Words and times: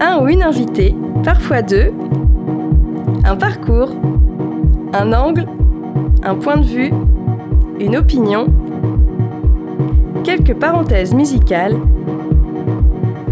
Un 0.00 0.18
ou 0.20 0.28
une 0.28 0.44
invitée, 0.44 0.94
parfois 1.24 1.60
deux. 1.60 1.92
Un 3.24 3.34
parcours, 3.34 3.90
un 4.92 5.12
angle, 5.12 5.46
un 6.22 6.36
point 6.36 6.58
de 6.58 6.64
vue, 6.64 6.92
une 7.80 7.96
opinion. 7.96 8.46
Quelques 10.22 10.54
parenthèses 10.54 11.12
musicales. 11.14 11.74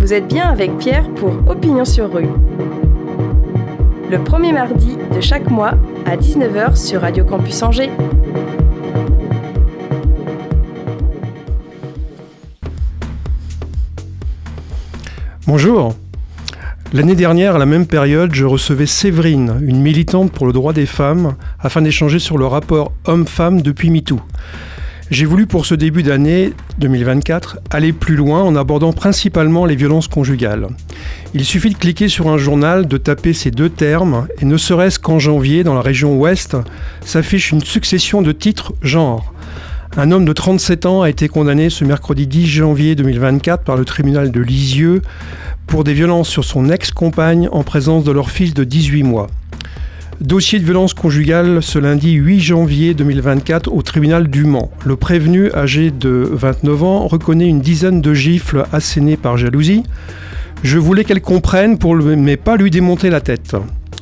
Vous 0.00 0.12
êtes 0.12 0.26
bien 0.26 0.48
avec 0.48 0.76
Pierre 0.78 1.08
pour 1.10 1.30
Opinion 1.48 1.84
sur 1.84 2.12
rue. 2.12 2.28
Le 4.10 4.18
premier 4.18 4.52
mardi 4.52 4.96
de 5.14 5.20
chaque 5.20 5.48
mois 5.48 5.74
à 6.04 6.16
19h 6.16 6.74
sur 6.74 7.02
Radio 7.02 7.24
Campus 7.24 7.62
Angers. 7.62 7.90
Bonjour. 15.46 15.94
L'année 16.92 17.16
dernière, 17.16 17.56
à 17.56 17.58
la 17.58 17.66
même 17.66 17.86
période, 17.86 18.32
je 18.32 18.44
recevais 18.44 18.86
Séverine, 18.86 19.58
une 19.60 19.80
militante 19.80 20.30
pour 20.30 20.46
le 20.46 20.52
droit 20.52 20.72
des 20.72 20.86
femmes, 20.86 21.34
afin 21.58 21.82
d'échanger 21.82 22.20
sur 22.20 22.38
le 22.38 22.46
rapport 22.46 22.92
homme-femme 23.06 23.60
depuis 23.60 23.90
MeToo. 23.90 24.20
J'ai 25.10 25.24
voulu 25.24 25.46
pour 25.46 25.66
ce 25.66 25.74
début 25.74 26.04
d'année 26.04 26.52
2024 26.78 27.58
aller 27.70 27.92
plus 27.92 28.14
loin 28.14 28.42
en 28.42 28.54
abordant 28.54 28.92
principalement 28.92 29.66
les 29.66 29.74
violences 29.74 30.06
conjugales. 30.06 30.68
Il 31.34 31.44
suffit 31.44 31.70
de 31.70 31.76
cliquer 31.76 32.08
sur 32.08 32.28
un 32.28 32.38
journal, 32.38 32.86
de 32.86 32.96
taper 32.98 33.32
ces 33.32 33.50
deux 33.50 33.68
termes, 33.68 34.28
et 34.40 34.44
ne 34.44 34.56
serait-ce 34.56 35.00
qu'en 35.00 35.18
janvier, 35.18 35.64
dans 35.64 35.74
la 35.74 35.80
région 35.80 36.16
ouest, 36.16 36.56
s'affiche 37.04 37.50
une 37.50 37.62
succession 37.62 38.22
de 38.22 38.30
titres 38.30 38.72
genre. 38.80 39.32
Un 39.96 40.10
homme 40.10 40.24
de 40.24 40.32
37 40.32 40.86
ans 40.86 41.02
a 41.02 41.08
été 41.08 41.26
condamné 41.26 41.70
ce 41.70 41.84
mercredi 41.84 42.26
10 42.26 42.46
janvier 42.46 42.94
2024 42.94 43.64
par 43.64 43.76
le 43.76 43.84
tribunal 43.84 44.30
de 44.30 44.40
Lisieux 44.40 45.02
pour 45.66 45.84
des 45.84 45.94
violences 45.94 46.28
sur 46.28 46.44
son 46.44 46.70
ex-compagne 46.70 47.48
en 47.52 47.62
présence 47.62 48.04
de 48.04 48.12
leur 48.12 48.30
fils 48.30 48.54
de 48.54 48.64
18 48.64 49.02
mois. 49.02 49.28
Dossier 50.20 50.58
de 50.58 50.64
violence 50.64 50.94
conjugale 50.94 51.62
ce 51.62 51.78
lundi 51.78 52.12
8 52.12 52.40
janvier 52.40 52.94
2024 52.94 53.70
au 53.70 53.82
tribunal 53.82 54.28
du 54.28 54.44
Mans. 54.44 54.70
Le 54.84 54.96
prévenu, 54.96 55.52
âgé 55.52 55.90
de 55.90 56.28
29 56.32 56.82
ans, 56.82 57.06
reconnaît 57.06 57.48
une 57.48 57.60
dizaine 57.60 58.00
de 58.00 58.14
gifles 58.14 58.64
assénées 58.72 59.18
par 59.18 59.36
jalousie. 59.36 59.82
Je 60.62 60.78
voulais 60.78 61.04
qu'elle 61.04 61.20
comprenne 61.20 61.76
pour 61.76 61.94
mais 61.96 62.38
pas 62.38 62.56
lui 62.56 62.70
démonter 62.70 63.10
la 63.10 63.20
tête. 63.20 63.56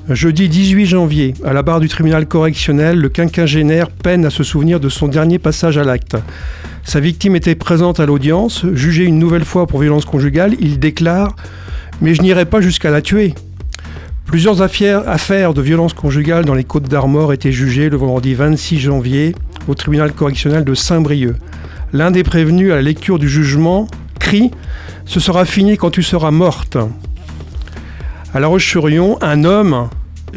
Jeudi 0.09 0.49
18 0.49 0.87
janvier, 0.87 1.35
à 1.45 1.53
la 1.53 1.63
barre 1.63 1.81
du 1.81 1.89
tribunal 1.89 2.27
correctionnel, 2.27 2.99
le 2.99 3.09
quinquagénaire 3.09 3.91
peine 3.91 4.25
à 4.25 4.31
se 4.31 4.45
souvenir 4.45 4.79
de 4.79 4.89
son 4.89 5.09
dernier 5.09 5.39
passage 5.39 5.79
à 5.79 5.85
l'acte. 5.85 6.17
Sa 6.85 7.01
victime 7.01 7.35
était 7.35 7.55
présente 7.55 7.99
à 7.99 8.07
l'audience, 8.07 8.67
jugée 8.75 9.05
une 9.05 9.19
nouvelle 9.19 9.45
fois 9.45 9.67
pour 9.67 9.81
violence 9.81 10.05
conjugale. 10.05 10.55
Il 10.61 10.79
déclare 10.79 11.35
Mais 12.01 12.15
je 12.15 12.23
n'irai 12.23 12.45
pas 12.45 12.61
jusqu'à 12.61 12.91
la 12.91 13.03
tuer. 13.03 13.35
Plusieurs 14.27 14.63
affaires 14.63 15.55
de 15.55 15.63
violence 15.63 15.93
conjugale 15.93 16.45
dans 16.45 16.55
les 16.55 16.65
Côtes 16.65 16.89
d'Armor 16.89 17.33
étaient 17.33 17.53
jugées 17.53 17.89
le 17.89 17.97
vendredi 17.97 18.35
26 18.35 18.81
janvier 18.81 19.35
au 19.67 19.75
tribunal 19.75 20.13
correctionnel 20.13 20.65
de 20.65 20.75
Saint-Brieuc. 20.75 21.37
L'un 21.93 22.11
des 22.11 22.23
prévenus 22.23 22.73
à 22.73 22.77
la 22.77 22.83
lecture 22.83 23.19
du 23.19 23.29
jugement 23.29 23.87
crie 24.19 24.51
Ce 25.05 25.21
sera 25.21 25.45
fini 25.45 25.77
quand 25.77 25.91
tu 25.91 26.03
seras 26.03 26.31
morte. 26.31 26.77
À 28.33 28.41
La 28.41 28.47
Roche-sur-Yon, 28.47 29.19
un 29.21 29.45
homme, 29.45 29.89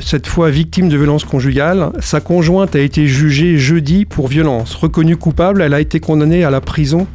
cette 0.02 0.28
fois 0.28 0.50
victime 0.50 0.90
de 0.90 0.98
violences 0.98 1.24
conjugales, 1.24 1.92
sa 2.00 2.20
conjointe 2.20 2.76
a 2.76 2.80
été 2.80 3.08
jugée 3.08 3.58
jeudi 3.58 4.06
pour 4.06 4.28
violence. 4.28 4.76
Reconnue 4.76 5.18
coupable, 5.18 5.62
elle 5.62 5.74
a 5.74 5.82
été 5.82 6.00
condamnée 6.00 6.44
à 6.44 6.50
la 6.50 6.62
prison 6.62 7.08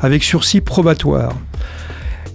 avec 0.00 0.22
sursis 0.22 0.60
probatoire. 0.60 1.32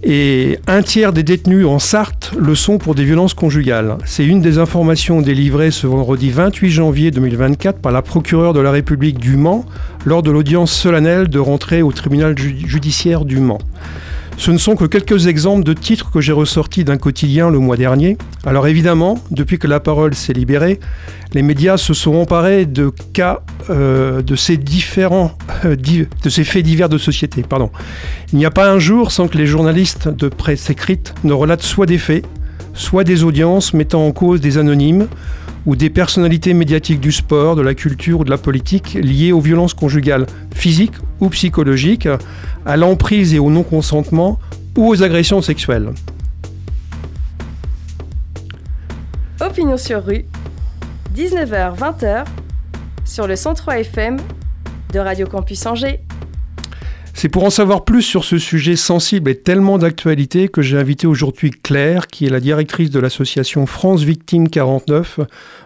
Et 0.04 0.58
un 0.66 0.82
tiers 0.82 1.12
des 1.12 1.22
détenus 1.22 1.64
en 1.64 1.78
Sarthe 1.78 2.32
le 2.36 2.56
sont 2.56 2.78
pour 2.78 2.96
des 2.96 3.04
violences 3.04 3.34
conjugales. 3.34 3.98
C'est 4.04 4.26
une 4.26 4.40
des 4.40 4.58
informations 4.58 5.22
délivrées 5.22 5.70
ce 5.70 5.86
vendredi 5.86 6.30
28 6.30 6.70
janvier 6.70 7.10
2024 7.12 7.78
par 7.78 7.92
la 7.92 8.02
procureure 8.02 8.52
de 8.52 8.58
la 8.58 8.72
République 8.72 9.18
du 9.20 9.36
Mans 9.36 9.64
lors 10.04 10.24
de 10.24 10.32
l'audience 10.32 10.72
solennelle 10.72 11.28
de 11.28 11.38
rentrée 11.38 11.82
au 11.82 11.92
tribunal 11.92 12.36
judiciaire 12.36 13.24
du 13.24 13.38
Mans. 13.38 13.60
Ce 14.36 14.50
ne 14.50 14.58
sont 14.58 14.74
que 14.74 14.84
quelques 14.84 15.26
exemples 15.26 15.64
de 15.64 15.72
titres 15.72 16.10
que 16.10 16.20
j'ai 16.20 16.32
ressortis 16.32 16.84
d'un 16.84 16.96
quotidien 16.96 17.50
le 17.50 17.58
mois 17.58 17.76
dernier. 17.76 18.16
Alors 18.44 18.66
évidemment, 18.66 19.18
depuis 19.30 19.58
que 19.58 19.68
la 19.68 19.78
parole 19.78 20.14
s'est 20.14 20.32
libérée, 20.32 20.80
les 21.32 21.42
médias 21.42 21.76
se 21.76 21.94
sont 21.94 22.14
emparés 22.14 22.66
de 22.66 22.92
cas 23.12 23.42
euh, 23.70 24.22
de 24.22 24.34
ces 24.34 24.56
différents, 24.56 25.32
euh, 25.64 25.76
de 25.76 26.28
ces 26.28 26.44
faits 26.44 26.64
divers 26.64 26.88
de 26.88 26.98
société. 26.98 27.42
Pardon. 27.42 27.70
Il 28.32 28.38
n'y 28.38 28.46
a 28.46 28.50
pas 28.50 28.70
un 28.70 28.78
jour 28.78 29.12
sans 29.12 29.28
que 29.28 29.38
les 29.38 29.46
journalistes 29.46 30.08
de 30.08 30.28
presse 30.28 30.70
écrite 30.70 31.14
ne 31.24 31.32
relatent 31.32 31.62
soit 31.62 31.86
des 31.86 31.98
faits, 31.98 32.24
soit 32.74 33.04
des 33.04 33.22
audiences 33.22 33.74
mettant 33.74 34.06
en 34.06 34.12
cause 34.12 34.40
des 34.40 34.58
anonymes 34.58 35.06
ou 35.66 35.76
des 35.76 35.90
personnalités 35.90 36.54
médiatiques 36.54 37.00
du 37.00 37.12
sport, 37.12 37.56
de 37.56 37.62
la 37.62 37.74
culture 37.74 38.20
ou 38.20 38.24
de 38.24 38.30
la 38.30 38.38
politique 38.38 38.94
liées 38.94 39.32
aux 39.32 39.40
violences 39.40 39.74
conjugales 39.74 40.26
physiques 40.54 40.94
ou 41.20 41.28
psychologiques, 41.28 42.08
à 42.66 42.76
l'emprise 42.76 43.34
et 43.34 43.38
au 43.38 43.50
non-consentement 43.50 44.38
ou 44.76 44.88
aux 44.88 45.02
agressions 45.02 45.42
sexuelles. 45.42 45.90
Opinion 49.40 49.76
sur 49.76 50.04
rue, 50.04 50.24
19h-20h, 51.16 52.24
sur 53.04 53.26
le 53.26 53.36
103 53.36 53.80
FM 53.80 54.18
de 54.92 54.98
Radio 54.98 55.26
Campus 55.26 55.66
Angers. 55.66 56.00
C'est 57.14 57.28
pour 57.28 57.44
en 57.44 57.50
savoir 57.50 57.84
plus 57.84 58.02
sur 58.02 58.24
ce 58.24 58.38
sujet 58.38 58.74
sensible 58.74 59.30
et 59.30 59.36
tellement 59.36 59.78
d'actualité 59.78 60.48
que 60.48 60.62
j'ai 60.62 60.78
invité 60.78 61.06
aujourd'hui 61.06 61.50
Claire, 61.50 62.08
qui 62.08 62.26
est 62.26 62.30
la 62.30 62.40
directrice 62.40 62.90
de 62.90 62.98
l'association 62.98 63.66
France 63.66 64.02
Victime 64.02 64.48
49, 64.48 65.20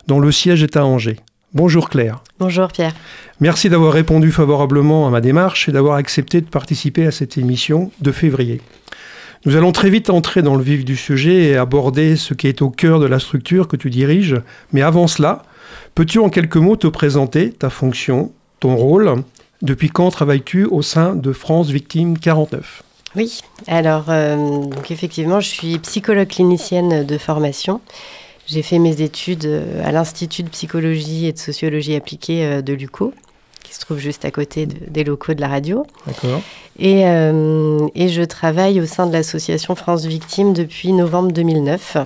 dont 0.06 0.20
le 0.20 0.32
siège 0.32 0.62
est 0.62 0.76
à 0.76 0.84
Angers. 0.84 1.16
Bonjour 1.54 1.88
Claire. 1.88 2.22
Bonjour 2.38 2.68
Pierre. 2.68 2.94
Merci 3.40 3.70
d'avoir 3.70 3.92
répondu 3.92 4.30
favorablement 4.32 5.06
à 5.06 5.10
ma 5.10 5.22
démarche 5.22 5.68
et 5.68 5.72
d'avoir 5.72 5.96
accepté 5.96 6.42
de 6.42 6.46
participer 6.46 7.06
à 7.06 7.10
cette 7.10 7.38
émission 7.38 7.90
de 8.02 8.12
février. 8.12 8.60
Nous 9.46 9.56
allons 9.56 9.72
très 9.72 9.88
vite 9.88 10.10
entrer 10.10 10.42
dans 10.42 10.56
le 10.56 10.62
vif 10.62 10.84
du 10.84 10.96
sujet 10.96 11.44
et 11.44 11.56
aborder 11.56 12.16
ce 12.16 12.34
qui 12.34 12.48
est 12.48 12.62
au 12.62 12.68
cœur 12.68 12.98
de 12.98 13.06
la 13.06 13.20
structure 13.20 13.68
que 13.68 13.76
tu 13.76 13.90
diriges. 13.90 14.36
Mais 14.72 14.82
avant 14.82 15.06
cela, 15.06 15.44
peux-tu 15.94 16.18
en 16.18 16.28
quelques 16.28 16.56
mots 16.56 16.76
te 16.76 16.88
présenter 16.88 17.52
ta 17.52 17.70
fonction, 17.70 18.32
ton 18.60 18.76
rôle 18.76 19.22
depuis 19.66 19.90
quand 19.90 20.10
travailles-tu 20.10 20.64
au 20.64 20.80
sein 20.80 21.14
de 21.14 21.32
France 21.32 21.68
Victime 21.68 22.18
49 22.18 22.82
Oui, 23.16 23.40
alors 23.66 24.04
euh, 24.08 24.36
donc 24.36 24.90
effectivement, 24.90 25.40
je 25.40 25.48
suis 25.48 25.78
psychologue 25.80 26.28
clinicienne 26.28 27.04
de 27.04 27.18
formation. 27.18 27.80
J'ai 28.46 28.62
fait 28.62 28.78
mes 28.78 29.02
études 29.02 29.44
euh, 29.44 29.84
à 29.84 29.90
l'Institut 29.90 30.44
de 30.44 30.48
psychologie 30.48 31.26
et 31.26 31.32
de 31.32 31.38
sociologie 31.38 31.96
appliquée 31.96 32.44
euh, 32.44 32.62
de 32.62 32.72
l'UCO, 32.72 33.12
qui 33.64 33.74
se 33.74 33.80
trouve 33.80 33.98
juste 33.98 34.24
à 34.24 34.30
côté 34.30 34.66
des 34.66 35.02
locaux 35.02 35.34
de 35.34 35.40
la 35.40 35.48
radio. 35.48 35.84
D'accord. 36.06 36.40
Et, 36.78 37.00
et, 37.00 38.08
je 38.08 38.22
travaille 38.22 38.82
au 38.82 38.86
sein 38.86 39.06
de 39.06 39.12
l'association 39.14 39.74
France 39.74 40.04
Victime 40.04 40.52
depuis 40.52 40.92
novembre 40.92 41.32
2009. 41.32 41.96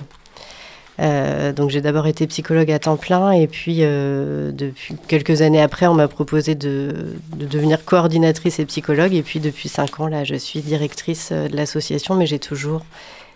Euh, 0.99 1.53
donc 1.53 1.69
j'ai 1.69 1.81
d'abord 1.81 2.05
été 2.05 2.27
psychologue 2.27 2.69
à 2.71 2.77
temps 2.77 2.97
plein 2.97 3.31
et 3.31 3.47
puis 3.47 3.77
euh, 3.79 4.51
depuis 4.51 4.95
quelques 5.07 5.41
années 5.41 5.61
après, 5.61 5.87
on 5.87 5.93
m'a 5.93 6.07
proposé 6.07 6.53
de, 6.53 7.15
devenir 7.35 7.85
coordinatrice 7.85 8.59
et 8.59 8.65
psychologue. 8.65 9.13
Et 9.13 9.23
puis 9.23 9.39
depuis 9.39 9.69
cinq 9.69 9.99
ans, 9.99 10.07
là, 10.07 10.23
je 10.23 10.35
suis 10.35 10.59
directrice 10.59 11.29
euh, 11.31 11.47
de 11.47 11.55
l'association, 11.55 12.15
mais 12.15 12.25
j'ai 12.25 12.39
toujours 12.39 12.83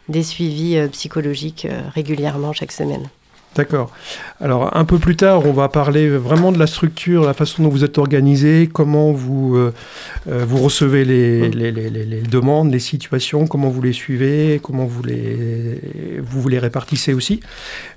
des 0.09 0.21
suivis 0.21 0.77
psychologiques 0.91 1.67
régulièrement 1.95 2.53
chaque 2.53 2.71
semaine. 2.71 3.09
D'accord. 3.55 3.89
Alors 4.41 4.75
un 4.75 4.83
peu 4.83 4.99
plus 4.99 5.15
tard, 5.15 5.45
on 5.45 5.53
va 5.53 5.69
parler 5.69 6.09
vraiment 6.09 6.51
de 6.51 6.59
la 6.59 6.67
structure, 6.67 7.23
la 7.23 7.33
façon 7.33 7.63
dont 7.63 7.69
vous 7.69 7.85
êtes 7.85 7.97
organisé, 7.97 8.69
comment 8.71 9.13
vous, 9.13 9.55
euh, 9.55 9.73
euh, 10.27 10.43
vous 10.45 10.57
recevez 10.57 11.05
les, 11.05 11.49
les, 11.51 11.71
les, 11.71 11.89
les, 11.89 12.21
demandes, 12.21 12.69
les 12.69 12.79
situations, 12.79 13.47
comment 13.47 13.69
vous 13.69 13.81
les 13.81 13.93
suivez, 13.93 14.59
comment 14.61 14.85
vous 14.85 15.03
les, 15.03 15.79
vous, 16.21 16.41
vous 16.41 16.49
les 16.49 16.59
répartissez 16.59 17.13
aussi. 17.13 17.39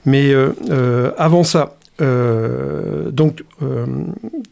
Mais 0.05 0.31
euh, 0.31 1.11
avant 1.19 1.43
ça, 1.43 1.78
donc, 1.99 3.43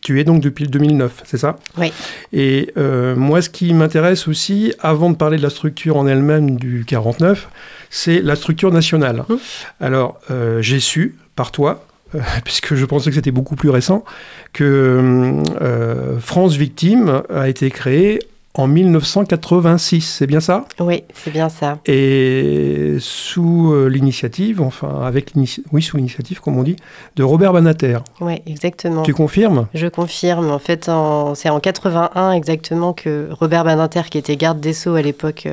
tu 0.03 0.21
es 0.21 0.25
donc 0.25 0.41
depuis 0.41 0.65
le 0.65 0.71
2009, 0.71 1.23
c'est 1.25 1.39
ça? 1.39 1.59
Oui. 1.79 1.93
Et 2.33 2.73
moi, 2.77 3.43
ce 3.43 3.51
qui 3.51 3.73
m'intéresse 3.73 4.29
aussi, 4.29 4.73
avant 4.81 5.11
de 5.11 5.17
parler 5.17 5.37
de 5.37 5.43
la 5.43 5.51
structure 5.51 5.97
en 5.97 6.07
elle-même 6.07 6.57
du 6.57 6.85
49, 6.87 7.49
c'est 7.91 8.21
la 8.21 8.37
structure 8.37 8.73
nationale. 8.73 9.25
Hum. 9.29 9.39
Alors, 9.81 10.19
euh, 10.31 10.61
j'ai 10.63 10.81
su 10.81 11.17
par 11.35 11.51
toi, 11.51 11.87
euh, 12.15 12.21
puisque 12.45 12.75
je 12.75 12.85
pensais 12.85 13.11
que 13.11 13.17
c'était 13.17 13.31
beaucoup 13.31 13.57
plus 13.57 13.71
récent, 13.71 14.05
que 14.53 15.43
euh, 15.61 16.19
France 16.21 16.57
Victime 16.57 17.23
a 17.33 17.49
été 17.49 17.71
créée 17.71 18.21
en 18.59 18.67
1986, 18.67 20.01
c'est 20.01 20.27
bien 20.27 20.41
ça? 20.41 20.65
Oui, 20.81 21.05
c'est 21.15 21.31
bien 21.31 21.49
ça. 21.49 21.79
Et 21.87 22.97
sous 23.01 23.75
l'initiative, 23.89 24.61
enfin 24.63 25.03
avec 25.05 25.33
oui 25.73 25.83
sous 25.83 25.97
l'initiative 25.97 26.41
comme 26.41 26.57
on 26.59 26.63
dit, 26.63 26.77
de 27.17 27.23
Robert 27.23 27.53
Banater. 27.53 27.99
Oui, 28.21 28.41
exactement. 28.47 29.03
Tu 29.03 29.15
confirmes? 29.15 29.67
Je 29.75 29.87
confirme. 29.87 30.51
En 30.51 30.59
fait, 30.59 30.91
c'est 31.35 31.51
en 31.51 31.61
81 31.61 32.33
exactement 32.33 32.93
que 32.93 33.29
Robert 33.31 33.65
Banater, 33.65 34.03
qui 34.11 34.19
était 34.19 34.37
garde 34.37 34.61
des 34.61 34.73
sceaux 34.73 34.95
à 34.95 35.03
l'époque 35.03 35.47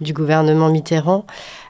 du 0.00 0.12
gouvernement 0.14 0.70
Mitterrand 0.70 1.26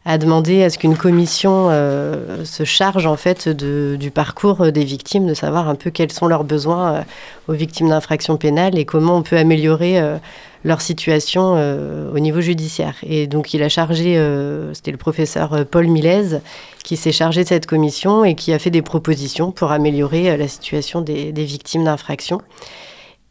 a 0.07 0.17
demandé 0.17 0.63
à 0.63 0.71
ce 0.71 0.79
qu'une 0.79 0.97
commission 0.97 1.69
euh, 1.71 2.45
se 2.45 2.65
charge 2.65 3.07
en 3.07 3.17
fait 3.17 3.49
du 3.49 4.11
parcours 4.11 4.73
des 4.73 4.85
victimes, 4.85 5.27
de 5.27 5.35
savoir 5.35 5.69
un 5.69 5.75
peu 5.75 5.91
quels 5.91 6.11
sont 6.11 6.27
leurs 6.27 6.45
besoins 6.45 6.95
euh, 6.95 7.03
aux 7.49 7.53
victimes 7.53 7.91
d'infractions 7.91 8.39
pénales 8.39 8.79
et 8.79 8.87
comment 8.87 9.17
on 9.17 9.23
peut 9.23 9.37
améliorer 9.37 10.01
euh, 10.01 10.17
leur 10.65 10.83
situation 10.83 11.55
au 12.13 12.19
niveau 12.19 12.43
judiciaire. 12.43 12.97
Et 13.03 13.27
donc 13.27 13.55
il 13.55 13.63
a 13.63 13.71
chargé, 13.71 14.23
c'était 14.75 14.91
le 14.91 14.99
professeur 14.99 15.65
Paul 15.65 15.87
Milez 15.87 16.41
qui 16.85 16.99
s'est 16.99 17.13
chargé 17.13 17.45
de 17.45 17.49
cette 17.49 17.65
commission 17.65 18.27
et 18.27 18.35
qui 18.35 18.53
a 18.53 18.59
fait 18.59 18.69
des 18.69 18.83
propositions 18.83 19.53
pour 19.53 19.73
améliorer 19.73 20.37
la 20.37 20.49
situation 20.49 21.01
des, 21.01 21.33
des 21.33 21.45
victimes 21.45 21.85
d'infractions. 21.85 22.43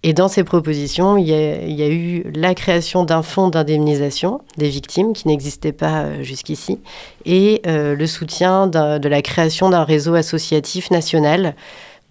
Et 0.02 0.14
dans 0.14 0.30
ces 0.30 0.46
propositions, 0.46 1.18
il 1.18 1.28
y, 1.28 1.34
a, 1.34 1.90
eu 1.90 2.24
la 2.34 2.56
création 2.56 3.04
d'un 3.04 3.22
fonds 3.22 3.50
d'indemnisation 3.50 4.40
des 4.56 4.70
victimes 4.70 5.12
qui 5.12 5.28
n'existait 5.28 5.74
pas 5.74 6.04
euh, 6.04 6.24
jusqu'ici 6.24 6.80
et 7.26 7.62
euh, 7.68 7.96
le 7.96 8.08
soutien 8.08 8.68
de 8.68 9.08
la 9.10 9.22
création 9.22 9.70
d'un 9.70 9.84
réseau 9.84 10.14
associatif 10.14 10.90
national. 10.90 11.54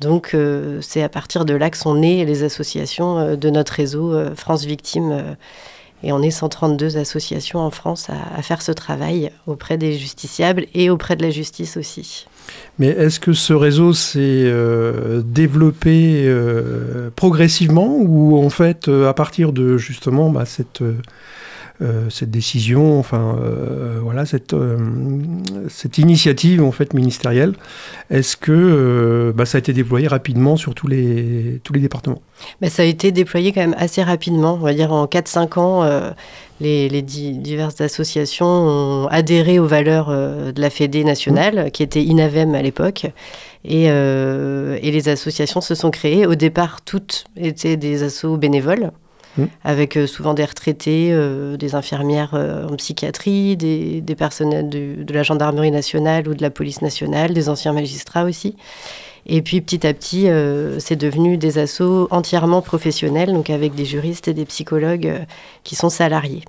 Donc 0.00 0.35
euh, 0.35 0.81
c'est 0.82 1.02
à 1.02 1.08
partir 1.08 1.46
de 1.46 1.55
là 1.55 1.70
que 1.70 1.79
sont 1.79 1.94
nées 1.94 2.26
les 2.26 2.43
associations 2.43 3.37
de 3.37 3.50
notre 3.50 3.73
réseau 3.73 4.14
France 4.35 4.67
Victimes. 4.67 5.37
et 6.02 6.12
on 6.12 6.23
est 6.23 6.31
132 6.31 6.99
associations 6.99 7.61
en 7.61 7.70
France 7.70 8.11
à 8.11 8.43
faire 8.43 8.61
ce 8.61 8.73
travail 8.73 9.31
auprès 9.46 9.79
des 9.79 9.94
justiciables 9.94 10.67
et 10.75 10.90
auprès 10.90 11.17
de 11.17 11.23
la 11.23 11.31
justice 11.31 11.79
aussi. 11.79 12.26
Mais 12.78 12.88
est-ce 12.88 13.18
que 13.20 13.32
ce 13.32 13.52
réseau 13.52 13.92
s'est 13.92 14.20
euh, 14.20 15.22
développé 15.24 16.24
euh, 16.26 17.10
progressivement 17.14 17.96
ou 17.98 18.38
en 18.38 18.50
fait 18.50 18.88
euh, 18.88 19.08
à 19.08 19.14
partir 19.14 19.52
de 19.52 19.78
justement 19.78 20.30
bah, 20.30 20.44
cette, 20.44 20.82
cette 22.10 22.32
décision, 22.32 22.98
enfin 22.98 23.36
voilà 24.02 24.26
cette, 24.26 24.54
cette 25.68 25.98
initiative 25.98 26.60
en 26.60 26.72
fait 26.72 26.92
ministérielle, 26.92 27.54
est-ce 28.10 28.36
que 28.36 29.32
bah, 29.36 29.46
ça 29.46 29.58
a 29.58 29.60
été 29.60 29.72
déployé 29.72 30.08
rapidement 30.08 30.56
sur 30.56 30.74
tous 30.74 30.88
les, 30.88 31.60
tous 31.62 31.72
les 31.72 31.78
départements? 31.80 32.20
Ça 32.68 32.82
a 32.82 32.84
été 32.84 33.12
déployé 33.12 33.52
quand 33.52 33.60
même 33.60 33.76
assez 33.78 34.02
rapidement, 34.02 34.54
on 34.54 34.64
va 34.64 34.74
dire 34.74 34.92
en 34.92 35.06
4-5 35.06 35.58
ans 35.60 36.12
les, 36.60 37.02
diverses 37.02 37.81
associations 37.81 38.46
ont 38.46 39.06
adhéré 39.08 39.58
aux 39.58 39.66
valeurs 39.66 40.08
euh, 40.10 40.52
de 40.52 40.60
la 40.60 40.70
Fédé 40.70 41.05
nationale, 41.05 41.70
qui 41.72 41.82
était 41.82 42.02
INAVEM 42.02 42.55
à 42.55 42.62
l'époque. 42.62 43.06
Euh, 43.70 44.78
et, 44.82 44.90
les 44.90 45.08
associations 45.08 45.60
se 45.60 45.75
sont 45.75 45.90
créées. 45.90 46.26
Au 46.26 46.34
départ, 46.34 46.81
toutes 46.82 47.25
étaient 47.37 47.76
des 47.76 48.02
assos 48.02 48.37
bénévoles, 48.37 48.90
mmh. 49.37 49.44
avec 49.62 49.96
euh, 49.96 50.06
souvent 50.06 50.34
des 50.34 50.44
retraités, 50.44 51.16
des 51.58 51.75
infirmières 51.75 52.34
en 52.34 52.75
psychiatrie, 52.76 53.56
des, 53.56 54.02
personnels 54.16 54.69
de, 54.69 55.02
de, 55.02 55.14
la 55.14 55.22
gendarmerie 55.22 55.70
nationale 55.70 56.28
ou 56.28 56.34
de 56.34 56.43
la 56.43 56.50
police 56.50 56.82
nationale, 56.82 57.34
des 57.34 57.49
anciens 57.49 57.72
magistrats 57.72 58.25
aussi. 58.25 58.56
Et 59.28 59.42
puis 59.42 59.60
petit 59.60 59.86
à 59.86 59.92
petit, 59.92 60.28
c'est 60.78 60.96
devenu 60.96 61.36
des 61.36 61.58
assos 61.58 62.08
entièrement 62.10 62.62
professionnels, 62.62 63.32
donc 63.32 63.50
avec 63.50 63.75
des 63.75 63.84
juristes 63.84 64.28
et 64.28 64.34
des 64.34 64.46
psychologues 64.46 65.12
qui 65.64 65.76
sont 65.76 65.90
salariés. 65.90 66.44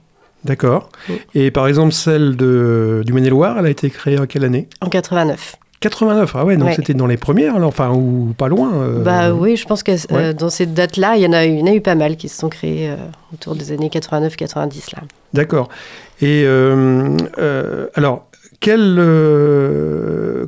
D'accord. 0.46 0.90
Et 1.36 1.52
par 1.52 1.68
exemple, 1.68 1.92
celle 1.92 2.36
de, 2.36 3.04
du 3.06 3.14
Maine-et-Loire, 3.14 3.58
elle 3.60 3.66
a 3.66 3.70
été 3.70 3.90
créée 3.90 4.20
en 4.20 4.26
quelle 4.26 4.46
année? 4.46 4.68
En 4.82 4.88
89. 4.88 5.58
89, 5.82 6.36
ah 6.36 6.44
ouais, 6.44 6.58
donc 6.58 6.74
c'était 6.74 6.94
dans 6.94 7.08
les 7.08 7.16
premières, 7.16 7.56
enfin, 7.56 7.90
ou 7.92 8.34
pas 8.38 8.50
loin. 8.50 8.74
Euh, 8.74 9.02
bah 9.02 9.32
oui, 9.32 9.56
je 9.56 9.66
pense 9.66 9.82
que 9.82 9.94
euh, 10.12 10.34
dans 10.34 10.50
cette 10.50 10.74
date-là, 10.74 11.16
il 11.16 11.24
y, 11.24 11.28
en 11.28 11.32
a, 11.32 11.46
il 11.46 11.58
y 11.58 11.64
en 11.64 11.68
a 11.68 11.74
eu 11.74 11.80
pas 11.80 11.96
mal 11.96 12.18
qui 12.18 12.28
se 12.28 12.38
sont 12.38 12.50
créées 12.50 12.90
euh, 12.90 12.98
autour 13.34 13.56
des 13.56 13.72
années 13.72 13.88
89-90, 13.88 14.96
là. 14.96 15.04
D'accord. 15.34 15.70
Et 16.22 16.46
alors, 17.96 18.26
quelle, 18.60 18.98
euh, 19.00 20.48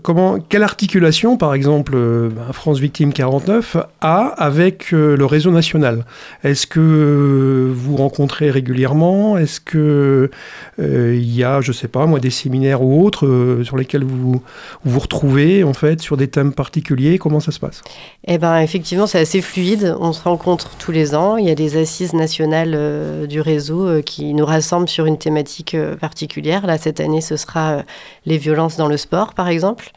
quelle 0.49 0.63
articulation, 0.63 1.37
par 1.37 1.53
exemple, 1.53 1.93
euh, 1.95 2.29
ben, 2.29 2.51
France 2.51 2.79
Victime 2.79 3.13
49 3.13 3.77
a 4.01 4.25
avec 4.37 4.93
euh, 4.93 5.15
le 5.15 5.25
réseau 5.25 5.49
national? 5.49 6.05
Est-ce 6.43 6.67
que 6.67 7.71
vous 7.73 7.95
rencontrez 7.95 8.51
régulièrement? 8.51 9.37
Est-ce 9.37 9.61
que 9.61 10.29
il 10.79 11.35
y 11.35 11.43
a, 11.43 11.61
je 11.61 11.71
sais 11.71 11.87
pas, 11.87 12.05
moi, 12.05 12.19
des 12.19 12.31
séminaires 12.31 12.81
ou 12.81 13.05
autres 13.05 13.59
sur 13.63 13.77
lesquels 13.77 14.03
vous 14.03 14.41
vous 14.83 14.99
retrouvez 14.99 15.63
en 15.63 15.73
fait 15.73 16.01
sur 16.01 16.17
des 16.17 16.27
thèmes 16.27 16.53
particuliers? 16.53 17.17
Comment 17.17 17.39
ça 17.39 17.51
se 17.51 17.59
passe? 17.59 17.81
Eh 18.27 18.37
ben, 18.37 18.59
effectivement, 18.59 19.07
c'est 19.07 19.19
assez 19.19 19.41
fluide. 19.41 19.95
On 19.99 20.11
se 20.11 20.23
rencontre 20.23 20.71
tous 20.77 20.91
les 20.91 21.15
ans. 21.15 21.37
Il 21.37 21.45
y 21.45 21.51
a 21.51 21.55
des 21.55 21.77
assises 21.77 22.13
nationales 22.13 23.27
du 23.27 23.41
réseau 23.41 24.01
qui 24.01 24.33
nous 24.33 24.45
rassemblent 24.45 24.89
sur 24.89 25.05
une 25.05 25.17
thématique 25.17 25.77
particulière. 25.99 26.65
Là, 26.65 26.77
cette 26.77 26.99
année, 26.99 27.21
ce 27.21 27.37
sera 27.37 27.83
les 28.25 28.37
violences 28.37 28.77
dans 28.77 28.87
le 28.87 28.97
sport, 28.97 29.33
par 29.33 29.47
exemple. 29.47 29.91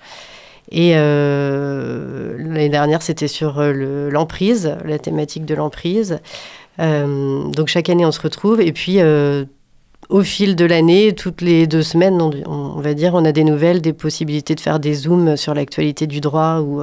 Et 0.70 0.92
euh, 0.94 2.36
l'année 2.38 2.68
dernière, 2.68 3.02
c'était 3.02 3.28
sur 3.28 3.58
euh, 3.58 4.10
l'emprise, 4.10 4.76
la 4.84 4.98
thématique 4.98 5.44
de 5.44 5.54
l'emprise. 5.54 6.18
Euh, 6.80 7.48
donc 7.50 7.68
chaque 7.68 7.88
année, 7.88 8.06
on 8.06 8.12
se 8.12 8.20
retrouve. 8.20 8.60
Et 8.60 8.72
puis, 8.72 8.98
au 10.08 10.22
fil 10.22 10.56
de 10.56 10.64
l'année, 10.64 11.14
toutes 11.14 11.42
les 11.42 11.66
deux 11.66 11.82
semaines, 11.82 12.20
on, 12.20 12.80
va 12.80 12.94
dire, 12.94 13.14
on 13.14 13.24
a 13.24 13.32
des 13.32 13.44
nouvelles, 13.44 13.80
des 13.80 13.92
possibilités 13.92 14.54
de 14.54 14.60
faire 14.60 14.80
des 14.80 14.94
zooms 14.94 15.36
sur 15.36 15.54
l'actualité 15.54 16.06
du 16.06 16.20
droit 16.20 16.60
ou, 16.60 16.82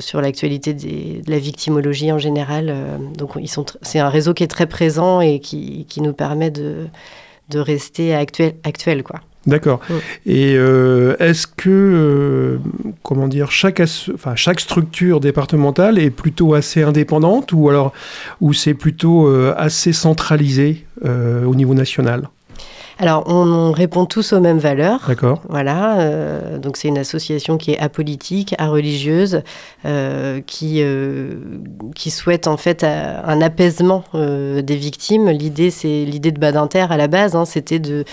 sur 0.00 0.22
l'actualité 0.22 0.72
de 0.72 1.30
la 1.30 1.38
victimologie 1.38 2.12
en 2.12 2.18
général. 2.18 2.74
donc, 3.16 3.32
c'est 3.82 3.98
un 3.98 4.08
réseau 4.08 4.32
qui 4.32 4.42
est 4.42 4.48
très 4.48 4.66
présent 4.66 5.20
et 5.20 5.40
qui, 5.40 5.86
qui 5.86 6.00
nous 6.00 6.14
permet 6.14 6.50
de, 6.50 6.86
de 7.50 7.58
rester 7.58 8.14
actuel, 8.14 8.54
actuel 8.64 9.02
quoi. 9.02 9.20
D'accord. 9.46 9.80
Et 10.26 10.54
euh, 10.56 11.16
est-ce 11.18 11.46
que, 11.46 11.70
euh, 11.70 12.58
comment 13.02 13.26
dire, 13.26 13.50
chaque, 13.50 13.80
enfin, 14.14 14.36
chaque 14.36 14.60
structure 14.60 15.20
départementale 15.20 15.98
est 15.98 16.10
plutôt 16.10 16.52
assez 16.54 16.82
indépendante 16.82 17.52
ou 17.52 17.70
alors 17.70 17.92
ou 18.40 18.52
c'est 18.52 18.74
plutôt 18.74 19.26
euh, 19.26 19.54
assez 19.56 19.92
centralisé 19.92 20.84
au 21.02 21.54
niveau 21.54 21.72
national? 21.72 22.28
Alors, 22.98 23.24
on, 23.26 23.72
répond 23.72 24.04
tous 24.04 24.34
aux 24.34 24.40
mêmes 24.40 24.58
valeurs. 24.58 25.00
D'accord. 25.08 25.40
Voilà. 25.48 26.58
donc, 26.58 26.76
c'est 26.76 26.88
une 26.88 26.98
association 26.98 27.56
qui 27.56 27.70
est 27.70 27.78
apolitique, 27.78 28.54
areligieuse, 28.58 29.40
qui, 30.44 30.84
qui 31.94 32.10
souhaite 32.10 32.46
en 32.46 32.58
fait 32.58 32.84
un 32.84 33.40
apaisement 33.40 34.04
des 34.12 34.76
victimes. 34.76 35.30
L'idée, 35.30 35.70
c'est 35.70 36.04
l'idée 36.04 36.32
de 36.32 36.38
Badinter 36.38 36.86
à 36.90 36.98
la 36.98 37.08
base, 37.08 37.34
hein, 37.34 37.46
c'était 37.46 37.78
de 37.78 38.04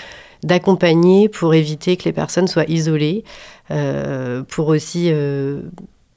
d'accompagner 0.44 1.30
pour 1.30 1.54
éviter 1.54 1.98
que 1.98 2.06
les 2.06 2.14
personnes 2.14 2.48
soient 2.48 2.66
isolées, 2.68 3.24
euh, 3.72 4.44
pour 4.44 4.68
aussi 4.68 5.10
euh, 5.12 5.62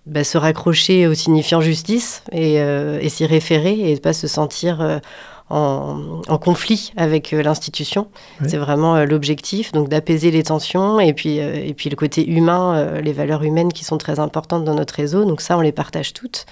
bah, 0.07 0.25
se 0.25 0.39
raccrocher 0.39 1.07
au 1.07 1.15
signifiant 1.15 1.61
justice 1.61 2.23
et, 2.33 2.61
euh, 2.61 3.07
s'y 3.09 3.27
référer 3.27 3.91
et 3.91 3.95
ne 3.95 3.99
pas 3.99 4.13
se 4.13 4.29
sentir 4.29 5.01
en, 5.49 6.23
conflit 6.41 6.93
avec 6.97 7.33
l'institution. 7.33 8.09
C'est 8.47 8.57
vraiment 8.57 9.05
l'objectif, 9.05 9.73
donc 9.73 9.89
d'apaiser 9.89 10.31
les 10.31 10.45
tensions 10.45 11.01
et 11.01 11.13
puis, 11.13 11.39
et 11.39 11.75
puis 11.75 11.91
le 11.91 11.97
côté 11.97 12.29
humain, 12.29 13.01
les 13.01 13.13
valeurs 13.13 13.43
humaines 13.43 13.73
qui 13.73 13.85
sont 13.85 13.99
très 13.99 14.21
importantes 14.21 14.65
dans 14.65 14.75
notre 14.75 14.95
réseau. 14.95 15.25
Donc 15.25 15.41
ça, 15.41 15.59
on 15.59 15.61
les 15.61 15.73
partage 15.73 16.13
toutes. 16.13 16.47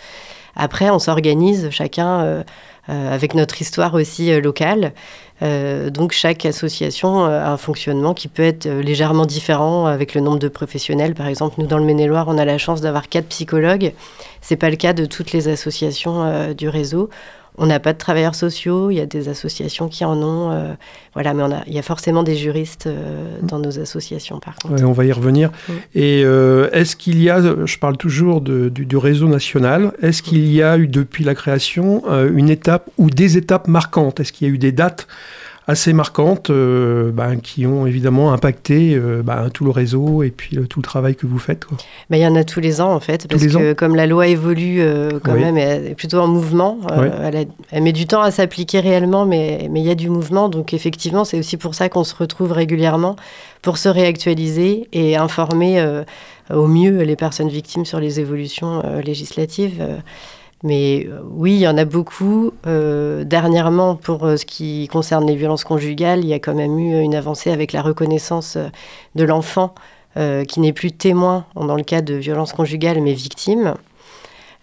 Après, 0.56 0.90
on 0.90 0.98
s'organise 0.98 1.70
chacun 1.70 2.42
avec 2.88 3.34
notre 3.34 3.62
histoire 3.62 3.94
aussi 3.94 4.40
locale. 4.40 4.92
Euh, 5.42 5.90
donc 5.90 6.12
chaque 6.12 6.44
association 6.44 7.24
a 7.24 7.50
un 7.50 7.56
fonctionnement 7.56 8.12
qui 8.12 8.28
peut 8.28 8.42
être 8.42 8.66
euh, 8.66 8.82
légèrement 8.82 9.24
différent 9.24 9.86
avec 9.86 10.14
le 10.14 10.20
nombre 10.20 10.38
de 10.38 10.48
professionnels. 10.48 11.14
Par 11.14 11.28
exemple, 11.28 11.56
nous 11.58 11.66
dans 11.66 11.78
le 11.78 11.84
Maine-et-Loire, 11.84 12.26
on 12.28 12.38
a 12.38 12.44
la 12.44 12.58
chance 12.58 12.80
d'avoir 12.80 13.08
quatre 13.08 13.28
psychologues. 13.28 13.92
C'est 14.40 14.56
pas 14.56 14.70
le 14.70 14.76
cas 14.76 14.92
de 14.92 15.04
toutes 15.04 15.32
les 15.32 15.48
associations 15.48 16.24
euh, 16.24 16.54
du 16.54 16.68
réseau. 16.68 17.08
On 17.58 17.66
n'a 17.66 17.80
pas 17.80 17.92
de 17.92 17.98
travailleurs 17.98 18.34
sociaux, 18.34 18.90
il 18.90 18.96
y 18.96 19.00
a 19.00 19.06
des 19.06 19.28
associations 19.28 19.88
qui 19.88 20.04
en 20.04 20.16
ont. 20.22 20.76
voilà, 21.14 21.34
mais 21.34 21.42
il 21.66 21.72
y 21.72 21.78
a 21.78 21.82
forcément 21.82 22.22
des 22.22 22.36
juristes 22.36 22.88
dans 23.42 23.58
nos 23.58 23.78
associations, 23.78 24.38
par 24.40 24.54
contre. 24.56 24.82
on 24.84 24.92
va 24.92 25.04
y 25.04 25.12
revenir. 25.12 25.50
Mm. 25.50 25.72
Et 25.94 26.20
est-ce 26.20 26.96
qu'il 26.96 27.22
y 27.22 27.30
a, 27.30 27.40
je 27.64 27.78
parle 27.78 27.96
toujours 27.96 28.40
du, 28.40 28.70
du, 28.70 28.96
réseau 28.96 29.28
national, 29.28 29.92
est-ce 30.02 30.22
qu'il 30.22 30.46
y 30.52 30.62
a 30.62 30.78
eu 30.78 30.86
depuis 30.86 31.24
la 31.24 31.34
création 31.34 32.02
une 32.32 32.48
étape 32.48 32.88
ou 32.96 33.10
des 33.10 33.36
étapes 33.36 33.68
marquantes? 33.68 34.20
Est-ce 34.20 34.32
qu'il 34.32 34.46
y 34.46 34.50
a 34.50 34.54
eu 34.54 34.58
des 34.58 34.72
dates 34.72 35.06
assez 35.68 35.92
marquantes 35.92 36.48
euh, 36.48 37.12
bah, 37.12 37.36
qui 37.36 37.66
ont 37.66 37.86
évidemment 37.86 38.32
impacté 38.32 38.94
euh, 38.94 39.22
bah, 39.22 39.48
tout 39.52 39.66
le 39.66 39.70
réseau 39.70 40.22
et 40.22 40.30
puis 40.30 40.58
tout 40.68 40.80
le 40.80 40.82
travail 40.82 41.14
que 41.14 41.26
vous 41.26 41.38
faites. 41.38 41.66
Mais 42.08 42.18
il 42.18 42.22
y 42.22 42.26
en 42.26 42.34
a 42.36 42.42
tous 42.42 42.60
les 42.60 42.80
ans 42.80 42.92
en 42.92 43.00
fait, 43.00 43.28
parce 43.28 43.46
que 43.46 43.74
comme 43.74 43.94
la 43.94 44.06
loi 44.06 44.28
évolue 44.28 44.80
euh, 44.80 45.20
quand 45.22 45.34
même, 45.34 45.58
elle 45.58 45.88
est 45.88 45.94
plutôt 45.94 46.20
en 46.20 46.26
mouvement. 46.26 46.78
Elle, 47.70 47.82
met 47.82 47.92
du 47.92 48.06
temps 48.06 48.22
à 48.22 48.30
s'appliquer 48.30 48.80
réellement, 48.80 49.26
mais 49.26 49.68
il 49.72 49.82
y 49.82 49.90
a 49.90 49.94
du 49.94 50.08
mouvement. 50.08 50.48
Donc 50.48 50.72
effectivement, 50.72 51.26
c'est 51.26 51.38
aussi 51.38 51.58
pour 51.58 51.74
ça 51.74 51.90
qu'on 51.90 52.04
se 52.04 52.14
retrouve 52.14 52.52
régulièrement 52.52 53.16
pour 53.60 53.76
se 53.76 53.90
réactualiser 53.90 54.88
et 54.94 55.16
informer 55.16 56.02
au 56.50 56.66
mieux 56.66 57.02
les 57.02 57.16
personnes 57.16 57.50
victimes 57.50 57.84
sur 57.84 58.00
les 58.00 58.20
évolutions 58.20 58.82
législatives. 59.04 59.82
Mais 60.62 61.06
euh, 61.06 61.20
oui, 61.30 61.52
il 61.52 61.60
y 61.60 61.68
en 61.68 61.78
a 61.78 61.84
beaucoup. 61.84 62.52
Euh, 62.66 63.24
dernièrement, 63.24 63.94
pour 63.94 64.20
ce 64.20 64.44
qui 64.44 64.88
concerne 64.88 65.26
les 65.26 65.36
violences 65.36 65.64
conjugales, 65.64 66.20
il 66.20 66.28
y 66.28 66.34
a 66.34 66.38
quand 66.38 66.54
même 66.54 66.78
eu 66.78 67.00
une 67.00 67.14
avancée 67.14 67.50
avec 67.50 67.72
la 67.72 67.82
reconnaissance 67.82 68.58
de 69.14 69.24
l'enfant 69.24 69.74
qui 70.48 70.58
n'est 70.58 70.72
plus 70.72 70.90
témoin 70.90 71.44
dans 71.54 71.76
le 71.76 71.84
cas 71.84 72.00
de 72.02 72.14
violences 72.14 72.52
conjugales, 72.52 73.00
mais 73.00 73.12
victime. 73.12 73.74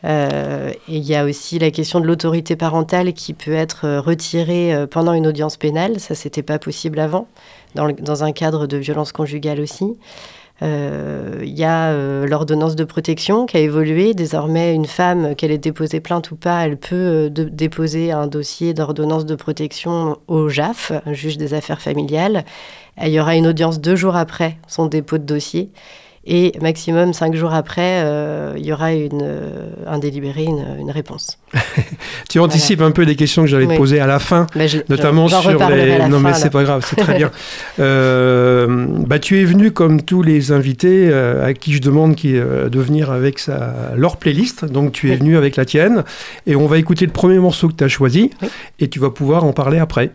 et 0.03 0.77
il 0.89 1.03
y 1.03 1.15
a 1.15 1.23
aussi 1.23 1.59
la 1.59 1.71
question 1.71 2.01
de 2.01 2.05
l'autorité 2.05 2.57
parentale 2.57 3.13
qui 3.13 3.33
peut 3.33 3.53
être 3.53 3.99
retirée 3.99 4.85
pendant 4.91 5.13
une 5.13 5.25
audience 5.27 5.55
pénale. 5.55 6.01
Ça, 6.01 6.13
c'était 6.13 6.43
pas 6.43 6.59
possible 6.59 6.99
avant, 6.99 7.29
dans, 7.73 7.89
dans, 7.89 8.25
un 8.25 8.33
cadre 8.33 8.67
de 8.67 8.75
violence 8.75 9.13
conjugale 9.13 9.61
aussi. 9.61 9.95
Euh, 10.61 11.41
il 11.43 11.53
y 11.53 11.65
a 11.65 11.89
euh, 11.89 12.25
l'ordonnance 12.27 12.75
de 12.75 12.83
protection 12.83 13.45
qui 13.45 13.57
a 13.57 13.59
évolué. 13.59 14.13
Désormais, 14.13 14.73
une 14.73 14.85
femme, 14.85 15.35
qu'elle 15.35 15.51
ait 15.51 15.57
déposé 15.57 15.99
plainte 15.99 16.31
ou 16.31 16.35
pas, 16.35 16.65
elle 16.65 16.77
peut 16.77 16.95
euh, 16.95 17.29
déposer 17.29 18.11
un 18.11 18.27
dossier 18.27 18.73
d'ordonnance 18.73 19.25
de 19.25 19.35
protection 19.35 20.17
au 20.27 20.47
JAF, 20.49 20.91
juge 21.11 21.37
des 21.37 21.53
affaires 21.53 21.81
familiales. 21.81 22.45
Il 23.01 23.09
y 23.09 23.19
aura 23.19 23.35
une 23.35 23.47
audience 23.47 23.81
deux 23.81 23.97
jours 23.97 24.15
après 24.15 24.57
son 24.67 24.85
dépôt 24.85 25.17
de 25.17 25.23
dossier. 25.23 25.69
Et 26.27 26.53
maximum 26.59 27.13
cinq 27.13 27.35
jours 27.35 27.53
après, 27.53 28.01
euh, 28.03 28.53
il 28.57 28.65
y 28.65 28.73
aura 28.73 28.93
une, 28.93 29.21
euh, 29.21 29.67
un 29.85 29.99
délibéré, 29.99 30.45
une, 30.45 30.89
réponse. 30.89 31.37
tu 32.29 32.39
anticipes 32.39 32.81
un 32.81 32.89
peu 32.89 33.03
les 33.03 33.15
questions 33.15 33.43
que 33.43 33.47
j'allais 33.47 33.67
te 33.67 33.75
poser 33.75 33.99
à 33.99 34.07
la 34.07 34.17
fin, 34.17 34.47
bah, 34.55 34.63
notamment 34.89 35.27
sur 35.27 35.51
les. 35.69 36.07
non, 36.09 36.19
mais 36.19 36.33
c'est 36.33 36.49
pas 36.49 36.63
grave, 36.63 36.83
c'est 36.87 36.95
très 36.95 37.13
bien. 37.17 37.29
Euh, 37.79 38.87
bah, 39.05 39.19
tu 39.19 39.39
es 39.39 39.43
venu 39.43 39.71
comme 39.71 40.01
tous 40.01 40.23
les 40.23 40.51
invités 40.51 41.13
à 41.13 41.53
qui 41.53 41.73
je 41.73 41.81
demande 41.81 42.15
qui, 42.15 42.33
de 42.33 42.79
venir 42.79 43.11
avec 43.11 43.37
sa, 43.37 43.93
leur 43.95 44.17
playlist. 44.17 44.65
Donc 44.65 44.93
tu 44.93 45.11
es 45.11 45.15
venu 45.17 45.37
avec 45.37 45.55
la 45.55 45.65
tienne 45.65 46.03
et 46.47 46.55
on 46.55 46.65
va 46.65 46.79
écouter 46.79 47.05
le 47.05 47.11
premier 47.11 47.37
morceau 47.37 47.67
que 47.67 47.75
tu 47.75 47.83
as 47.83 47.87
choisi 47.87 48.31
et 48.79 48.87
tu 48.87 48.99
vas 48.99 49.11
pouvoir 49.11 49.43
en 49.43 49.53
parler 49.53 49.77
après. 49.77 50.11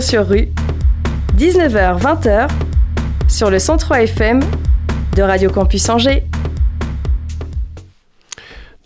Sur 0.00 0.26
rue, 0.26 0.48
19h-20h, 1.36 2.48
sur 3.28 3.50
le 3.50 3.58
103 3.58 4.02
FM 4.02 4.40
de 5.14 5.22
Radio 5.22 5.50
Campus 5.50 5.88
Angers. 5.90 6.24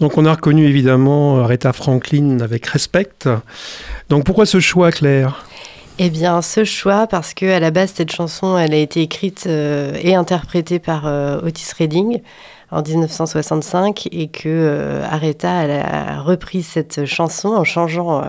Donc 0.00 0.18
on 0.18 0.24
a 0.24 0.32
reconnu 0.32 0.66
évidemment 0.66 1.38
Aretha 1.38 1.72
Franklin 1.72 2.40
avec 2.40 2.66
respect. 2.66 3.28
Donc 4.08 4.24
pourquoi 4.24 4.44
ce 4.44 4.58
choix, 4.58 4.90
Claire? 4.90 5.46
Eh 5.98 6.10
bien, 6.10 6.42
ce 6.42 6.64
choix, 6.64 7.06
parce 7.06 7.32
que 7.32 7.46
à 7.46 7.60
la 7.60 7.70
base, 7.70 7.92
cette 7.94 8.10
chanson, 8.10 8.58
elle 8.58 8.74
a 8.74 8.78
été 8.78 9.00
écrite 9.00 9.44
euh, 9.46 9.96
et 10.02 10.16
interprétée 10.16 10.80
par 10.80 11.06
euh, 11.06 11.40
Otis 11.42 11.70
Redding 11.78 12.22
en 12.72 12.82
1965 12.82 14.08
et 14.10 14.26
que 14.26 14.48
euh, 14.48 15.04
Aretha 15.08 15.62
elle 15.62 15.70
a 15.70 16.20
repris 16.22 16.64
cette 16.64 17.04
chanson 17.04 17.50
en 17.50 17.62
changeant 17.62 18.24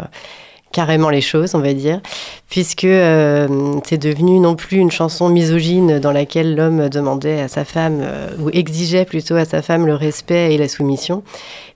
carrément 0.71 1.09
les 1.09 1.21
choses, 1.21 1.55
on 1.55 1.59
va 1.59 1.73
dire, 1.73 2.01
puisque 2.49 2.83
euh, 2.83 3.79
c'est 3.85 3.97
devenu 3.97 4.39
non 4.39 4.55
plus 4.55 4.77
une 4.77 4.91
chanson 4.91 5.29
misogyne 5.29 5.99
dans 5.99 6.11
laquelle 6.11 6.55
l'homme 6.55 6.89
demandait 6.89 7.39
à 7.39 7.47
sa 7.47 7.63
femme, 7.63 7.99
euh, 8.01 8.35
ou 8.39 8.49
exigeait 8.49 9.05
plutôt 9.05 9.35
à 9.35 9.45
sa 9.45 9.61
femme 9.61 9.85
le 9.85 9.95
respect 9.95 10.53
et 10.53 10.57
la 10.57 10.67
soumission, 10.67 11.23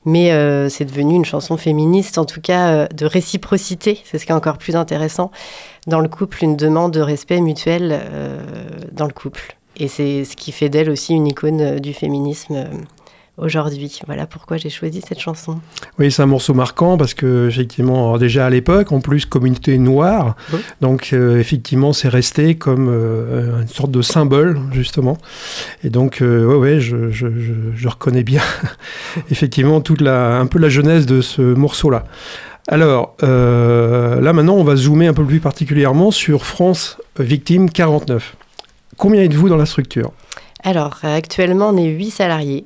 mais 0.03 0.31
euh, 0.31 0.67
c'est 0.67 0.86
devenu 0.86 1.15
une 1.15 1.25
chanson 1.25 1.55
féministe, 1.55 2.17
en 2.17 2.25
tout 2.25 2.41
cas 2.41 2.88
de 2.88 3.05
réciprocité, 3.05 4.01
c'est 4.03 4.17
ce 4.17 4.25
qui 4.25 4.31
est 4.31 4.36
encore 4.36 4.58
plus 4.58 4.75
intéressant, 4.75 5.31
dans 5.88 6.01
le 6.01 6.10
couple, 6.10 6.43
une 6.43 6.58
demande 6.58 6.91
de 6.91 7.01
respect 7.01 7.39
mutuel 7.39 8.01
dans 8.91 9.05
le 9.05 9.13
couple. 9.13 9.55
Et 9.77 9.88
c'est 9.88 10.25
ce 10.25 10.36
qui 10.36 10.51
fait 10.51 10.67
d'elle 10.67 10.89
aussi 10.89 11.13
une 11.13 11.25
icône 11.25 11.79
du 11.79 11.93
féminisme 11.93 12.65
aujourd'hui. 13.41 14.00
Voilà 14.05 14.25
pourquoi 14.25 14.58
j'ai 14.58 14.69
choisi 14.69 15.01
cette 15.08 15.19
chanson. 15.19 15.60
Oui, 15.98 16.12
c'est 16.12 16.22
un 16.22 16.27
morceau 16.27 16.53
marquant 16.53 16.98
parce 16.98 17.13
que 17.13 17.48
effectivement, 17.48 18.17
déjà 18.17 18.46
à 18.46 18.50
l'époque, 18.50 18.91
en 18.91 19.00
plus 19.00 19.25
communauté 19.25 19.77
noire, 19.77 20.36
donc 20.81 21.10
euh, 21.13 21.39
effectivement, 21.39 21.93
c'est 21.93 22.10
resté 22.10 22.55
comme 22.55 22.88
euh, 22.89 23.62
une 23.62 23.67
sorte 23.67 23.91
de 23.91 24.01
symbole 24.01 24.60
justement. 24.72 25.17
Et 25.84 25.89
donc, 25.89 26.22
euh, 26.22 26.46
ouais, 26.46 26.55
ouais, 26.55 26.79
je, 26.79 27.12
je, 27.12 27.27
je, 27.75 27.88
reconnais 27.88 28.24
bien 28.24 28.41
effectivement 29.31 29.81
toute 29.81 30.01
la, 30.01 30.38
un 30.38 30.46
peu 30.46 30.60
la 30.60 30.69
jeunesse 30.69 31.05
de 31.05 31.22
ce 31.22 31.41
morceau-là. 31.41 32.05
Alors, 32.67 33.15
là 33.22 34.31
maintenant, 34.31 34.55
on 34.55 34.63
va 34.63 34.75
zoomer 34.75 35.08
un 35.08 35.13
peu 35.13 35.25
plus 35.25 35.39
particulièrement 35.39 36.12
sur 36.12 36.46
France 36.46 36.98
Victime 37.17 37.69
49. 37.69 38.36
Combien 38.96 39.24
êtes-vous 39.24 39.50
dans 39.50 39.58
la 39.58 39.65
structure? 39.65 40.12
Alors, 40.63 41.00
actuellement, 41.03 41.69
on 41.69 41.77
est 41.77 41.88
8 41.88 42.12
salariés. 42.12 42.65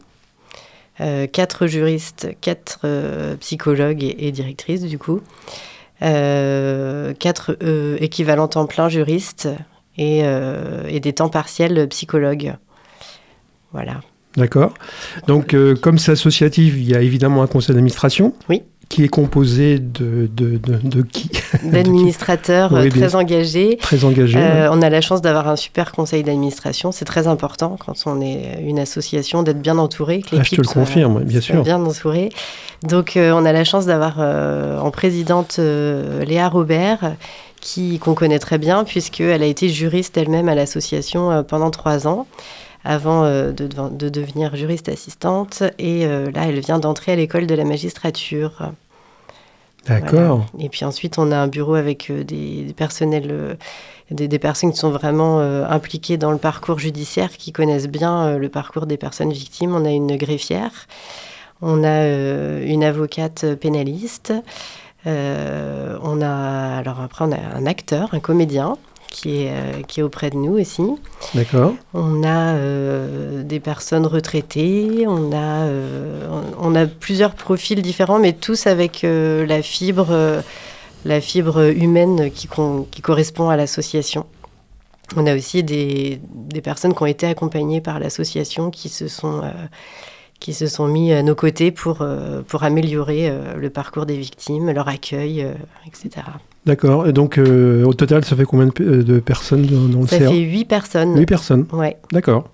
Euh, 1.01 1.25
quatre 1.25 1.65
juristes, 1.65 2.29
quatre 2.39 2.81
euh, 2.83 3.35
psychologues 3.37 4.03
et, 4.03 4.31
directrices 4.31 4.83
du 4.83 4.99
coup, 4.99 5.21
euh, 6.03 7.13
quatre 7.17 7.57
équivalents 7.99 8.47
temps 8.47 8.67
plein 8.67 8.89
juristes 8.89 9.49
et, 9.97 10.19
et 10.19 10.99
des 10.99 11.13
temps 11.13 11.29
partiels 11.29 11.87
psychologues. 11.89 12.55
Voilà. 13.71 14.01
D'accord. 14.35 14.73
Donc, 15.27 15.55
comme 15.81 15.97
c'est 15.99 16.11
associatif, 16.11 16.75
il 16.77 16.89
y 16.89 16.95
a 16.95 17.01
évidemment 17.01 17.43
un 17.43 17.47
conseil 17.47 17.75
d'administration. 17.75 18.33
Oui 18.49 18.63
qui 18.93 19.03
est 19.03 19.09
composé 19.09 19.79
de, 19.79 20.29
de, 20.31 20.59
de, 20.59 21.01
qui 21.11 21.31
D'administrateurs 21.63 22.69
très 22.91 23.15
engagés. 23.15 23.77
Très 23.77 24.05
engagés. 24.05 24.37
Euh, 24.37 24.69
on 24.71 24.83
a 24.83 24.89
la 24.91 25.01
chance 25.01 25.19
d'avoir 25.19 25.47
un 25.47 25.55
super 25.55 25.91
conseil 25.91 26.21
d'administration. 26.21 26.91
C'est 26.91 27.03
très 27.03 27.25
important 27.25 27.75
quand 27.83 27.95
on 28.05 28.21
est 28.21 28.59
une 28.61 28.77
association 28.77 29.41
d'être 29.41 29.59
bien 29.59 29.79
entouré. 29.79 30.21
Que 30.21 30.35
ah, 30.37 30.43
je 30.43 30.51
te 30.51 30.61
le 30.61 30.67
confirme, 30.67 31.23
bien 31.23 31.41
sûr. 31.41 31.63
Bien 31.63 31.83
entouré. 31.83 32.29
Donc 32.83 33.17
euh, 33.17 33.31
on 33.33 33.45
a 33.45 33.51
la 33.51 33.63
chance 33.63 33.87
d'avoir 33.87 34.17
euh, 34.19 34.77
en 34.77 34.91
présidente 34.91 35.57
Léa 35.57 36.47
Robert 36.47 37.15
qui 37.61 37.97
qu'on 37.97 38.13
connaît 38.13 38.37
très 38.37 38.59
bien 38.59 38.83
puisqu'elle 38.83 39.41
a 39.41 39.47
été 39.47 39.69
juriste 39.69 40.17
elle-même 40.17 40.49
à 40.49 40.53
l'association 40.53 41.43
pendant 41.47 41.71
trois 41.71 42.07
ans 42.07 42.27
avant 42.83 43.23
de, 43.23 43.51
de, 43.51 44.09
devenir 44.09 44.55
juriste 44.55 44.87
assistante. 44.87 45.63
Et 45.79 46.05
là, 46.05 46.45
elle 46.47 46.59
vient 46.59 46.77
d'entrer 46.77 47.13
à 47.13 47.15
l'école 47.15 47.47
de 47.47 47.55
la 47.55 47.63
magistrature. 47.63 48.73
D'accord. 49.87 50.45
Et 50.59 50.69
puis 50.69 50.85
ensuite, 50.85 51.17
on 51.17 51.31
a 51.31 51.37
un 51.37 51.47
bureau 51.47 51.75
avec 51.75 52.09
euh, 52.09 52.23
des, 52.23 52.73
personnels, 52.75 53.27
euh, 53.31 53.55
des, 54.11 54.39
personnes 54.39 54.71
qui 54.71 54.77
sont 54.77 54.91
vraiment 54.91 55.39
euh, 55.39 55.65
impliquées 55.67 56.17
dans 56.17 56.31
le 56.31 56.37
parcours 56.37 56.79
judiciaire, 56.79 57.31
qui 57.31 57.51
connaissent 57.51 57.89
bien 57.89 58.37
le 58.37 58.49
parcours 58.49 58.85
des 58.85 58.97
personnes 58.97 59.33
victimes. 59.33 59.75
On 59.75 59.85
a 59.85 59.91
une 59.91 60.15
greffière, 60.15 60.87
on 61.61 61.83
a 61.83 62.07
une 62.61 62.83
avocate 62.83 63.55
pénaliste, 63.55 64.33
on 65.05 66.21
a 66.21 66.77
alors 66.77 67.01
après 67.01 67.25
on 67.25 67.31
a 67.33 67.39
un 67.55 67.65
acteur, 67.65 68.13
un 68.13 68.19
comédien 68.19 68.77
qui 69.13 69.43
est, 69.43 69.51
euh, 69.51 69.81
qui 69.87 69.99
est 70.01 70.03
auprès 70.03 70.31
de 70.31 70.35
nous 70.35 70.59
aussi. 70.59 70.83
D'accord. 71.35 71.73
On 71.93 72.23
a 72.23 72.55
euh, 72.55 73.43
des 73.43 73.61
personnes 73.61 74.05
retraitées, 74.05 75.05
on 75.07 75.31
a, 75.31 75.67
euh, 75.67 76.27
on 76.59 76.75
a 76.75 76.87
plusieurs 76.87 77.35
profils 77.35 77.81
différents, 77.81 78.19
mais 78.19 78.33
tous 78.33 78.67
avec 78.67 79.03
la, 79.03 79.61
fibre, 79.61 80.43
la 81.05 81.21
fibre 81.21 81.71
humaine 81.77 82.31
qui, 82.31 82.49
qui 82.91 83.01
correspond 83.01 83.49
à 83.49 83.55
l'association. 83.55 84.25
On 85.15 85.27
a 85.27 85.35
aussi 85.35 85.63
des, 85.63 86.19
des, 86.33 86.61
personnes 86.61 86.95
qui 86.95 87.03
ont 87.03 87.05
été 87.05 87.27
accompagnées 87.27 87.81
par 87.81 87.99
l'association 87.99 88.71
qui 88.71 88.89
se 88.89 89.07
sont 89.07 89.41
qui 90.39 90.53
se 90.53 90.65
sont 90.67 90.87
mis 90.87 91.13
à 91.13 91.21
nos 91.21 91.35
côtés 91.35 91.71
pour, 91.71 92.05
pour 92.47 92.63
améliorer 92.63 93.31
le 93.55 93.69
parcours 93.69 94.05
des 94.05 94.17
victimes, 94.17 94.71
leur 94.71 94.87
accueil, 94.87 95.47
etc. 95.87 96.23
D'accord. 96.65 97.07
Et 97.07 97.13
donc, 97.13 97.37
euh, 97.37 97.83
au 97.83 97.93
total, 97.93 98.23
ça 98.23 98.35
fait 98.35 98.45
combien 98.45 98.67
de, 98.67 98.73
euh, 98.81 99.21
personnes 99.21 99.65
dans, 99.65 100.01
le 100.01 100.07
CA 100.07 100.19
Ça 100.19 100.29
fait 100.29 100.39
8 100.39 100.65
personnes. 100.65 101.17
8 101.17 101.25
personnes 101.25 101.65
Ouais. 101.73 101.97
D'accord. 102.11 102.49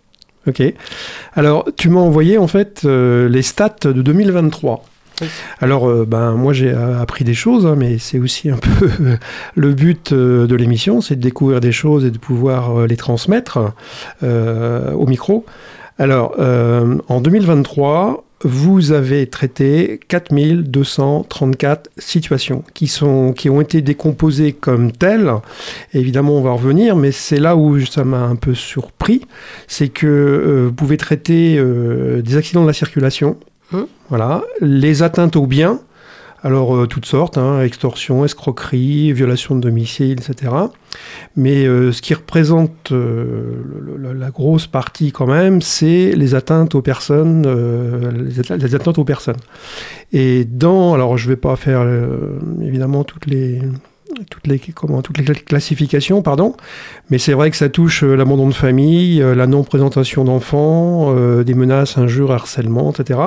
Ok. 0.47 0.63
Alors, 1.35 1.67
tu 1.75 1.89
m'as 1.89 1.99
envoyé, 1.99 2.37
en 2.37 2.47
fait, 2.47 2.81
euh, 2.85 3.29
les 3.29 3.43
stats 3.43 3.75
de 3.83 4.01
2023. 4.01 4.83
Alors, 5.59 5.93
ben, 6.05 6.31
moi 6.35 6.53
j'ai 6.53 6.71
appris 6.71 7.25
des 7.25 7.33
choses, 7.33 7.65
hein, 7.65 7.75
mais 7.77 7.97
c'est 7.97 8.19
aussi 8.19 8.49
un 8.49 8.55
peu 8.79 8.89
le 9.53 9.73
but 9.73 10.13
de 10.13 10.55
l'émission, 10.55 11.01
c'est 11.01 11.17
de 11.17 11.21
découvrir 11.21 11.59
des 11.59 11.73
choses 11.73 12.05
et 12.05 12.09
de 12.09 12.17
pouvoir 12.17 12.87
les 12.87 12.95
transmettre 12.95 13.59
au 14.23 15.05
micro. 15.07 15.45
Alors, 15.97 16.39
en 16.39 17.19
2023, 17.19 18.23
vous 18.43 18.91
avez 18.91 19.27
traité 19.27 19.99
4234 20.07 21.89
situations 21.97 22.63
qui, 22.73 22.87
sont, 22.87 23.33
qui 23.33 23.49
ont 23.49 23.61
été 23.61 23.81
décomposées 23.81 24.53
comme 24.53 24.91
telles. 24.91 25.31
évidemment, 25.93 26.37
on 26.37 26.41
va 26.41 26.51
revenir, 26.51 26.95
mais 26.95 27.11
c'est 27.11 27.39
là 27.39 27.55
où 27.55 27.79
ça 27.85 28.03
m'a 28.03 28.21
un 28.21 28.35
peu 28.35 28.53
surpris. 28.55 29.21
C'est 29.67 29.89
que 29.89 30.07
euh, 30.07 30.65
vous 30.67 30.73
pouvez 30.73 30.97
traiter 30.97 31.57
euh, 31.57 32.21
des 32.21 32.37
accidents 32.37 32.61
de 32.61 32.67
la 32.67 32.73
circulation, 32.73 33.37
mmh. 33.71 33.81
voilà, 34.09 34.43
les 34.61 35.03
atteintes 35.03 35.35
aux 35.35 35.47
biens, 35.47 35.79
alors, 36.41 36.75
euh, 36.75 36.87
toutes 36.87 37.05
sortes, 37.05 37.37
hein, 37.37 37.61
extorsion, 37.61 38.23
escroquerie, 38.23 39.11
violation 39.11 39.55
de 39.55 39.61
domicile, 39.61 40.19
etc. 40.19 40.53
Mais 41.35 41.65
euh, 41.65 41.91
ce 41.91 42.01
qui 42.01 42.13
représente 42.13 42.91
euh, 42.91 43.61
la 44.15 44.29
grosse 44.29 44.65
partie 44.65 45.11
quand 45.11 45.27
même, 45.27 45.61
c'est 45.61 46.13
les 46.13 46.35
atteintes 46.35 46.75
aux 46.75 46.81
personnes, 46.81 47.45
les, 48.13 48.75
atteintes 48.75 48.97
aux 48.97 49.03
personnes. 49.03 49.37
Et 50.13 50.45
dans, 50.45 50.93
alors 50.93 51.17
je 51.17 51.25
ne 51.25 51.29
vais 51.29 51.37
pas 51.37 51.55
faire 51.55 51.85
évidemment 52.61 53.03
toutes 53.03 53.25
les, 53.25 53.61
toutes 54.29 54.47
les, 54.47 54.59
comment, 54.59 55.01
toutes 55.01 55.17
les 55.17 55.25
classifications, 55.25 56.21
pardon. 56.21 56.55
Mais 57.09 57.17
c'est 57.17 57.33
vrai 57.33 57.51
que 57.51 57.57
ça 57.57 57.69
touche 57.69 58.03
euh, 58.03 58.15
l'abandon 58.15 58.47
de 58.47 58.53
famille, 58.53 59.21
euh, 59.21 59.35
la 59.35 59.47
non-présentation 59.47 60.23
d'enfants, 60.23 61.13
euh, 61.15 61.43
des 61.43 61.53
menaces, 61.53 61.97
injures, 61.97 62.31
harcèlement, 62.31 62.91
etc. 62.91 63.19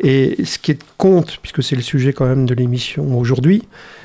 Et 0.00 0.44
ce 0.44 0.58
qui 0.58 0.72
est 0.72 0.80
compte, 0.96 1.38
puisque 1.42 1.62
c'est 1.62 1.76
le 1.76 1.82
sujet 1.82 2.12
quand 2.12 2.26
même 2.26 2.46
de 2.46 2.54
l'émission 2.54 3.18
aujourd'hui, 3.18 3.62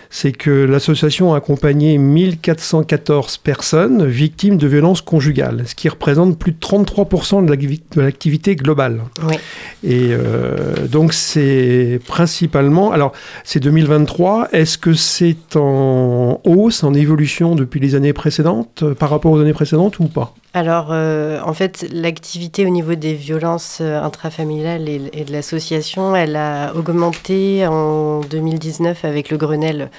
c'est 0.09 0.31
que 0.31 0.49
l'association 0.49 1.33
a 1.33 1.37
accompagné 1.37 1.97
1414 1.97 3.37
personnes 3.37 4.05
victimes 4.07 4.57
de 4.57 4.67
violences 4.67 5.01
conjugales, 5.01 5.63
ce 5.67 5.75
qui 5.75 5.87
représente 5.87 6.37
plus 6.37 6.51
de 6.51 6.57
33% 6.57 7.45
de 7.45 8.01
l'activité 8.01 8.55
globale. 8.55 9.01
Oui. 9.27 9.35
Et 9.83 10.09
euh, 10.11 10.87
donc 10.87 11.13
c'est 11.13 11.99
principalement, 12.07 12.91
alors 12.91 13.13
c'est 13.43 13.59
2023, 13.59 14.49
est-ce 14.51 14.77
que 14.77 14.93
c'est 14.93 15.55
en 15.55 16.41
hausse, 16.43 16.83
en 16.83 16.93
évolution 16.93 17.55
depuis 17.55 17.79
les 17.79 17.93
années 17.93 18.13
précédentes, 18.13 18.83
euh, 18.83 18.95
par 18.95 19.11
rapport 19.11 19.31
aux 19.31 19.39
années 19.39 19.53
précédentes 19.53 19.99
ou 19.99 20.07
pas? 20.07 20.33
Alors, 20.53 20.87
euh, 20.89 21.39
en 21.45 21.53
fait, 21.53 21.85
l'activité 21.91 22.65
au 22.65 22.69
niveau 22.69 22.95
des 22.95 23.13
violences 23.13 23.81
intrafamiliales 23.81 24.89
et, 24.89 25.23
de 25.23 25.31
l'association, 25.31 26.15
elle 26.15 26.35
a 26.35 26.73
augmenté 26.73 27.67
en 27.67 28.21
2019 28.21 29.05
avec 29.05 29.29
le 29.29 29.37
Grenelle 29.37 29.91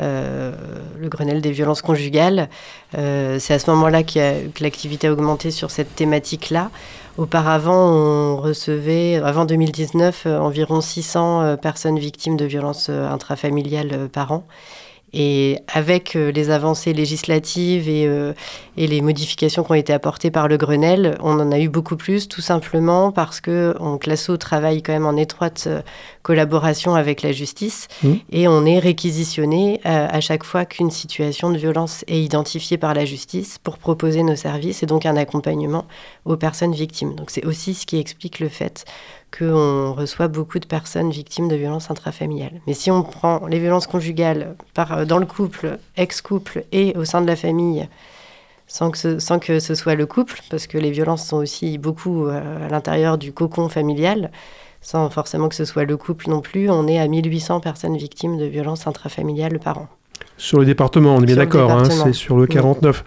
euh, 0.00 0.52
le 0.98 1.08
Grenelle 1.08 1.40
des 1.40 1.52
violences 1.52 1.82
conjugales. 1.82 2.48
Euh, 2.96 3.38
c'est 3.38 3.54
à 3.54 3.58
ce 3.58 3.70
moment-là 3.70 4.02
que 4.02 4.62
l'activité 4.62 5.06
a 5.06 5.12
augmenté 5.12 5.50
sur 5.50 5.70
cette 5.70 5.94
thématique-là. 5.94 6.70
Auparavant, 7.16 7.92
on 7.92 8.36
recevait, 8.36 9.16
avant 9.16 9.46
2019, 9.46 10.24
euh, 10.26 10.38
environ 10.38 10.80
600 10.82 11.56
personnes 11.56 11.98
victimes 11.98 12.36
de 12.36 12.44
violences 12.44 12.90
intrafamiliales 12.90 14.08
par 14.12 14.32
an. 14.32 14.46
Et 15.12 15.60
avec 15.72 16.16
euh, 16.16 16.32
les 16.32 16.50
avancées 16.50 16.92
législatives 16.92 17.88
et, 17.88 18.06
euh, 18.06 18.32
et, 18.76 18.88
les 18.88 19.00
modifications 19.00 19.62
qui 19.62 19.70
ont 19.70 19.76
été 19.76 19.92
apportées 19.92 20.32
par 20.32 20.48
le 20.48 20.56
Grenelle, 20.56 21.16
on 21.20 21.38
en 21.38 21.52
a 21.52 21.60
eu 21.60 21.68
beaucoup 21.68 21.96
plus, 21.96 22.26
tout 22.26 22.40
simplement 22.40 23.12
parce 23.12 23.40
que 23.40 23.74
on, 23.78 23.98
Classo 23.98 24.36
travaille 24.36 24.82
quand 24.82 24.92
même 24.92 25.06
en 25.06 25.16
étroite 25.16 25.64
euh, 25.68 25.80
collaboration 26.22 26.96
avec 26.96 27.22
la 27.22 27.30
justice 27.30 27.86
mmh. 28.02 28.12
et 28.32 28.48
on 28.48 28.66
est 28.66 28.80
réquisitionné 28.80 29.80
à 29.84 30.20
chaque 30.20 30.42
fois 30.42 30.64
qu'une 30.64 30.90
situation 30.90 31.50
de 31.50 31.56
violence 31.56 32.04
est 32.08 32.20
identifiée 32.20 32.78
par 32.78 32.94
la 32.94 33.04
justice 33.04 33.58
pour 33.62 33.78
proposer 33.78 34.24
nos 34.24 34.34
services 34.34 34.82
et 34.82 34.86
donc 34.86 35.06
un 35.06 35.16
accompagnement 35.16 35.84
aux 36.24 36.36
personnes 36.36 36.74
victimes. 36.74 37.14
Donc 37.14 37.30
c'est 37.30 37.46
aussi 37.46 37.74
ce 37.74 37.86
qui 37.86 37.98
explique 37.98 38.40
le 38.40 38.48
fait 38.48 38.84
qu'on 39.36 39.92
reçoit 39.92 40.28
beaucoup 40.28 40.58
de 40.58 40.66
personnes 40.66 41.10
victimes 41.10 41.48
de 41.48 41.56
violences 41.56 41.90
intrafamiliales. 41.90 42.60
Mais 42.66 42.74
si 42.74 42.90
on 42.90 43.02
prend 43.02 43.46
les 43.46 43.58
violences 43.58 43.86
conjugales 43.86 44.56
euh, 44.78 45.04
dans 45.04 45.18
le 45.18 45.26
couple, 45.26 45.78
ex-couple 45.96 46.64
et 46.72 46.96
au 46.96 47.04
sein 47.04 47.20
de 47.20 47.26
la 47.26 47.36
famille, 47.36 47.88
sans 48.66 48.90
que, 48.90 48.98
ce, 48.98 49.18
sans 49.18 49.38
que 49.38 49.60
ce 49.60 49.74
soit 49.74 49.94
le 49.94 50.06
couple, 50.06 50.40
parce 50.50 50.66
que 50.66 50.78
les 50.78 50.90
violences 50.90 51.26
sont 51.26 51.36
aussi 51.36 51.78
beaucoup 51.78 52.26
euh, 52.26 52.66
à 52.66 52.68
l'intérieur 52.68 53.18
du 53.18 53.32
cocon 53.32 53.68
familial, 53.68 54.30
sans 54.80 55.10
forcément 55.10 55.48
que 55.48 55.54
ce 55.54 55.64
soit 55.64 55.84
le 55.84 55.96
couple 55.96 56.30
non 56.30 56.40
plus, 56.40 56.70
on 56.70 56.86
est 56.86 56.98
à 56.98 57.06
1800 57.06 57.60
personnes 57.60 57.96
victimes 57.96 58.38
de 58.38 58.44
violences 58.46 58.86
intrafamiliales 58.86 59.58
par 59.58 59.78
an. 59.78 59.88
Sur 60.38 60.58
le 60.58 60.66
département, 60.66 61.16
on 61.16 61.22
est 61.22 61.26
bien 61.26 61.36
d'accord, 61.36 61.70
hein, 61.70 61.84
c'est 61.84 62.12
sur 62.12 62.36
le 62.36 62.46
49. 62.46 63.04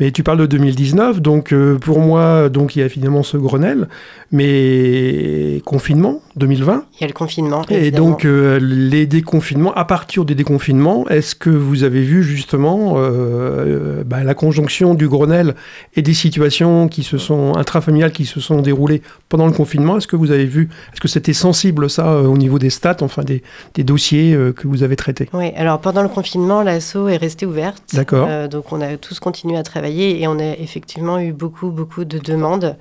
Mais 0.00 0.10
tu 0.10 0.24
parles 0.24 0.38
de 0.38 0.46
2019, 0.46 1.20
donc 1.20 1.52
euh, 1.52 1.78
pour 1.78 2.00
moi, 2.00 2.48
donc 2.48 2.74
il 2.74 2.80
y 2.80 2.82
a 2.82 2.88
finalement 2.88 3.22
ce 3.22 3.36
Grenelle, 3.36 3.88
mais 4.32 5.62
confinement 5.64 6.20
2020. 6.34 6.86
Il 6.94 7.00
y 7.02 7.04
a 7.04 7.06
le 7.06 7.12
confinement. 7.12 7.62
Et 7.70 7.92
donc 7.92 8.24
euh, 8.24 8.58
les 8.60 9.06
déconfinements, 9.06 9.72
à 9.74 9.84
partir 9.84 10.24
des 10.24 10.34
déconfinements, 10.34 11.06
est-ce 11.08 11.36
que 11.36 11.50
vous 11.50 11.84
avez 11.84 12.02
vu 12.02 12.24
justement 12.24 12.94
euh, 12.96 14.02
bah, 14.04 14.24
la 14.24 14.34
conjonction 14.34 14.94
du 14.94 15.08
Grenelle 15.08 15.54
et 15.94 16.02
des 16.02 16.14
situations 16.14 16.88
qui 16.88 17.04
se 17.04 17.16
sont 17.16 17.54
intrafamiliales 17.56 18.12
qui 18.12 18.24
se 18.24 18.40
sont 18.40 18.60
déroulées 18.60 19.02
pendant 19.28 19.46
le 19.46 19.52
confinement? 19.52 19.98
Est-ce 19.98 20.08
que 20.08 20.16
vous 20.16 20.32
avez 20.32 20.46
vu, 20.46 20.68
est-ce 20.92 21.00
que 21.00 21.08
c'était 21.08 21.32
sensible 21.32 21.88
ça 21.88 22.16
au 22.22 22.36
niveau 22.38 22.58
des 22.58 22.70
stats, 22.70 22.96
enfin 23.02 23.22
des, 23.22 23.44
des 23.74 23.84
dossiers 23.84 24.36
que 24.56 24.66
vous 24.66 24.82
avez 24.82 24.96
traités? 24.96 25.28
Oui, 25.32 25.52
alors 25.56 25.78
pendant 25.78 26.02
le 26.02 26.08
confinement, 26.08 26.64
l'asso 26.72 27.08
est 27.08 27.16
restée 27.16 27.46
ouverte. 27.46 27.82
D'accord. 27.92 28.26
Euh, 28.28 28.48
donc 28.48 28.72
on 28.72 28.80
a 28.80 28.96
tous 28.96 29.20
continué 29.20 29.56
à 29.56 29.62
travailler 29.62 30.20
et 30.20 30.26
on 30.26 30.38
a 30.38 30.52
effectivement 30.52 31.18
eu 31.18 31.32
beaucoup, 31.32 31.70
beaucoup 31.70 32.04
de 32.04 32.18
demandes 32.18 32.76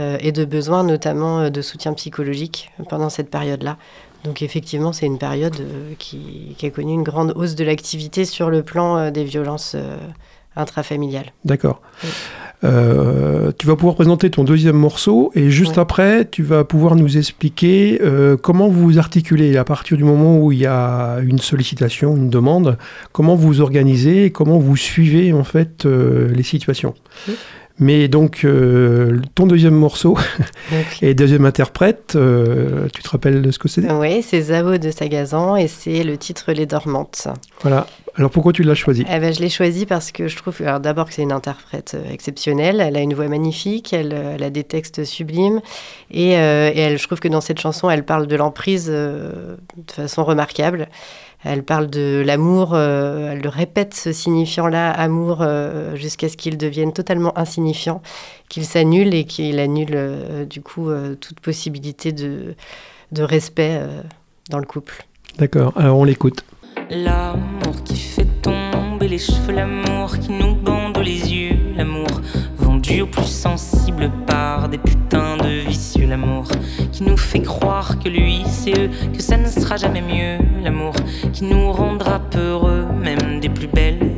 euh, 0.00 0.16
et 0.20 0.32
de 0.32 0.44
besoins, 0.44 0.82
notamment 0.84 1.40
euh, 1.40 1.50
de 1.50 1.62
soutien 1.62 1.92
psychologique 1.94 2.70
pendant 2.88 3.10
cette 3.10 3.30
période-là. 3.30 3.76
Donc 4.24 4.40
effectivement, 4.40 4.92
c'est 4.92 5.06
une 5.06 5.18
période 5.18 5.56
qui, 5.98 6.56
a 6.62 6.70
connu 6.70 6.94
une 6.94 7.02
grande 7.02 7.34
hausse 7.36 7.54
de 7.54 7.64
l'activité 7.64 8.24
sur 8.24 8.48
le 8.48 8.62
plan 8.62 9.10
des 9.10 9.24
violences 9.24 9.76
intrafamiliales. 10.56 11.32
D'accord. 11.44 11.80
Euh, 12.64 13.52
tu 13.58 13.66
vas 13.66 13.76
pouvoir 13.76 13.94
présenter 13.94 14.30
ton 14.30 14.42
deuxième 14.42 14.76
morceau 14.76 15.30
et 15.34 15.50
juste 15.50 15.76
après, 15.76 16.26
tu 16.30 16.42
vas 16.42 16.64
pouvoir 16.64 16.96
nous 16.96 17.18
expliquer 17.18 18.00
euh, 18.02 18.36
comment 18.38 18.68
vous 18.68 18.98
articulez 18.98 19.56
à 19.56 19.64
partir 19.64 19.98
du 19.98 20.04
moment 20.04 20.38
où 20.38 20.50
il 20.50 20.58
y 20.58 20.66
a 20.66 21.18
une 21.22 21.38
sollicitation, 21.38 22.16
une 22.16 22.30
demande, 22.30 22.78
comment 23.12 23.34
vous 23.34 23.60
organisez 23.60 24.26
et 24.26 24.30
comment 24.30 24.58
vous 24.58 24.76
suivez 24.76 25.32
en 25.32 25.44
fait 25.44 25.84
euh, 25.84 26.32
les 26.32 26.42
situations. 26.42 26.94
Mais 27.78 28.08
donc, 28.08 28.46
ton 29.34 29.46
deuxième 29.46 29.74
morceau 29.74 30.16
et 31.02 31.14
deuxième 31.14 31.44
interprète, 31.44 32.16
tu 32.92 33.02
te 33.02 33.08
rappelles 33.08 33.42
de 33.42 33.50
ce 33.50 33.58
que 33.58 33.68
c'était? 33.68 33.90
Oui, 33.92 34.22
c'est 34.22 34.40
Zao 34.40 34.78
de 34.78 34.90
Sagazan 34.90 35.56
et 35.56 35.68
c'est 35.68 36.04
le 36.04 36.16
titre 36.16 36.52
Les 36.52 36.66
Dormantes. 36.66 37.28
Voilà. 37.62 37.86
Alors 38.16 38.30
pourquoi 38.30 38.52
tu 38.52 38.62
l'as 38.62 38.74
choisi? 38.74 39.04
Eh 39.10 39.18
ben, 39.18 39.34
Je 39.34 39.40
l'ai 39.40 39.48
choisi 39.48 39.86
parce 39.86 40.12
que 40.12 40.28
je 40.28 40.36
trouve 40.36 40.60
d'abord 40.80 41.06
que 41.06 41.14
c'est 41.14 41.22
une 41.22 41.32
interprète 41.32 41.94
euh, 41.94 42.12
exceptionnelle, 42.12 42.80
elle 42.80 42.96
a 42.96 43.00
une 43.00 43.14
voix 43.14 43.26
magnifique, 43.26 43.92
elle, 43.92 44.12
euh, 44.14 44.36
a 44.36 44.50
des 44.50 44.62
textes 44.62 45.04
sublimes 45.04 45.60
et, 46.12 46.38
euh, 46.38 46.70
et 46.72 46.78
elle, 46.78 46.98
je 46.98 47.06
trouve 47.06 47.18
que 47.18 47.28
dans 47.28 47.40
cette 47.40 47.58
chanson, 47.58 47.90
elle 47.90 48.04
parle 48.04 48.28
de 48.28 48.36
l'emprise 48.36 48.86
de 48.86 49.56
façon 49.88 50.24
remarquable. 50.24 50.88
Elle 51.44 51.62
parle 51.62 51.88
de 51.88 52.22
l'amour, 52.24 52.76
elle 52.76 53.40
le 53.40 53.48
répète 53.48 53.94
ce 53.94 54.12
signifiant-là, 54.12 54.90
amour, 54.90 55.44
jusqu'à 55.94 56.28
ce 56.28 56.36
qu'il 56.36 56.56
devienne 56.56 56.92
totalement 56.92 57.36
insignifiant, 57.38 58.02
qu'il 58.48 58.64
s'annule 58.64 59.14
et 59.14 59.24
qu'il 59.24 59.58
annule 59.58 60.46
du 60.48 60.60
coup 60.62 60.90
toute 61.20 61.40
possibilité 61.40 62.12
de, 62.12 62.54
de 63.12 63.22
respect 63.22 63.80
dans 64.50 64.58
le 64.58 64.66
couple. 64.66 65.04
D'accord, 65.38 65.72
alors 65.76 65.98
on 65.98 66.04
l'écoute. 66.04 66.44
L'amour 66.90 67.82
qui 67.84 67.96
fait 67.96 68.26
tomber 68.42 69.08
les 69.08 69.18
cheveux, 69.18 69.52
l'amour 69.52 70.18
qui 70.18 70.32
nous 70.32 70.54
bande 70.54 70.98
les 70.98 71.32
yeux, 71.32 71.56
l'amour 71.76 72.06
vendu 72.56 73.02
au 73.02 73.06
plus 73.06 73.26
sensible 73.26 74.10
par 74.26 74.68
des 74.68 74.78
putains 74.78 75.33
l'amour 76.06 76.48
qui 76.92 77.02
nous 77.02 77.16
fait 77.16 77.42
croire 77.42 77.98
que 77.98 78.08
lui 78.08 78.42
c'est 78.46 78.78
eux, 78.78 78.90
que 79.12 79.22
ça 79.22 79.36
ne 79.36 79.48
sera 79.48 79.76
jamais 79.76 80.02
mieux, 80.02 80.38
l'amour 80.62 80.94
qui 81.32 81.44
nous 81.44 81.72
rendra 81.72 82.18
peureux, 82.18 82.84
même 83.02 83.40
des 83.40 83.48
plus 83.48 83.68
belles 83.68 84.13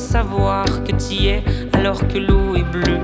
savoir 0.00 0.64
que 0.84 0.92
t'y 0.92 1.28
es 1.28 1.44
alors 1.72 2.00
que 2.08 2.18
l'eau 2.18 2.56
est 2.56 2.64
bleue 2.64 2.98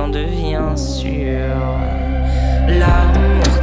j'en 0.00 0.08
deviens 0.08 0.74
sûr. 0.76 1.58
L'amour 2.68 3.59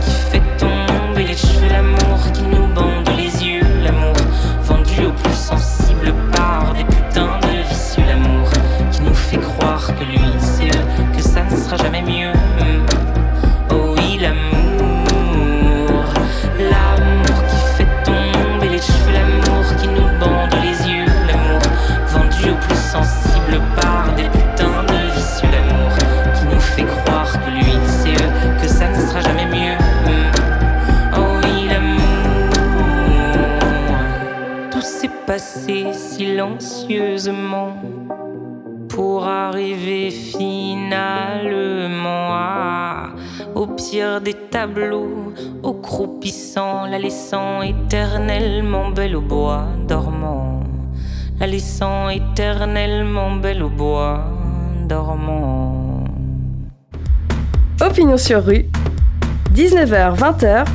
au 45.62 45.74
croupissant, 45.74 46.88
la 46.88 46.98
laissant 46.98 47.62
éternellement 47.62 48.90
belle 48.90 49.16
au 49.16 49.22
bois 49.22 49.66
dormant, 49.88 50.64
la 51.40 51.46
laissant 51.46 52.10
éternellement 52.10 53.36
belle 53.36 53.62
au 53.62 53.70
bois 53.70 54.24
dormant. 54.88 56.06
Opinion 57.82 58.18
sur 58.18 58.44
rue, 58.44 58.66
19h-20h, 59.54 60.66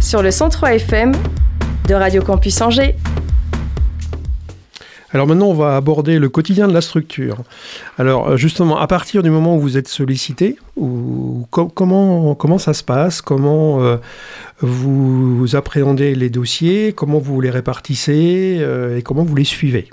sur 0.00 0.22
le 0.22 0.30
103 0.30 0.74
FM 0.76 1.12
de 1.88 1.94
Radio 1.94 2.22
Campus 2.22 2.62
Angers. 2.62 2.96
Alors 5.14 5.26
maintenant, 5.26 5.48
on 5.48 5.54
va 5.54 5.76
aborder 5.76 6.18
le 6.18 6.28
quotidien 6.28 6.68
de 6.68 6.72
la 6.72 6.80
structure. 6.80 7.38
Alors 7.98 8.30
euh, 8.30 8.36
justement, 8.36 8.78
à 8.78 8.86
partir 8.86 9.22
du 9.22 9.30
moment 9.30 9.56
où 9.56 9.60
vous 9.60 9.76
êtes 9.76 9.88
sollicité, 9.88 10.56
ou, 10.76 11.46
comment, 11.50 12.34
comment 12.34 12.58
ça 12.58 12.72
se 12.72 12.82
passe? 12.82 13.20
Comment 13.20 13.82
euh, 13.82 13.96
vous 14.60 15.54
appréhendez 15.54 16.14
les 16.14 16.30
dossiers? 16.30 16.92
Comment 16.94 17.18
vous 17.18 17.40
les 17.40 17.50
répartissez? 17.50 18.56
Euh, 18.60 18.96
Et 18.96 19.02
comment 19.02 19.22
vous 19.22 19.34
les 19.34 19.44
suivez? 19.44 19.88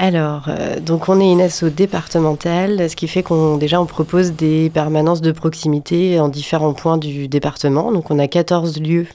Alors, 0.00 0.48
donc 0.80 1.08
on 1.08 1.20
est 1.20 1.32
une 1.32 1.40
asso 1.40 1.64
départementale, 1.64 2.88
ce 2.88 2.94
qui 2.94 3.08
fait 3.08 3.24
qu'on 3.24 3.56
déjà 3.56 3.80
on 3.80 3.86
propose 3.86 4.30
des 4.30 4.70
permanences 4.70 5.20
de 5.20 5.32
proximité 5.32 6.20
en 6.20 6.28
différents 6.28 6.72
points 6.72 6.98
du 6.98 7.26
département. 7.26 7.90
Donc 7.90 8.12
on 8.12 8.20
a 8.20 8.28
14 8.28 8.80
lieux 8.80 9.08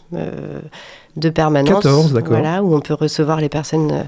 de 1.15 1.29
permanence, 1.29 1.83
14, 1.83 2.11
d'accord. 2.11 2.31
Voilà, 2.31 2.63
où 2.63 2.75
on 2.75 2.81
peut 2.81 2.95
recevoir 2.95 3.39
les 3.39 3.47
personnes 3.47 4.05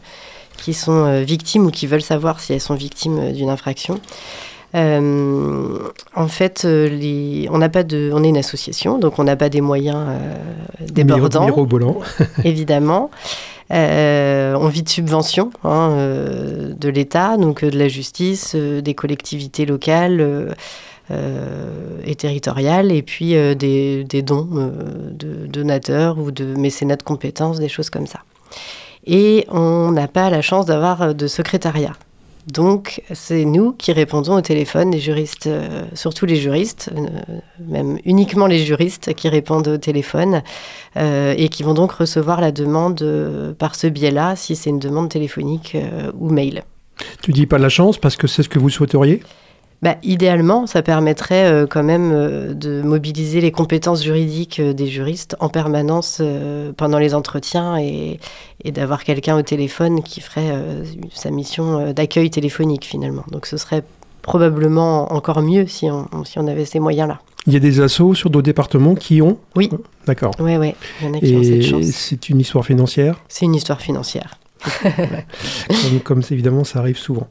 qui 0.58 0.74
sont 0.74 1.06
euh, 1.06 1.22
victimes 1.22 1.66
ou 1.68 1.72
qui 1.72 1.88
veulent 1.88 2.02
savoir 2.02 2.40
si 2.40 2.54
elles 2.54 2.62
sont 2.62 2.76
victimes 2.76 3.20
euh, 3.20 3.32
d'une 3.32 3.50
infraction. 3.50 4.00
Euh, 4.74 5.80
en 6.16 6.28
fait, 6.28 6.64
les, 6.66 7.48
on 7.50 7.60
n'a 7.60 7.70
pas 7.70 7.84
de, 7.84 8.12
on 8.14 8.24
est 8.24 8.30
une 8.30 8.38
association, 8.38 8.98
donc 8.98 9.20
on 9.20 9.24
n'a 9.24 9.38
pas 9.38 9.48
des 9.48 9.62
moyens 9.62 10.06
débordants, 10.82 11.46
Mirobolant. 11.46 12.00
évidemment. 12.44 13.10
on 13.70 14.68
vit 14.68 14.84
de 14.84 14.90
subventions 14.90 15.52
hein, 15.64 15.96
de 16.78 16.90
l'État, 16.90 17.38
donc 17.38 17.64
de 17.64 17.78
la 17.78 17.88
justice, 17.88 18.54
des 18.54 18.94
collectivités 18.94 19.66
locales. 19.66 20.54
et 21.10 22.16
territoriales, 22.16 22.92
et 22.92 23.02
puis 23.02 23.30
des, 23.56 24.04
des, 24.04 24.22
dons 24.24 24.50
de 25.12 25.48
donateurs 25.48 26.18
ou 26.18 26.32
de 26.32 26.44
mécénats 26.44 26.98
de 26.98 27.04
compétences, 27.04 27.60
des 27.60 27.70
choses 27.70 27.90
comme 27.90 28.08
ça. 28.08 28.20
Et 29.06 29.46
on 29.50 29.92
n'a 29.92 30.08
pas 30.08 30.30
la 30.30 30.42
chance 30.42 30.66
d'avoir 30.66 31.14
de 31.14 31.28
secrétariat. 31.28 31.94
Donc, 32.52 33.02
c'est 33.12 33.44
nous 33.44 33.72
qui 33.72 33.92
répondons 33.92 34.36
au 34.36 34.42
téléphone, 34.42 34.92
les 34.92 35.00
juristes, 35.00 35.48
euh, 35.48 35.84
surtout 35.94 36.28
les 36.28 36.36
juristes, 36.36 36.92
euh, 36.96 37.08
même 37.60 37.98
uniquement 38.06 38.46
les 38.46 38.60
juristes 38.60 39.16
qui 39.16 39.30
répondent 39.30 39.68
au 39.68 39.78
téléphone 39.78 40.44
euh, 40.96 41.34
et 41.36 41.50
qui 41.50 41.64
vont 41.64 41.74
donc 41.74 41.92
recevoir 41.92 42.42
la 42.42 42.52
demande 42.52 43.56
par 43.58 43.74
ce 43.74 43.88
biais-là, 43.88 44.36
si 44.36 44.56
c'est 44.56 44.70
une 44.70 44.80
demande 44.80 45.10
téléphonique 45.10 45.76
ou 46.20 46.30
mail. 46.30 46.64
Tu 47.24 47.32
dis 47.32 47.48
pas 47.48 47.58
la 47.58 47.70
chance 47.70 47.98
parce 47.98 48.16
que 48.16 48.28
c'est 48.28 48.44
ce 48.44 48.50
que 48.50 48.60
vous 48.60 48.70
souhaiteriez? 48.70 49.22
Bah, 49.86 49.98
idéalement, 50.02 50.66
ça 50.66 50.82
permettrait 50.82 51.46
euh, 51.46 51.68
quand 51.68 51.84
même 51.84 52.12
euh, 52.12 52.56
de 52.56 52.82
mobiliser 52.82 53.40
les 53.40 53.52
compétences 53.52 54.04
juridiques 54.04 54.60
euh, 54.60 54.74
des 54.74 54.88
juristes 54.88 55.36
en 55.40 55.48
permanence 55.48 56.24
pendant 56.76 56.98
les 56.98 57.14
entretiens 57.14 57.78
et, 57.78 58.20
d'avoir 58.66 59.04
quelqu'un 59.04 59.38
au 59.38 59.44
téléphone 59.44 60.02
qui 60.02 60.22
ferait 60.22 60.52
sa 61.14 61.30
mission 61.30 61.92
d'accueil 61.92 62.32
téléphonique 62.32 62.84
finalement. 62.84 63.24
Donc 63.32 63.46
ce 63.46 63.58
serait 63.58 63.84
probablement 64.24 65.14
encore 65.14 65.44
mieux 65.44 65.68
si 65.68 65.86
on, 65.92 66.08
si 66.26 66.40
on 66.40 66.48
avait 66.48 66.66
ces 66.66 66.80
moyens-là. 66.80 67.20
Il 67.46 67.54
y 67.54 67.56
a 67.56 67.60
des 67.60 67.80
assos 67.80 68.16
sur 68.16 68.32
d'autres 68.32 68.46
départements 68.46 68.96
qui 68.96 69.22
ont 69.22 69.38
Oui. 69.56 69.70
D'accord. 70.08 70.32
Oui, 70.40 70.58
oui. 70.58 70.74
Il 71.00 71.08
y 71.08 71.10
en 71.12 71.14
a 71.14 71.20
qui 71.20 71.36
ont 71.36 71.44
cette 71.44 71.62
chance. 71.62 71.86
C'est 71.86 72.30
une 72.30 72.40
histoire 72.40 72.66
financière? 72.66 73.22
C'est 73.28 73.46
une 73.46 73.56
histoire 73.56 73.82
financière 73.82 74.40
comme, 76.04 76.22
évidemment 76.30 76.64
ça 76.64 76.80
arrive 76.80 76.98
souvent. 76.98 77.28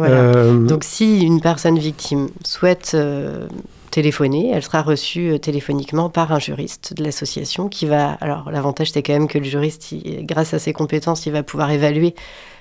Euh, 0.00 0.66
Donc 0.66 0.84
si 0.84 1.20
une 1.20 1.40
personne 1.40 1.78
victime 1.78 2.28
souhaite 2.44 2.92
euh, 2.94 3.46
téléphoner, 3.90 4.50
elle 4.52 4.62
sera 4.62 4.82
reçue 4.82 5.32
euh, 5.32 5.38
téléphoniquement 5.38 6.10
par 6.10 6.32
un 6.32 6.38
juriste 6.38 6.94
de 6.94 7.04
l'association 7.04 7.68
qui 7.68 7.86
va... 7.86 8.12
Alors 8.20 8.50
l'avantage 8.50 8.92
c'est 8.92 9.02
quand 9.02 9.12
même 9.12 9.28
que 9.28 9.38
le 9.38 9.44
juriste, 9.44 9.94
grâce 10.20 10.54
à 10.54 10.58
ses 10.58 10.72
compétences, 10.72 11.26
il 11.26 11.32
va 11.32 11.42
pouvoir 11.42 11.70
évaluer 11.70 12.14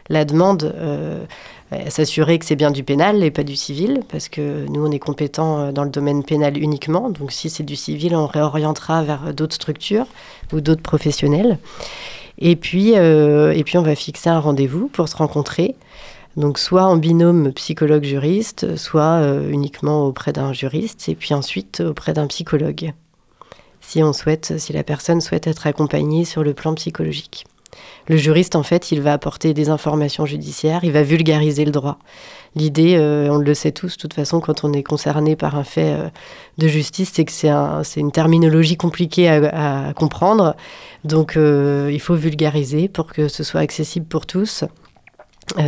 la 0.10 0.26
demande, 0.26 0.76
s'assurer 1.88 2.38
que 2.38 2.44
c'est 2.44 2.58
bien 2.58 2.72
du 2.72 2.84
pénal 2.84 3.24
et 3.24 3.32
pas 3.32 3.44
du 3.44 3.56
civil, 3.56 4.02
parce 4.12 4.28
que 4.28 4.66
nous 4.68 4.86
on 4.86 4.92
est 4.92 5.00
compétents 5.00 5.72
dans 5.72 5.86
le 5.86 5.90
domaine 5.90 6.26
pénal 6.26 6.58
uniquement. 6.58 7.10
Donc 7.10 7.32
si 7.32 7.50
c'est 7.50 7.64
du 7.64 7.78
civil, 7.78 8.14
on 8.14 8.28
réorientera 8.28 9.02
vers 9.04 9.34
d'autres 9.34 9.56
structures 9.56 10.08
ou 10.52 10.60
d'autres 10.60 10.82
professionnels. 10.82 11.58
Et 12.40 12.56
puis, 12.56 12.98
euh, 12.98 13.52
et 13.54 13.64
puis 13.64 13.78
on 13.78 13.84
va 13.84 13.96
fixer 13.96 14.30
un 14.30 14.40
rendez-vous 14.40 14.88
pour 14.88 15.08
se 15.08 15.16
rencontrer. 15.16 15.76
Donc 16.36 16.58
soit 16.58 16.86
en 16.86 16.98
binôme 16.98 17.54
psychologue-juriste, 17.54 18.76
soit 18.76 19.22
euh, 19.22 19.50
uniquement 19.52 20.08
auprès 20.08 20.34
d'un 20.34 20.52
juriste, 20.52 21.08
et 21.08 21.16
puis 21.16 21.34
ensuite 21.34 21.82
auprès 21.82 22.14
d'un 22.14 22.26
psychologue, 22.28 22.94
si 23.82 24.02
on 24.02 24.14
souhaite, 24.14 24.58
si 24.58 24.74
la 24.74 24.84
personne 24.84 25.22
souhaite 25.22 25.46
être 25.46 25.68
accompagnée 25.68 26.26
sur 26.26 26.44
le 26.44 26.54
plan 26.54 26.74
psychologique. 26.74 27.46
Le 28.08 28.18
juriste, 28.18 28.56
en 28.56 28.64
fait, 28.64 28.92
il 28.92 29.02
va 29.02 29.14
apporter 29.14 29.54
des 29.54 29.70
informations 29.70 30.26
judiciaires, 30.26 30.84
il 30.84 30.92
va 30.92 31.04
vulgariser 31.04 31.66
le 31.66 31.72
droit. 31.72 31.98
L'idée, 32.56 32.98
euh, 32.98 33.30
on 33.32 33.38
le 33.38 33.54
sait 33.54 33.72
tous, 33.72 33.98
de 33.98 34.02
toute 34.02 34.14
façon, 34.14 34.40
quand 34.40 34.64
on 34.64 34.74
est 34.74 34.84
concerné 34.84 35.36
par 35.36 35.56
un 35.56 35.64
fait 35.64 35.94
euh, 35.94 36.10
de 36.60 36.68
justice, 36.68 37.12
c'est 37.14 37.26
que 37.26 37.32
c'est 37.32 37.50
un, 37.50 37.82
une 37.98 38.12
terminologie 38.12 38.78
compliquée 38.78 39.28
à, 39.28 39.94
comprendre. 39.96 40.56
Donc, 41.04 41.36
euh, 41.36 41.90
il 41.92 42.00
faut 42.00 42.16
vulgariser 42.16 42.88
pour 42.88 43.08
que 43.08 43.28
ce 43.28 43.44
soit 43.44 43.62
accessible 43.62 44.06
pour 44.06 44.26
tous. 44.28 44.66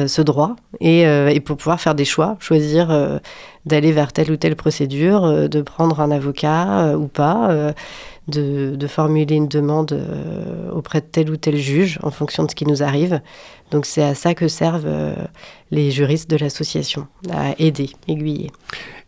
Ce 0.08 0.22
droit 0.22 0.56
et, 0.80 1.02
et, 1.02 1.40
pour 1.40 1.58
pouvoir 1.58 1.80
faire 1.80 1.96
des 1.96 2.06
choix, 2.06 2.38
choisir 2.40 3.20
d'aller 3.66 3.92
vers 3.92 4.14
telle 4.14 4.32
ou 4.32 4.38
telle 4.38 4.56
procédure, 4.56 5.50
de 5.50 5.62
prendre 5.62 6.00
un 6.00 6.12
avocat 6.12 6.96
ou 6.98 7.08
pas, 7.08 7.74
de, 8.28 8.88
formuler 8.88 9.36
une 9.36 9.48
demande 9.48 9.94
euh, 9.94 10.72
auprès 10.72 11.02
de 11.02 11.06
tel 11.06 11.30
ou 11.30 11.38
tel 11.38 11.58
juge 11.58 12.00
en 12.04 12.12
fonction 12.12 12.44
de 12.44 12.50
ce 12.50 12.56
qui 12.56 12.66
nous 12.66 12.84
arrive. 12.84 13.22
Donc 13.72 13.86
c'est 13.86 14.04
à 14.04 14.16
ça 14.16 14.34
que 14.34 14.48
servent 14.48 14.86
euh, 14.88 15.16
les 15.72 15.92
juristes 15.92 16.30
de 16.30 16.38
l'association, 16.38 17.08
à 17.32 17.54
aider, 17.60 17.90
aiguiller. 18.08 18.52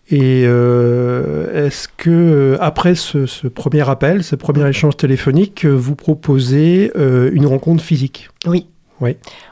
Et 0.10 0.44
euh, 0.46 1.68
est-ce 1.68 1.88
que 1.90 2.58
après 2.62 2.96
ce, 2.96 3.48
premier 3.48 3.88
appel, 3.90 4.24
ce 4.24 4.36
premier 4.36 4.68
échange 4.68 4.96
téléphonique, 4.96 5.66
vous 5.66 5.96
proposez 5.96 6.92
une 6.96 7.46
rencontre 7.46 7.84
physique? 7.84 8.30
Oui, 8.46 8.68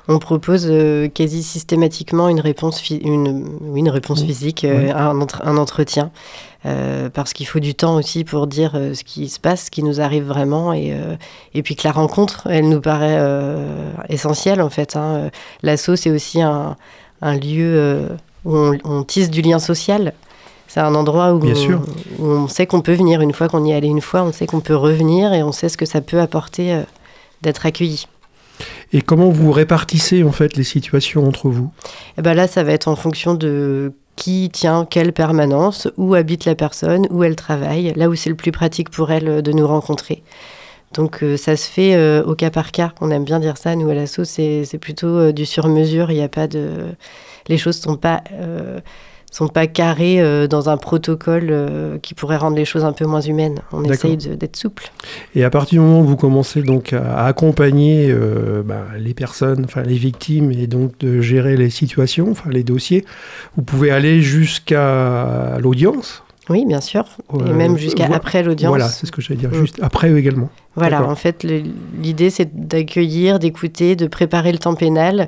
on 0.08 0.20
propose 0.20 0.68
euh, 0.70 1.08
quasi 1.08 1.44
systématiquement 1.44 2.30
une 2.30 2.40
réponse, 2.40 2.90
une, 2.90 3.60
une 3.76 3.90
réponse 3.90 4.24
physique, 4.24 4.64
euh, 4.64 4.92
un, 4.94 5.20
un, 5.20 5.58
entretien, 5.58 6.12
euh, 6.66 7.10
parce 7.10 7.34
qu'il 7.34 7.46
faut 7.46 7.60
du 7.60 7.76
temps 7.76 7.96
aussi 7.96 8.24
pour 8.24 8.48
dire 8.48 8.72
ce 8.72 9.04
qui 9.04 9.30
se 9.30 9.40
passe, 9.40 9.66
ce 9.66 9.72
qui 9.72 9.84
nous 9.84 10.02
arrive 10.02 10.24
vraiment, 10.24 10.74
et, 10.74 10.96
et 11.54 11.64
puis 11.64 11.76
que 11.76 11.88
la 11.88 11.92
rencontre, 11.92 12.48
elle 12.50 12.70
nous 12.70 12.82
paraît 12.82 13.22
essentielle 14.10 14.62
en 14.62 14.70
fait. 14.70 14.96
Hein. 14.96 15.30
L'asso, 15.62 15.96
c'est 15.96 16.12
aussi 16.12 16.42
un, 16.42 16.76
un 17.22 17.38
lieu 17.38 18.08
où 18.46 18.58
on, 18.84 19.04
tisse 19.04 19.30
du 19.30 19.42
lien 19.42 19.60
social. 19.60 20.14
C'est 20.68 20.80
un 20.80 20.96
endroit 20.96 21.34
où, 21.34 21.42
on, 21.46 22.24
où 22.24 22.28
on 22.28 22.48
sait 22.48 22.66
qu'on 22.66 22.82
peut 22.82 22.94
venir. 22.94 23.22
Une 23.22 23.34
fois 23.34 23.48
qu'on 23.48 23.64
y 23.64 23.72
est 23.72 23.76
allé 23.76 23.88
une 23.88 24.02
fois, 24.02 24.24
on 24.24 24.32
sait 24.32 24.48
qu'on 24.48 24.60
peut 24.60 24.76
revenir 24.76 25.34
et 25.34 25.44
on 25.44 25.52
sait 25.52 25.70
ce 25.70 25.78
que 25.78 25.86
ça 25.86 26.02
peut 26.02 26.20
apporter 26.20 26.82
d'être 27.44 27.66
accueilli. 27.66 28.08
Et 28.94 29.02
comment 29.02 29.30
vous 29.30 29.52
répartissez 29.52 30.24
en 30.24 30.32
fait 30.32 30.56
les 30.56 30.64
situations 30.64 31.28
entre 31.28 31.50
vous? 31.50 31.72
Eh 32.18 32.22
ben 32.22 32.34
Là, 32.34 32.48
ça 32.48 32.64
va 32.64 32.72
être 32.72 32.88
en 32.88 32.96
fonction 32.96 33.34
de 33.34 33.94
qui 34.16 34.50
tient 34.50 34.86
quelle 34.86 35.14
permanence, 35.14 35.90
où 35.98 36.14
habite 36.14 36.46
la 36.46 36.56
personne, 36.56 37.08
où 37.10 37.24
elle 37.24 37.36
travaille, 37.36 37.94
là 37.96 38.10
où 38.10 38.16
c'est 38.16 38.30
le 38.30 38.36
plus 38.36 38.52
pratique 38.52 38.90
pour 38.90 39.12
elle 39.12 39.28
euh, 39.28 39.42
de 39.42 39.52
nous 39.52 39.68
rencontrer. 39.68 40.24
Donc 40.94 41.24
euh, 41.24 41.36
ça 41.36 41.58
se 41.58 41.70
fait 41.70 41.96
euh, 41.96 42.24
au 42.24 42.36
cas 42.36 42.50
par 42.50 42.72
cas. 42.72 42.94
On 43.02 43.12
aime 43.12 43.26
bien 43.26 43.40
dire 43.40 43.58
ça. 43.58 43.76
Nous 43.76 43.90
à 43.90 43.94
l'assaut, 43.94 44.24
c'est 44.24 44.80
plutôt 44.80 45.32
du 45.34 45.46
sur-mesure. 45.46 46.12
Il 46.12 46.16
n'y 46.16 46.24
a 46.24 46.30
pas 46.30 46.48
de, 46.48 46.70
les 47.48 47.58
choses 47.58 47.78
sont 47.80 47.98
pas 47.98 48.24
sont 49.36 49.48
pas 49.50 49.68
carrés 49.68 50.22
euh, 50.22 50.48
dans 50.48 50.70
un 50.70 50.78
protocole 50.78 51.48
euh, 51.50 51.98
qui 52.02 52.14
pourrait 52.14 52.38
rendre 52.38 52.56
les 52.56 52.64
choses 52.64 52.86
un 52.86 52.94
peu 52.94 53.06
moins 53.06 53.20
humaines. 53.20 53.60
On 53.74 53.84
essaye 53.84 54.16
d'être 54.16 54.56
souple. 54.56 54.92
Et 55.36 55.44
à 55.44 55.50
partir 55.50 55.82
du 55.82 55.86
moment 55.86 56.00
où 56.00 56.06
vous 56.06 56.16
commencez 56.16 56.62
donc 56.62 56.94
à 56.94 57.26
accompagner 57.26 58.08
euh, 58.10 58.64
bah, 58.64 58.86
les 58.98 59.14
personnes, 59.14 59.66
enfin 59.66 59.84
les 59.84 59.96
victimes, 59.96 60.52
et 60.52 60.68
donc 60.68 60.98
de 61.00 61.20
gérer 61.20 61.58
les 61.58 61.70
situations, 61.70 62.32
enfin 62.32 62.50
les 62.50 62.64
dossiers, 62.64 63.04
vous 63.58 63.64
pouvez 63.64 63.92
aller 63.92 64.22
jusqu'à 64.22 65.58
l'audience. 65.60 66.24
Oui, 66.48 66.64
bien 66.66 66.80
sûr. 66.80 67.06
et 67.46 67.52
même 67.52 67.76
jusqu'à 67.76 68.06
après 68.06 68.42
l'audience. 68.42 68.70
Voilà, 68.70 68.88
c'est 68.88 69.06
ce 69.06 69.12
que 69.12 69.22
j'allais 69.22 69.40
dire, 69.40 69.50
mm. 69.50 69.56
juste 69.56 69.80
après 69.82 70.12
eux 70.12 70.18
également. 70.18 70.50
Voilà, 70.76 71.04
en 71.04 71.16
fait, 71.16 71.44
l'idée 71.44 72.30
c'est 72.30 72.68
d'accueillir, 72.68 73.40
d'écouter, 73.40 73.98
de 73.98 74.08
préparer 74.08 74.54
le 74.54 74.60
temps 74.60 74.76
pénal 74.76 75.28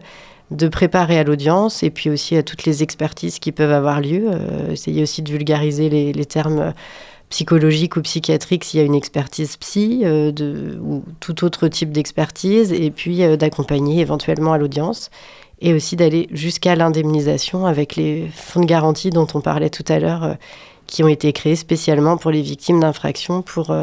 de 0.52 0.68
préparer 0.68 1.20
à 1.20 1.24
l'audience 1.24 1.84
et 1.84 1.90
puis 1.90 2.10
aussi 2.10 2.38
à 2.38 2.44
toutes 2.44 2.66
les 2.66 2.84
expertises 2.84 3.40
qui 3.40 3.52
peuvent 3.52 3.72
avoir 3.72 4.00
lieu. 4.00 4.28
Euh, 4.28 4.72
essayer 4.72 5.04
aussi 5.04 5.22
de 5.22 5.32
vulgariser 5.32 5.90
les, 5.90 6.26
termes 6.26 6.74
psychologiques 7.30 7.98
ou 7.98 8.02
psychiatriques 8.02 8.64
s'il 8.64 8.80
y 8.80 8.84
a 8.84 8.86
une 8.86 8.96
expertise 8.96 9.58
psy 9.58 10.02
euh, 10.04 10.32
de, 10.32 10.80
ou 10.82 11.04
tout 11.20 11.44
autre 11.44 11.68
type 11.68 11.92
d'expertise 11.92 12.72
et 12.72 12.92
puis 12.92 13.24
euh, 13.24 13.36
d'accompagner 13.36 14.00
éventuellement 14.00 14.54
à 14.54 14.58
l'audience 14.58 15.10
et 15.60 15.74
aussi 15.74 15.96
d'aller 15.96 16.30
jusqu'à 16.32 16.76
l'indemnisation 16.76 17.66
avec 17.66 17.96
les 17.96 18.28
fonds 18.34 18.62
de 18.62 18.66
garantie 18.66 19.10
dont 19.10 19.28
on 19.34 19.42
parlait 19.42 19.70
tout 19.70 19.86
à 19.90 20.00
l'heure 20.00 20.38
qui 20.86 21.04
ont 21.04 21.08
été 21.08 21.34
créés 21.34 21.56
spécialement 21.56 22.16
pour 22.16 22.32
les 22.32 22.44
victimes 22.44 22.80
d'infractions 22.80 23.42
pour, 23.42 23.76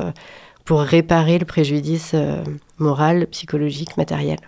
pour 0.64 0.80
réparer 0.80 1.36
le 1.36 1.44
préjudice 1.44 2.14
moral, 2.78 3.26
psychologique, 3.26 3.96
matériel. 3.96 4.38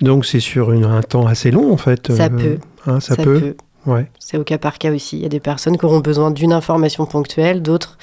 Donc 0.00 0.24
c'est 0.24 0.40
sur 0.40 0.70
un 0.70 1.02
temps 1.02 1.26
assez 1.26 1.50
long 1.50 1.72
en 1.72 1.76
fait. 1.76 2.12
Ça 2.12 2.24
euh, 2.24 2.28
peut. 2.28 2.58
Hein, 2.86 3.00
ça, 3.00 3.16
peut. 3.16 3.56
Ouais. 3.86 4.10
C'est 4.18 4.38
au 4.38 4.44
cas 4.44 4.58
par 4.58 4.78
cas 4.78 4.92
aussi. 4.92 5.18
Il 5.18 5.22
y 5.22 5.26
a 5.26 5.30
des 5.30 5.40
personnes 5.40 5.76
qui 5.76 5.84
auront 5.84 6.00
besoin 6.00 6.30
d'une 6.30 6.52
information 6.52 7.06
ponctuelle, 7.06 7.62
d'autres 7.62 7.98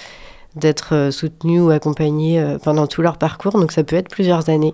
d'être 0.55 0.95
euh, 0.95 1.11
soutenues 1.11 1.61
ou 1.61 1.69
accompagnées 1.69 2.39
euh, 2.39 2.57
pendant 2.57 2.87
tout 2.87 3.01
leur 3.01 3.17
parcours. 3.17 3.53
Donc 3.53 3.71
ça 3.71 3.83
peut 3.83 3.95
être 3.95 4.09
plusieurs 4.09 4.49
années, 4.49 4.73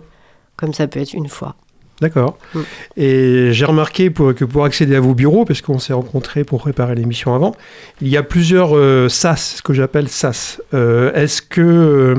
comme 0.57 0.73
ça 0.73 0.87
peut 0.87 0.99
être 0.99 1.13
une 1.13 1.27
fois. 1.27 1.55
D'accord. 2.01 2.37
Mm. 2.53 2.59
Et 2.97 3.53
j'ai 3.53 3.65
remarqué 3.65 4.09
pour, 4.09 4.33
que 4.33 4.45
pour 4.45 4.65
accéder 4.65 4.95
à 4.95 4.99
vos 4.99 5.13
bureaux, 5.13 5.45
parce 5.45 5.61
qu'on 5.61 5.79
s'est 5.79 5.93
rencontrés 5.93 6.43
pour 6.43 6.59
préparer 6.59 6.95
l'émission 6.95 7.33
avant, 7.33 7.53
il 8.01 8.07
y 8.07 8.17
a 8.17 8.23
plusieurs 8.23 8.71
SAS, 9.09 9.55
ce 9.57 9.61
que 9.61 9.73
j'appelle 9.73 10.09
SAS. 10.09 10.61
Est-ce 10.73 11.41
que 11.41 12.15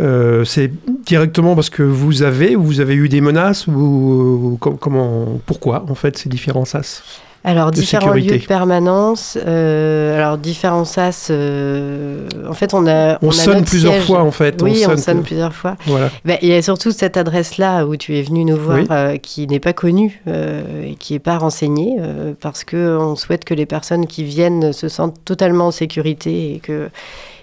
euh, 0.00 0.44
c'est 0.44 0.70
directement 1.04 1.54
parce 1.54 1.70
que 1.70 1.82
vous 1.82 2.22
avez 2.22 2.54
ou 2.54 2.62
vous 2.62 2.80
avez 2.80 2.94
eu 2.94 3.08
des 3.08 3.20
menaces 3.20 3.66
ou, 3.66 4.58
comment 4.60 5.40
pourquoi 5.44 5.84
en 5.88 5.94
fait 5.94 6.16
ces 6.16 6.28
différents 6.28 6.64
SAS 6.64 7.02
alors, 7.44 7.70
différents 7.70 8.06
sécurité. 8.12 8.34
lieux 8.34 8.38
de 8.40 8.46
permanence. 8.46 9.38
euh, 9.46 10.16
alors, 10.16 10.36
différents 10.38 10.84
SAS. 10.84 11.28
euh, 11.30 12.28
en 12.48 12.52
fait, 12.52 12.74
on 12.74 12.86
a. 12.86 13.18
On, 13.22 13.28
a 13.30 13.32
sonne 13.32 13.64
plusieurs 13.64 13.92
siège. 13.94 14.04
fois 14.06 14.20
en 14.22 14.30
fait. 14.30 14.60
Oui, 14.62 14.84
on 14.88 14.96
sonne, 14.96 15.18
plus- 15.18 15.28
plusieurs 15.28 15.54
fois. 15.54 15.76
Voilà. 15.86 16.10
Ben, 16.24 16.36
il 16.42 16.48
y 16.48 16.54
a 16.54 16.60
surtout 16.62 16.90
cette 16.90 17.16
adresse-là 17.16 17.86
où 17.86 17.96
tu 17.96 18.16
es 18.16 18.22
venu 18.22 18.44
nous 18.44 18.56
voir, 18.56 18.78
Oui. 18.78 18.86
euh, 18.90 19.16
qui 19.18 19.46
n'est 19.46 19.60
pas 19.60 19.72
connue 19.72 20.20
et 20.26 20.94
qui 20.96 21.12
n'est 21.14 21.18
pas 21.20 21.38
renseignée, 21.38 21.96
parce 22.40 22.64
qu'on 22.64 23.14
souhaite 23.16 23.44
que 23.44 23.54
les 23.54 23.66
personnes 23.66 24.06
qui 24.06 24.24
viennent 24.24 24.72
se 24.72 24.88
sentent 24.88 25.16
totalement 25.24 25.68
en 25.68 25.70
sécurité 25.70 26.54
et 26.54 26.58
que, 26.58 26.88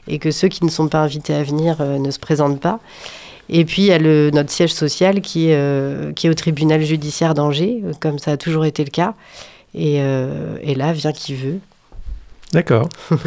et 0.07 0.19
que 0.19 0.29
ceux 0.31 0.49
qui 0.49 0.63
ne 0.65 0.69
sont 0.69 0.87
pas 0.87 0.99
invités 0.99 1.33
à 1.33 1.41
venir 1.43 1.77
ne 1.81 2.11
se 2.11 2.19
présentent 2.19 2.59
pas. 2.59 2.79
Et 3.47 3.63
puis, 3.63 3.83
il 3.83 3.85
y 3.85 3.91
a 3.91 3.99
le, 3.99 4.31
notre 4.33 4.49
siège 4.51 4.73
social 4.73 5.21
qui, 5.21 5.49
est, 5.51 6.13
qui 6.15 6.27
est 6.27 6.29
au 6.29 6.33
tribunal 6.33 6.81
judiciaire 6.81 7.33
d'Angers, 7.35 7.81
comme 7.99 8.17
ça 8.19 8.31
a 8.31 8.37
toujours 8.37 8.65
été 8.65 8.83
le 8.83 8.89
cas. 8.89 9.13
Et, 9.75 9.97
euh, 9.99 10.57
et 10.61 10.73
là, 10.73 10.93
vient 10.93 11.11
qui 11.11 11.35
veut. 11.35 11.59
D'accord. 12.53 12.89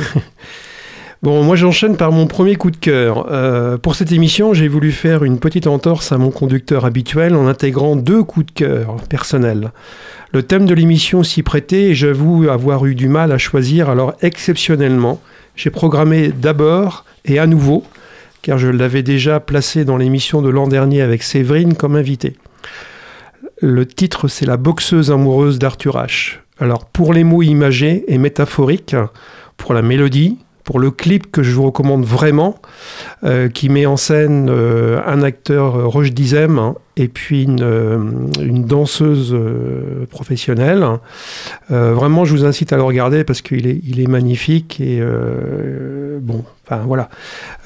Bon, 1.20 1.42
moi 1.42 1.56
j'enchaîne 1.56 1.96
par 1.96 2.12
mon 2.12 2.28
premier 2.28 2.54
coup 2.54 2.70
de 2.70 2.76
cœur. 2.76 3.26
Euh, 3.32 3.76
pour 3.76 3.96
cette 3.96 4.12
émission, 4.12 4.54
j'ai 4.54 4.68
voulu 4.68 4.92
faire 4.92 5.24
une 5.24 5.40
petite 5.40 5.66
entorse 5.66 6.12
à 6.12 6.16
mon 6.16 6.30
conducteur 6.30 6.84
habituel 6.84 7.34
en 7.34 7.48
intégrant 7.48 7.96
deux 7.96 8.22
coups 8.22 8.46
de 8.46 8.52
cœur 8.52 8.94
personnels. 9.08 9.72
Le 10.30 10.44
thème 10.44 10.64
de 10.64 10.74
l'émission 10.74 11.24
s'y 11.24 11.42
prêtait 11.42 11.86
et 11.86 11.94
j'avoue 11.96 12.48
avoir 12.48 12.86
eu 12.86 12.94
du 12.94 13.08
mal 13.08 13.32
à 13.32 13.38
choisir, 13.38 13.90
alors 13.90 14.14
exceptionnellement, 14.22 15.20
j'ai 15.56 15.70
programmé 15.70 16.28
d'abord 16.28 17.04
et 17.24 17.40
à 17.40 17.48
nouveau, 17.48 17.82
car 18.42 18.58
je 18.58 18.68
l'avais 18.68 19.02
déjà 19.02 19.40
placé 19.40 19.84
dans 19.84 19.96
l'émission 19.96 20.40
de 20.40 20.50
l'an 20.50 20.68
dernier 20.68 21.02
avec 21.02 21.24
Séverine 21.24 21.74
comme 21.74 21.96
invité. 21.96 22.36
Le 23.60 23.86
titre, 23.86 24.28
c'est 24.28 24.46
La 24.46 24.56
boxeuse 24.56 25.10
amoureuse 25.10 25.58
d'Arthur 25.58 25.96
H. 25.96 26.36
Alors, 26.60 26.84
pour 26.84 27.12
les 27.12 27.24
mots 27.24 27.42
imagés 27.42 28.04
et 28.06 28.18
métaphoriques, 28.18 28.94
pour 29.56 29.74
la 29.74 29.82
mélodie, 29.82 30.38
pour 30.68 30.78
le 30.78 30.90
clip 30.90 31.32
que 31.32 31.42
je 31.42 31.52
vous 31.54 31.64
recommande 31.64 32.04
vraiment, 32.04 32.56
euh, 33.24 33.48
qui 33.48 33.70
met 33.70 33.86
en 33.86 33.96
scène 33.96 34.48
euh, 34.50 35.00
un 35.06 35.22
acteur 35.22 35.76
euh, 35.76 35.86
Roche 35.86 36.12
Dizem 36.12 36.58
hein, 36.58 36.74
et 36.98 37.08
puis 37.08 37.44
une, 37.44 38.64
danseuse 38.66 39.34
professionnelle. 40.10 40.84
Euh, 41.70 41.94
vraiment, 41.94 42.26
je 42.26 42.32
vous 42.32 42.44
incite 42.44 42.74
à 42.74 42.76
le 42.76 42.82
regarder 42.82 43.24
parce 43.24 43.40
qu'il 43.40 43.66
est, 43.66 44.08
magnifique 44.08 44.78
et 44.78 45.00
bon, 46.20 46.44
enfin 46.66 46.82
voilà. 46.86 47.08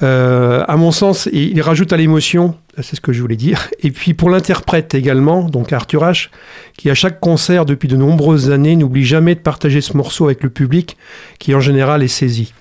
À 0.01 0.77
mon 0.77 0.91
sens, 0.91 1.27
il 1.33 1.61
rajoute 1.61 1.91
à 1.91 1.97
l'émotion, 1.97 2.55
c'est 2.81 2.95
ce 2.95 3.01
que 3.01 3.13
je 3.13 3.21
voulais 3.21 3.35
dire. 3.35 3.69
Et 3.81 3.91
puis 3.91 4.13
pour 4.13 4.29
l'interprète 4.29 4.95
également, 4.95 5.43
donc 5.43 5.73
Arthur 5.73 6.03
H, 6.03 6.29
qui 6.77 6.89
à 6.89 6.95
chaque 6.95 7.19
concert 7.19 7.65
depuis 7.65 7.87
de 7.87 7.95
nombreuses 7.95 8.51
années 8.51 8.75
n'oublie 8.75 9.05
jamais 9.05 9.35
de 9.35 9.39
partager 9.39 9.81
ce 9.81 9.95
morceau 9.95 10.25
avec 10.25 10.43
le 10.43 10.49
public, 10.49 10.97
qui 11.39 11.53
en 11.53 11.59
général 11.59 12.03
est 12.03 12.07
saisi. 12.07 12.53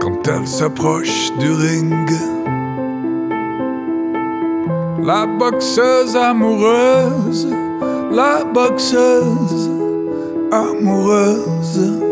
Quand 0.00 0.28
elle 0.28 0.48
s'approche 0.48 1.32
du 1.38 1.52
ring. 1.52 2.10
La 5.02 5.26
boxeuse 5.26 6.16
amoureuse, 6.16 7.48
la 8.10 8.44
boxeuse 8.44 9.70
amoureuse. 10.50 12.02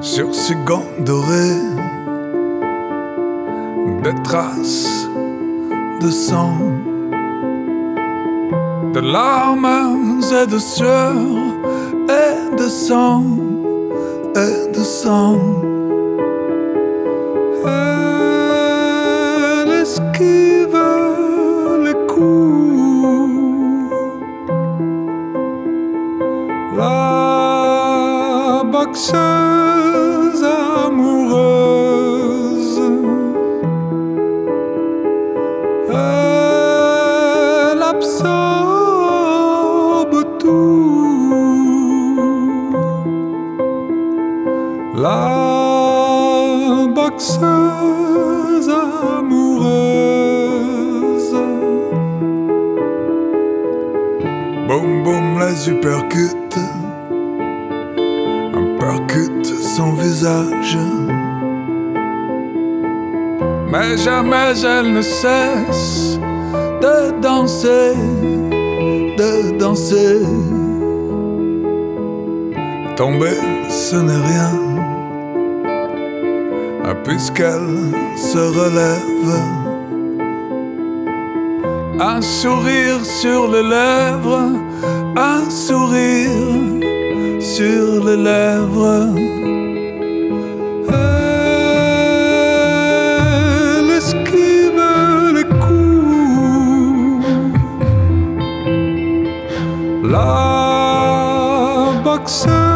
Sur 0.00 0.34
ses 0.34 0.56
gants 0.64 0.92
dorés, 1.00 1.60
des 4.02 4.22
traces 4.24 5.06
de 6.00 6.10
sang, 6.10 6.56
de 8.94 9.00
larmes 9.00 10.20
et 10.32 10.46
de 10.46 10.58
sueur 10.58 11.41
et 12.08 12.56
de 12.56 12.68
sang, 12.68 13.24
et 14.34 14.70
de 14.72 14.82
sang. 14.82 15.38
Elle 19.64 19.72
esquive 19.82 20.78
les 21.84 21.98
coups. 22.06 22.82
La 26.76 28.62
boxeuse 28.64 29.51
Mais 63.92 63.98
jamais 63.98 64.54
elle 64.64 64.90
ne 64.94 65.02
cesse 65.02 66.18
de 66.80 67.20
danser, 67.20 67.92
de 69.18 69.58
danser. 69.58 70.22
Tomber, 72.96 73.36
ce 73.68 73.96
n'est 73.96 74.24
rien, 74.32 74.54
ah, 76.86 76.94
puisqu'elle 77.04 77.92
se 78.16 78.38
relève. 78.38 79.34
Un 82.00 82.22
sourire 82.22 83.04
sur 83.04 83.46
les 83.48 83.62
lèvres, 83.62 84.52
un 85.16 85.50
sourire 85.50 86.30
sur 87.40 88.06
les 88.06 88.16
lèvres. 88.16 89.41
La 102.32 102.71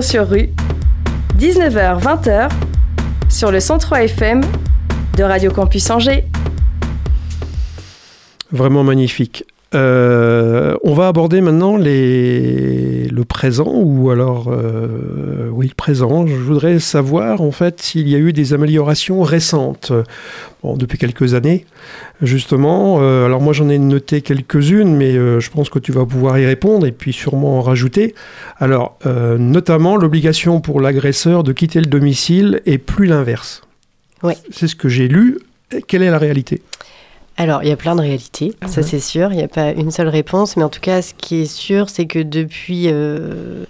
Sur 0.00 0.28
rue, 0.28 0.50
19h-20h, 1.40 2.50
sur 3.28 3.50
le 3.50 3.58
103 3.58 4.04
FM 4.04 4.42
de 5.16 5.22
Radio 5.24 5.50
Campus 5.50 5.90
Angers. 5.90 6.24
Vraiment 8.52 8.84
magnifique. 8.84 9.44
Euh, 9.74 10.76
on 10.84 10.94
va 10.94 11.08
aborder 11.08 11.40
maintenant 11.40 11.76
les... 11.76 13.08
le 13.08 13.24
présent, 13.24 13.72
ou 13.74 14.10
alors, 14.10 14.48
euh, 14.52 15.48
oui, 15.50 15.72
présent. 15.76 16.26
Je 16.26 16.36
voudrais 16.36 16.78
savoir, 16.78 17.40
en 17.40 17.50
fait, 17.50 17.80
s'il 17.80 18.08
y 18.08 18.14
a 18.14 18.18
eu 18.18 18.32
des 18.32 18.52
améliorations 18.52 19.22
récentes, 19.22 19.92
depuis 20.62 20.98
quelques 20.98 21.34
années, 21.34 21.66
justement. 22.22 22.98
Euh, 23.00 23.26
alors 23.26 23.40
moi, 23.40 23.52
j'en 23.52 23.68
ai 23.68 23.78
noté 23.78 24.22
quelques-unes, 24.22 24.96
mais 24.96 25.14
je 25.14 25.50
pense 25.50 25.70
que 25.70 25.78
tu 25.78 25.92
vas 25.92 26.06
pouvoir 26.06 26.38
y 26.38 26.46
répondre, 26.46 26.86
et 26.86 26.92
puis 26.92 27.12
sûrement 27.12 27.58
en 27.58 27.62
rajouter. 27.62 28.14
Alors, 28.58 28.98
notamment 29.04 29.96
l'obligation 29.96 30.60
pour 30.60 30.80
l'agresseur 30.80 31.42
de 31.42 31.52
quitter 31.52 31.80
le 31.80 31.86
domicile, 31.86 32.62
et 32.66 32.78
plus 32.78 33.06
l'inverse. 33.06 33.62
Oui. 34.22 34.34
C'est 34.50 34.66
ce 34.66 34.74
que 34.74 34.88
j'ai 34.88 35.08
lu. 35.08 35.38
Quelle 35.86 36.02
est 36.02 36.10
la 36.10 36.18
réalité? 36.18 36.62
Alors, 37.40 37.62
il 37.62 37.68
y 37.68 37.72
a 37.72 37.76
plein 37.76 37.94
de 37.94 38.00
réalités, 38.00 38.52
ça 38.66 38.82
c'est 38.82 38.98
sûr, 38.98 39.30
il 39.30 39.36
n'y 39.36 39.44
a 39.44 39.48
pas 39.48 39.70
une 39.70 39.92
seule 39.92 40.08
réponse, 40.08 40.56
mais 40.56 40.64
en 40.64 40.68
tout 40.68 40.80
cas, 40.80 41.02
ce 41.02 41.14
qui 41.14 41.36
est 41.36 41.46
sûr, 41.46 41.88
c'est 41.88 42.06
que 42.06 42.18
depuis, 42.18 42.86
euh, 42.88 43.64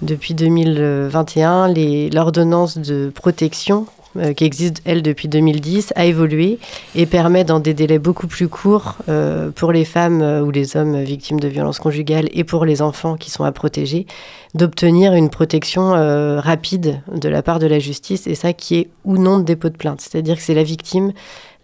depuis 0.00 0.32
2021, 0.32 1.74
l'ordonnance 2.10 2.78
de 2.78 3.12
protection 3.14 3.86
euh, 4.16 4.32
qui 4.32 4.44
existe, 4.44 4.82
elle, 4.84 5.02
depuis 5.02 5.28
2010, 5.28 5.92
a 5.96 6.04
évolué 6.04 6.58
et 6.94 7.06
permet, 7.06 7.44
dans 7.44 7.60
des 7.60 7.74
délais 7.74 7.98
beaucoup 7.98 8.26
plus 8.26 8.48
courts, 8.48 8.96
euh, 9.08 9.50
pour 9.50 9.72
les 9.72 9.84
femmes 9.84 10.22
ou 10.44 10.50
les 10.50 10.76
hommes 10.76 11.02
victimes 11.02 11.40
de 11.40 11.48
violences 11.48 11.78
conjugales 11.78 12.28
et 12.32 12.44
pour 12.44 12.64
les 12.64 12.82
enfants 12.82 13.16
qui 13.16 13.30
sont 13.30 13.44
à 13.44 13.52
protéger, 13.52 14.06
d'obtenir 14.54 15.14
une 15.14 15.30
protection 15.30 15.92
rapide 16.38 17.00
de 17.14 17.28
la 17.28 17.42
part 17.42 17.58
de 17.58 17.66
la 17.66 17.78
justice, 17.78 18.26
et 18.26 18.34
ça 18.34 18.52
qui 18.52 18.76
est 18.76 18.88
ou 19.04 19.16
non 19.16 19.38
de 19.38 19.44
dépôt 19.44 19.70
de 19.70 19.76
plainte. 19.76 20.00
C'est-à-dire 20.00 20.36
que 20.36 20.42
c'est 20.42 20.54
la 20.54 20.62
victime 20.62 21.12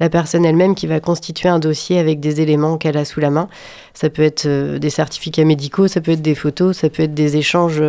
la 0.00 0.08
personne 0.08 0.44
elle-même 0.44 0.74
qui 0.74 0.86
va 0.86 1.00
constituer 1.00 1.48
un 1.48 1.58
dossier 1.58 1.98
avec 1.98 2.20
des 2.20 2.40
éléments 2.40 2.78
qu'elle 2.78 2.96
a 2.96 3.04
sous 3.04 3.20
la 3.20 3.30
main. 3.30 3.48
Ça 3.94 4.10
peut 4.10 4.22
être 4.22 4.46
euh, 4.46 4.78
des 4.78 4.90
certificats 4.90 5.44
médicaux, 5.44 5.88
ça 5.88 6.00
peut 6.00 6.12
être 6.12 6.22
des 6.22 6.34
photos, 6.34 6.76
ça 6.76 6.88
peut 6.88 7.02
être 7.02 7.14
des 7.14 7.36
échanges 7.36 7.82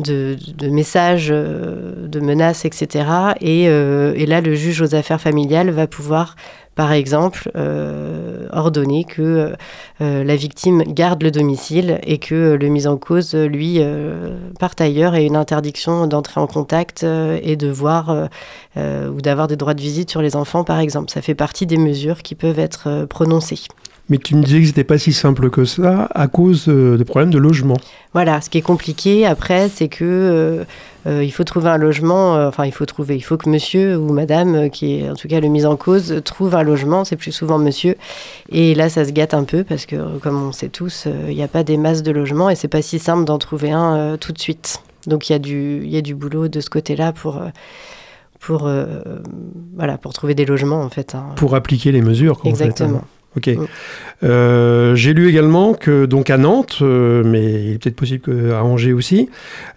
de, 0.00 0.68
messages, 0.68 1.28
euh, 1.30 2.06
de 2.08 2.20
menaces, 2.20 2.64
etc. 2.64 3.04
Et, 3.40 3.68
euh, 3.68 4.12
et, 4.16 4.26
là, 4.26 4.40
le 4.40 4.54
juge 4.54 4.80
aux 4.82 4.94
affaires 4.94 5.20
familiales 5.20 5.70
va 5.70 5.86
pouvoir 5.86 6.36
par 6.76 6.92
exemple, 6.92 7.50
euh, 7.56 8.46
ordonner 8.52 9.04
que 9.04 9.54
la 9.98 10.36
victime 10.36 10.82
garde 10.84 11.22
le 11.22 11.30
domicile 11.30 11.98
et 12.04 12.16
que 12.16 12.56
le 12.58 12.68
mis 12.68 12.86
en 12.86 12.96
cause, 12.96 13.34
lui, 13.34 13.80
parte 14.58 14.80
ailleurs 14.80 15.14
et 15.14 15.26
une 15.26 15.36
interdiction 15.36 16.06
d'entrer 16.06 16.40
en 16.40 16.46
contact 16.46 17.02
et 17.02 17.56
de 17.56 17.68
voir 17.68 18.30
ou 18.78 19.20
d'avoir 19.20 19.46
des 19.46 19.56
droits 19.56 19.74
de 19.74 19.82
visite 19.82 20.10
sur 20.10 20.22
les 20.22 20.36
enfants, 20.36 20.64
par 20.64 20.78
exemple. 20.78 21.10
Ça 21.10 21.20
fait 21.20 21.34
partie 21.34 21.66
des 21.66 21.76
mesures 21.76 22.22
qui 22.22 22.34
peuvent 22.34 22.60
être 22.60 23.04
prononcées. 23.10 23.64
Mais 24.10 24.18
tu 24.18 24.34
me 24.34 24.42
disais 24.42 24.60
que 24.60 24.66
c'était 24.66 24.84
pas 24.84 24.98
si 24.98 25.12
simple 25.12 25.50
que 25.50 25.64
ça 25.64 26.08
à 26.12 26.26
cause 26.26 26.64
euh, 26.68 26.96
des 26.96 27.04
problèmes 27.04 27.30
de 27.30 27.38
logement. 27.38 27.76
Voilà, 28.12 28.40
ce 28.40 28.50
qui 28.50 28.58
est 28.58 28.62
compliqué 28.62 29.24
après, 29.24 29.68
c'est 29.68 29.86
que 29.86 30.04
euh, 30.04 30.64
euh, 31.06 31.22
il 31.22 31.30
faut 31.30 31.44
trouver 31.44 31.68
un 31.70 31.78
logement. 31.78 32.34
enfin, 32.44 32.66
il 32.66 32.72
faut 32.72 32.86
trouver. 32.86 33.14
Il 33.14 33.20
faut 33.20 33.36
que 33.36 33.48
Monsieur 33.48 33.96
ou 33.96 34.12
Madame, 34.12 34.68
qui 34.68 34.98
est 34.98 35.08
en 35.08 35.14
tout 35.14 35.28
cas 35.28 35.38
le 35.38 35.46
mis 35.46 35.64
en 35.64 35.76
cause, 35.76 36.20
trouve 36.24 36.56
un 36.56 36.64
logement. 36.64 37.04
C'est 37.04 37.14
plus 37.14 37.30
souvent 37.30 37.58
Monsieur. 37.58 37.94
Et 38.50 38.74
là, 38.74 38.88
ça 38.88 39.04
se 39.04 39.12
gâte 39.12 39.32
un 39.32 39.44
peu 39.44 39.62
parce 39.62 39.86
que, 39.86 40.18
comme 40.18 40.42
on 40.42 40.50
sait 40.50 40.70
tous, 40.70 41.06
il 41.28 41.36
n'y 41.36 41.44
a 41.44 41.48
pas 41.48 41.62
des 41.62 41.76
masses 41.76 42.02
de 42.02 42.10
logements 42.10 42.50
et 42.50 42.56
c'est 42.56 42.68
pas 42.68 42.82
si 42.82 42.98
simple 42.98 43.24
d'en 43.24 43.38
trouver 43.38 43.70
un 43.70 44.16
tout 44.16 44.32
de 44.32 44.40
suite. 44.40 44.82
Donc 45.06 45.30
il 45.30 45.32
y 45.32 45.36
a 45.36 45.38
du, 45.38 45.86
y 45.86 45.96
a 45.96 46.02
du 46.02 46.16
boulot 46.16 46.48
de 46.48 46.60
ce 46.60 46.68
côté-là 46.68 47.12
pour 47.12 47.40
pour 48.40 48.68
voilà 49.76 49.98
pour 49.98 50.12
trouver 50.14 50.34
des 50.34 50.46
logements 50.46 50.82
en 50.82 50.90
fait. 50.90 51.14
Hein. 51.14 51.26
Pour 51.36 51.54
appliquer 51.54 51.92
les 51.92 52.02
mesures. 52.02 52.40
Exactement. 52.44 52.96
En 52.96 53.00
fait, 53.00 53.19
Ok. 53.36 53.50
Euh, 54.22 54.94
j'ai 54.96 55.14
lu 55.14 55.28
également 55.28 55.74
que, 55.74 56.04
donc 56.06 56.30
à 56.30 56.38
Nantes, 56.38 56.78
euh, 56.82 57.22
mais 57.24 57.44
il 57.44 57.72
est 57.74 57.78
peut-être 57.78 57.96
possible 57.96 58.20
qu'à 58.20 58.64
Angers 58.64 58.92
aussi, 58.92 59.28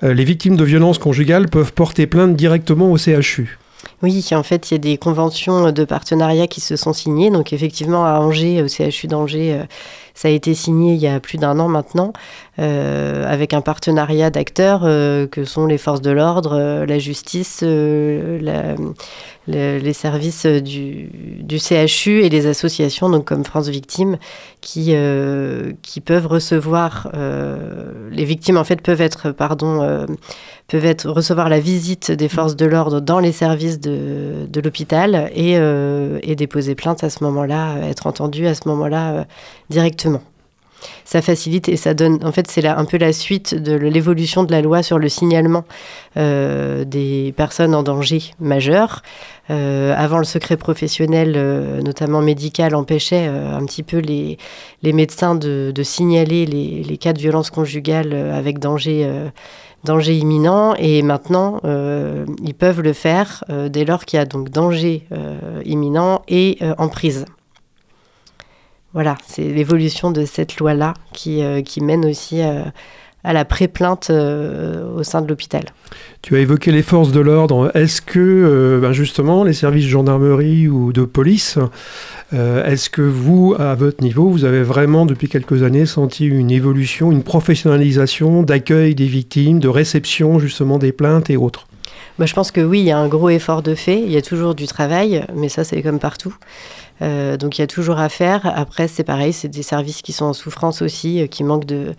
euh, 0.03 0.13
les 0.13 0.23
victimes 0.23 0.55
de 0.57 0.63
violences 0.63 0.97
conjugales 0.97 1.47
peuvent 1.49 1.73
porter 1.73 2.07
plainte 2.07 2.35
directement 2.35 2.91
au 2.91 2.97
CHU. 2.97 3.57
Oui, 4.03 4.23
en 4.33 4.43
fait, 4.43 4.69
il 4.69 4.73
y 4.73 4.75
a 4.75 4.79
des 4.79 4.97
conventions 4.97 5.71
de 5.71 5.85
partenariat 5.85 6.47
qui 6.47 6.59
se 6.61 6.75
sont 6.75 6.91
signées. 6.93 7.31
Donc, 7.31 7.53
effectivement, 7.53 8.05
à 8.05 8.19
Angers, 8.19 8.61
au 8.61 8.67
CHU 8.67 9.07
d'Angers, 9.07 9.61
ça 10.13 10.27
a 10.27 10.31
été 10.31 10.53
signé 10.53 10.93
il 10.93 10.99
y 10.99 11.07
a 11.07 11.21
plus 11.21 11.37
d'un 11.37 11.57
an 11.57 11.69
maintenant, 11.69 12.11
avec 12.57 13.53
un 13.53 13.61
partenariat 13.61 14.29
d'acteurs 14.29 14.81
que 14.81 15.45
sont 15.45 15.65
les 15.65 15.77
forces 15.77 16.01
de 16.01 16.11
l'ordre, 16.11 16.83
la 16.85 16.99
justice, 16.99 17.63
les 19.47 19.93
services 19.93 20.45
du, 20.45 21.09
CHU 21.57 22.23
et 22.23 22.29
les 22.29 22.45
associations, 22.45 23.09
donc 23.09 23.25
comme 23.25 23.43
France 23.43 23.67
Victimes, 23.69 24.17
qui, 24.61 24.89
euh, 24.91 25.73
qui 25.81 26.01
peuvent 26.01 26.27
recevoir, 26.27 27.09
euh, 27.13 28.09
les 28.11 28.25
victimes 28.25 28.57
en 28.57 28.63
fait 28.63 28.81
peuvent 28.81 29.01
être, 29.01 29.31
pardon, 29.31 29.81
euh, 29.81 30.05
peuvent 30.67 30.85
être, 30.85 31.09
recevoir 31.09 31.49
la 31.49 31.59
visite 31.59 32.11
des 32.11 32.29
forces 32.29 32.55
de 32.55 32.65
l'ordre 32.65 33.01
dans 33.01 33.19
les 33.19 33.31
services 33.31 33.79
de, 33.79 33.92
de 33.93 34.61
l'hôpital 34.61 35.31
et, 35.35 35.53
et 35.53 36.35
déposer 36.35 36.75
plainte 36.75 37.03
à 37.03 37.09
ce 37.09 37.23
moment-là, 37.23 37.77
être 37.89 38.07
entendu 38.07 38.47
à 38.47 38.55
ce 38.55 38.67
moment-là 38.67 39.25
directement 39.69 40.21
ça 41.05 41.21
facilite 41.21 41.69
et 41.69 41.77
ça 41.77 41.93
donne. 41.93 42.19
En 42.23 42.31
fait, 42.31 42.49
c'est 42.49 42.65
un 42.65 42.85
peu 42.85 42.97
la 42.97 43.13
suite 43.13 43.55
de 43.55 43.73
l'évolution 43.73 44.43
de 44.43 44.51
la 44.51 44.61
loi 44.61 44.83
sur 44.83 44.99
le 44.99 45.09
signalement 45.09 45.65
euh, 46.17 46.85
des 46.85 47.33
personnes 47.35 47.75
en 47.75 47.83
danger 47.83 48.21
majeur. 48.39 49.01
Euh, 49.49 49.93
avant, 49.97 50.19
le 50.19 50.23
secret 50.23 50.57
professionnel, 50.57 51.33
euh, 51.35 51.81
notamment 51.81 52.21
médical, 52.21 52.75
empêchait 52.75 53.25
un 53.25 53.65
petit 53.65 53.83
peu 53.83 53.97
les, 53.97 54.37
médecins 54.83 55.35
de, 55.35 55.71
de 55.73 55.83
signaler 55.83 56.45
les, 56.45 56.83
les, 56.83 56.97
cas 56.97 57.13
de 57.13 57.19
violence 57.19 57.49
conjugale 57.49 58.13
avec 58.13 58.59
danger 58.59 59.09
danger 59.83 60.17
imminent 60.17 60.75
et 60.75 61.01
maintenant 61.01 61.59
ils 61.63 62.53
peuvent 62.53 62.81
le 62.81 62.93
faire 62.93 63.43
dès 63.69 63.85
lors 63.85 64.05
qu'il 64.05 64.17
y 64.17 64.19
a 64.21 64.25
donc 64.25 64.49
danger 64.49 65.07
imminent 65.65 66.21
et 66.27 66.59
en 66.77 66.87
prise. 66.87 67.25
Voilà, 68.93 69.17
c'est 69.25 69.41
l'évolution 69.41 70.11
de 70.11 70.23
cette 70.23 70.57
loi-là 70.57 70.93
qui, 71.13 71.41
euh, 71.41 71.63
qui, 71.63 71.81
mène 71.81 72.05
aussi 72.05 72.43
euh, 72.43 72.63
à 73.23 73.33
la 73.33 73.45
pré-plainte 73.45 74.09
euh, 74.09 74.95
au 74.95 75.03
sein 75.03 75.21
de 75.21 75.27
l'hôpital. 75.27 75.63
Tu 76.21 76.35
as 76.35 76.39
évoqué 76.39 76.71
les 76.71 76.83
forces 76.83 77.11
de 77.11 77.19
l'ordre. 77.19 77.71
Est-ce 77.75 78.01
que, 78.01 78.79
ben 78.81 78.93
justement, 78.93 79.43
les 79.43 79.53
services 79.53 79.85
de 79.85 79.89
gendarmerie 79.89 80.67
ou 80.67 80.93
de 80.93 81.03
police, 81.03 81.59
est-ce 82.31 82.89
que 82.89 83.01
vous, 83.01 83.55
à 83.59 83.75
votre 83.75 84.01
niveau, 84.01 84.29
vous 84.29 84.45
avez 84.45 84.63
vraiment, 84.63 85.05
depuis 85.05 85.27
quelques 85.27 85.63
années, 85.63 85.85
senti 85.85 86.25
une 86.25 86.49
évolution, 86.49 87.11
une 87.11 87.23
professionnalisation 87.23 88.41
d'accueil 88.41 88.95
des 88.95 89.05
victimes, 89.05 89.59
de 89.59 89.67
réception, 89.67 90.39
justement, 90.39 90.79
des 90.79 90.93
plaintes 90.93 91.29
et 91.29 91.37
autres? 91.37 91.67
Bah, 92.17 92.25
Je 92.25 92.33
pense 92.33 92.51
que 92.51 92.61
oui, 92.61 92.79
il 92.79 92.85
y 92.85 92.91
a 92.91 92.97
un 92.97 93.07
gros 93.07 93.29
effort 93.29 93.61
de 93.61 93.75
fait. 93.75 93.99
Il 93.99 94.11
y 94.11 94.17
a 94.17 94.21
toujours 94.21 94.55
du 94.55 94.65
travail, 94.65 95.25
mais 95.35 95.49
ça, 95.49 95.63
c'est 95.63 95.81
comme 95.81 95.99
partout. 95.99 96.35
Euh, 97.01 97.37
donc 97.37 97.57
il 97.57 97.61
y 97.61 97.63
a 97.63 97.67
toujours 97.67 97.99
à 97.99 98.09
faire. 98.09 98.41
Après, 98.55 98.87
c'est 98.87 99.03
pareil, 99.03 99.33
c'est 99.33 99.47
des 99.47 99.63
services 99.63 100.01
qui 100.01 100.13
sont 100.13 100.25
en 100.25 100.33
souffrance 100.33 100.81
aussi, 100.81 101.21
euh, 101.21 101.27
qui, 101.27 101.43
manquent 101.43 101.65
de, 101.65 101.93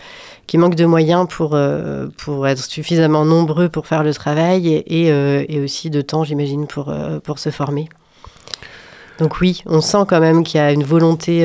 qui 0.47 0.59
manquent 0.59 0.75
de 0.75 0.85
moyens 0.85 1.27
pour, 1.29 1.55
euh, 1.55 2.09
pour 2.19 2.47
être 2.47 2.63
suffisamment 2.63 3.25
nombreux 3.25 3.69
pour 3.69 3.87
faire 3.87 4.03
le 4.03 4.13
travail 4.13 4.69
et, 4.69 5.07
et, 5.09 5.61
aussi 5.61 5.91
de 5.91 6.01
temps, 6.01 6.25
j'imagine, 6.25 6.67
pour, 6.67 6.95
pour 7.23 7.39
se 7.39 7.51
former. 7.51 7.89
Donc 9.19 9.41
oui, 9.41 9.63
on 9.67 9.81
sent 9.81 10.05
quand 10.09 10.21
même 10.21 10.45
qu'il 10.45 10.59
y 10.59 10.63
a 10.63 10.73
une 10.73 10.85
volonté 10.85 11.45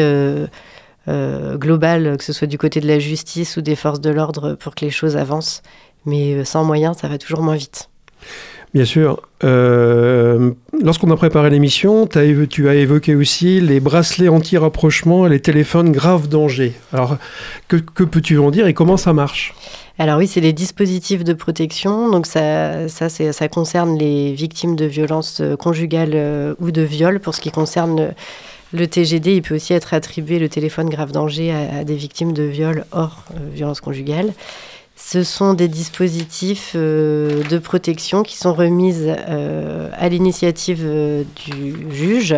globale, 1.08 2.18
que 2.18 2.24
ce 2.24 2.34
soit 2.34 2.48
du 2.48 2.58
côté 2.58 2.80
de 2.80 2.88
la 2.88 3.00
justice 3.00 3.58
ou 3.58 3.62
des 3.62 3.76
forces 3.76 4.02
de 4.02 4.10
l'ordre, 4.10 4.56
pour 4.56 4.76
que 4.76 4.86
les 4.86 4.92
choses 4.92 5.18
avancent. 5.18 5.62
Mais 6.06 6.44
sans 6.46 6.64
moyens, 6.64 6.98
ça 6.98 7.08
va 7.08 7.18
toujours 7.18 7.42
moins 7.42 7.56
vite. 7.56 7.90
Bien 8.74 8.86
sûr. 8.86 9.22
Euh, 9.44 10.52
lorsqu'on 10.84 11.10
a 11.10 11.16
préparé 11.16 11.50
l'émission, 11.50 12.06
tu 12.06 12.20
as 12.70 12.76
évoqué 12.76 13.16
aussi 13.16 13.62
les 13.62 13.80
bracelets 13.80 14.28
anti-rapprochement 14.28 15.26
et 15.26 15.30
les 15.30 15.40
téléphones 15.40 15.92
graves 15.92 16.28
danger. 16.28 16.74
Alors, 16.94 17.18
que, 17.68 17.78
peux-tu 17.78 18.38
en 18.38 18.52
dire 18.52 18.68
et 18.68 18.76
comment 18.76 18.98
ça 18.98 19.12
marche? 19.12 19.56
Alors 19.98 20.20
oui, 20.20 20.28
c'est 20.28 20.40
les 20.40 20.54
dispositifs 20.54 21.24
de 21.24 21.34
protection. 21.34 22.10
Donc 22.10 22.28
ça, 22.28 22.88
ça, 22.88 23.48
concerne 23.48 23.98
les 23.98 24.34
victimes 24.34 24.76
de 24.76 24.86
violences 24.86 25.42
euh, 25.42 25.56
conjugales 25.56 26.12
euh, 26.14 26.54
ou 26.60 26.72
de 26.72 26.82
viol. 26.84 27.20
Pour 27.20 27.34
ce 27.34 27.42
qui 27.42 27.52
concerne 27.52 28.14
le, 28.72 28.88
TGD, 28.88 29.36
il 29.36 29.42
peut 29.42 29.56
aussi 29.56 29.74
être 29.74 29.96
attribué 29.96 30.38
le 30.38 30.48
téléphone 30.48 30.90
grave 30.90 31.12
danger 31.12 31.52
à, 31.52 31.84
des 31.84 31.96
victimes 31.96 32.34
de 32.34 32.44
viol 32.44 32.86
hors 32.92 33.26
violence 33.52 33.82
conjugale. 33.82 34.32
Ce 35.02 35.24
sont 35.24 35.54
des 35.54 35.70
dispositifs 35.70 36.74
euh, 36.76 37.42
de 37.46 37.58
protection 37.58 38.22
qui 38.22 38.38
sont 38.38 38.54
remises 38.54 39.06
euh, 39.08 39.90
à 39.94 40.10
l'initiative 40.10 40.82
euh, 40.84 41.24
du 41.48 41.74
juge. 41.90 42.36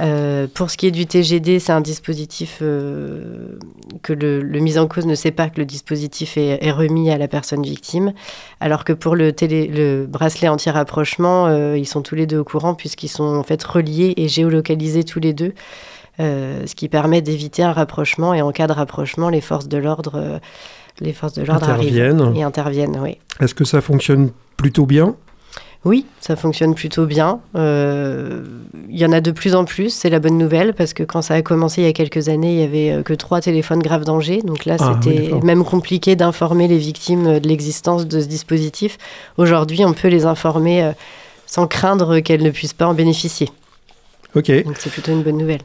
Euh, 0.00 0.46
pour 0.52 0.70
ce 0.70 0.78
qui 0.78 0.86
est 0.86 0.90
du 0.90 1.06
TGD, 1.06 1.60
c'est 1.60 1.70
un 1.70 1.82
dispositif 1.82 2.58
que 2.60 4.12
le, 4.12 4.40
le, 4.40 4.58
mis 4.58 4.78
en 4.78 4.88
cause 4.88 5.04
ne 5.04 5.14
sait 5.14 5.30
pas 5.30 5.50
que 5.50 5.60
le 5.60 5.66
dispositif 5.66 6.38
est, 6.38 6.70
remis 6.72 7.10
à 7.10 7.18
la 7.18 7.28
personne 7.28 7.62
victime, 7.62 8.14
alors 8.58 8.84
que 8.84 8.94
pour 8.94 9.14
le, 9.14 9.32
le 9.42 10.06
bracelet 10.06 10.48
anti-rapprochement, 10.48 11.74
ils 11.74 11.86
sont 11.86 12.00
tous 12.00 12.14
les 12.14 12.26
deux 12.26 12.38
au 12.38 12.44
courant 12.44 12.74
puisqu'ils 12.74 13.08
sont 13.08 13.36
en 13.36 13.42
fait 13.42 13.62
reliés 13.62 14.14
et 14.16 14.28
géolocalisés 14.28 15.04
tous 15.04 15.20
les 15.20 15.34
deux, 15.34 15.52
ce 16.18 16.74
qui 16.74 16.88
permet 16.88 17.20
d'éviter 17.20 17.62
un 17.62 17.72
rapprochement 17.72 18.32
et 18.32 18.40
en 18.40 18.50
cas 18.50 18.68
de 18.68 18.72
rapprochement, 18.72 19.28
les 19.28 19.42
forces 19.42 19.68
de 19.68 19.76
l'ordre 19.76 20.40
les 21.00 21.12
forces 21.12 21.34
de 21.34 21.42
l'ordre 21.42 21.68
arrivent 21.68 21.96
et 22.34 22.42
interviennent. 22.42 22.98
Oui. 23.00 23.18
Est-ce 23.40 23.54
que 23.54 23.64
ça 23.64 23.80
fonctionne 23.80 24.30
plutôt 24.56 24.86
bien? 24.86 25.16
Oui, 25.84 26.06
ça 26.20 26.36
fonctionne 26.36 26.76
plutôt 26.76 27.06
bien. 27.06 27.40
Il 27.54 27.60
euh, 27.60 28.44
y 28.88 29.04
en 29.04 29.10
a 29.10 29.20
de 29.20 29.32
plus 29.32 29.56
en 29.56 29.64
plus, 29.64 29.90
c'est 29.92 30.10
la 30.10 30.20
bonne 30.20 30.38
nouvelle, 30.38 30.74
parce 30.74 30.94
que 30.94 31.02
quand 31.02 31.22
ça 31.22 31.34
a 31.34 31.42
commencé 31.42 31.82
il 31.82 31.84
y 31.86 31.88
a 31.88 31.92
quelques 31.92 32.28
années, 32.28 32.52
il 32.52 32.58
n'y 32.58 32.62
avait 32.62 32.92
euh, 32.92 33.02
que 33.02 33.14
trois 33.14 33.40
téléphones 33.40 33.80
grave 33.80 34.04
danger. 34.04 34.42
Donc 34.42 34.64
là, 34.64 34.76
ah, 34.78 35.00
c'était 35.02 35.32
oui, 35.32 35.40
même 35.42 35.64
compliqué 35.64 36.14
d'informer 36.14 36.68
les 36.68 36.78
victimes 36.78 37.40
de 37.40 37.48
l'existence 37.48 38.06
de 38.06 38.20
ce 38.20 38.26
dispositif. 38.26 38.96
Aujourd'hui, 39.38 39.84
on 39.84 39.92
peut 39.92 40.06
les 40.06 40.24
informer 40.24 40.84
euh, 40.84 40.92
sans 41.46 41.66
craindre 41.66 42.20
qu'elles 42.20 42.44
ne 42.44 42.50
puissent 42.50 42.74
pas 42.74 42.86
en 42.86 42.94
bénéficier. 42.94 43.48
Ok. 44.36 44.52
Donc 44.64 44.76
c'est 44.78 44.90
plutôt 44.90 45.10
une 45.10 45.24
bonne 45.24 45.38
nouvelle. 45.38 45.62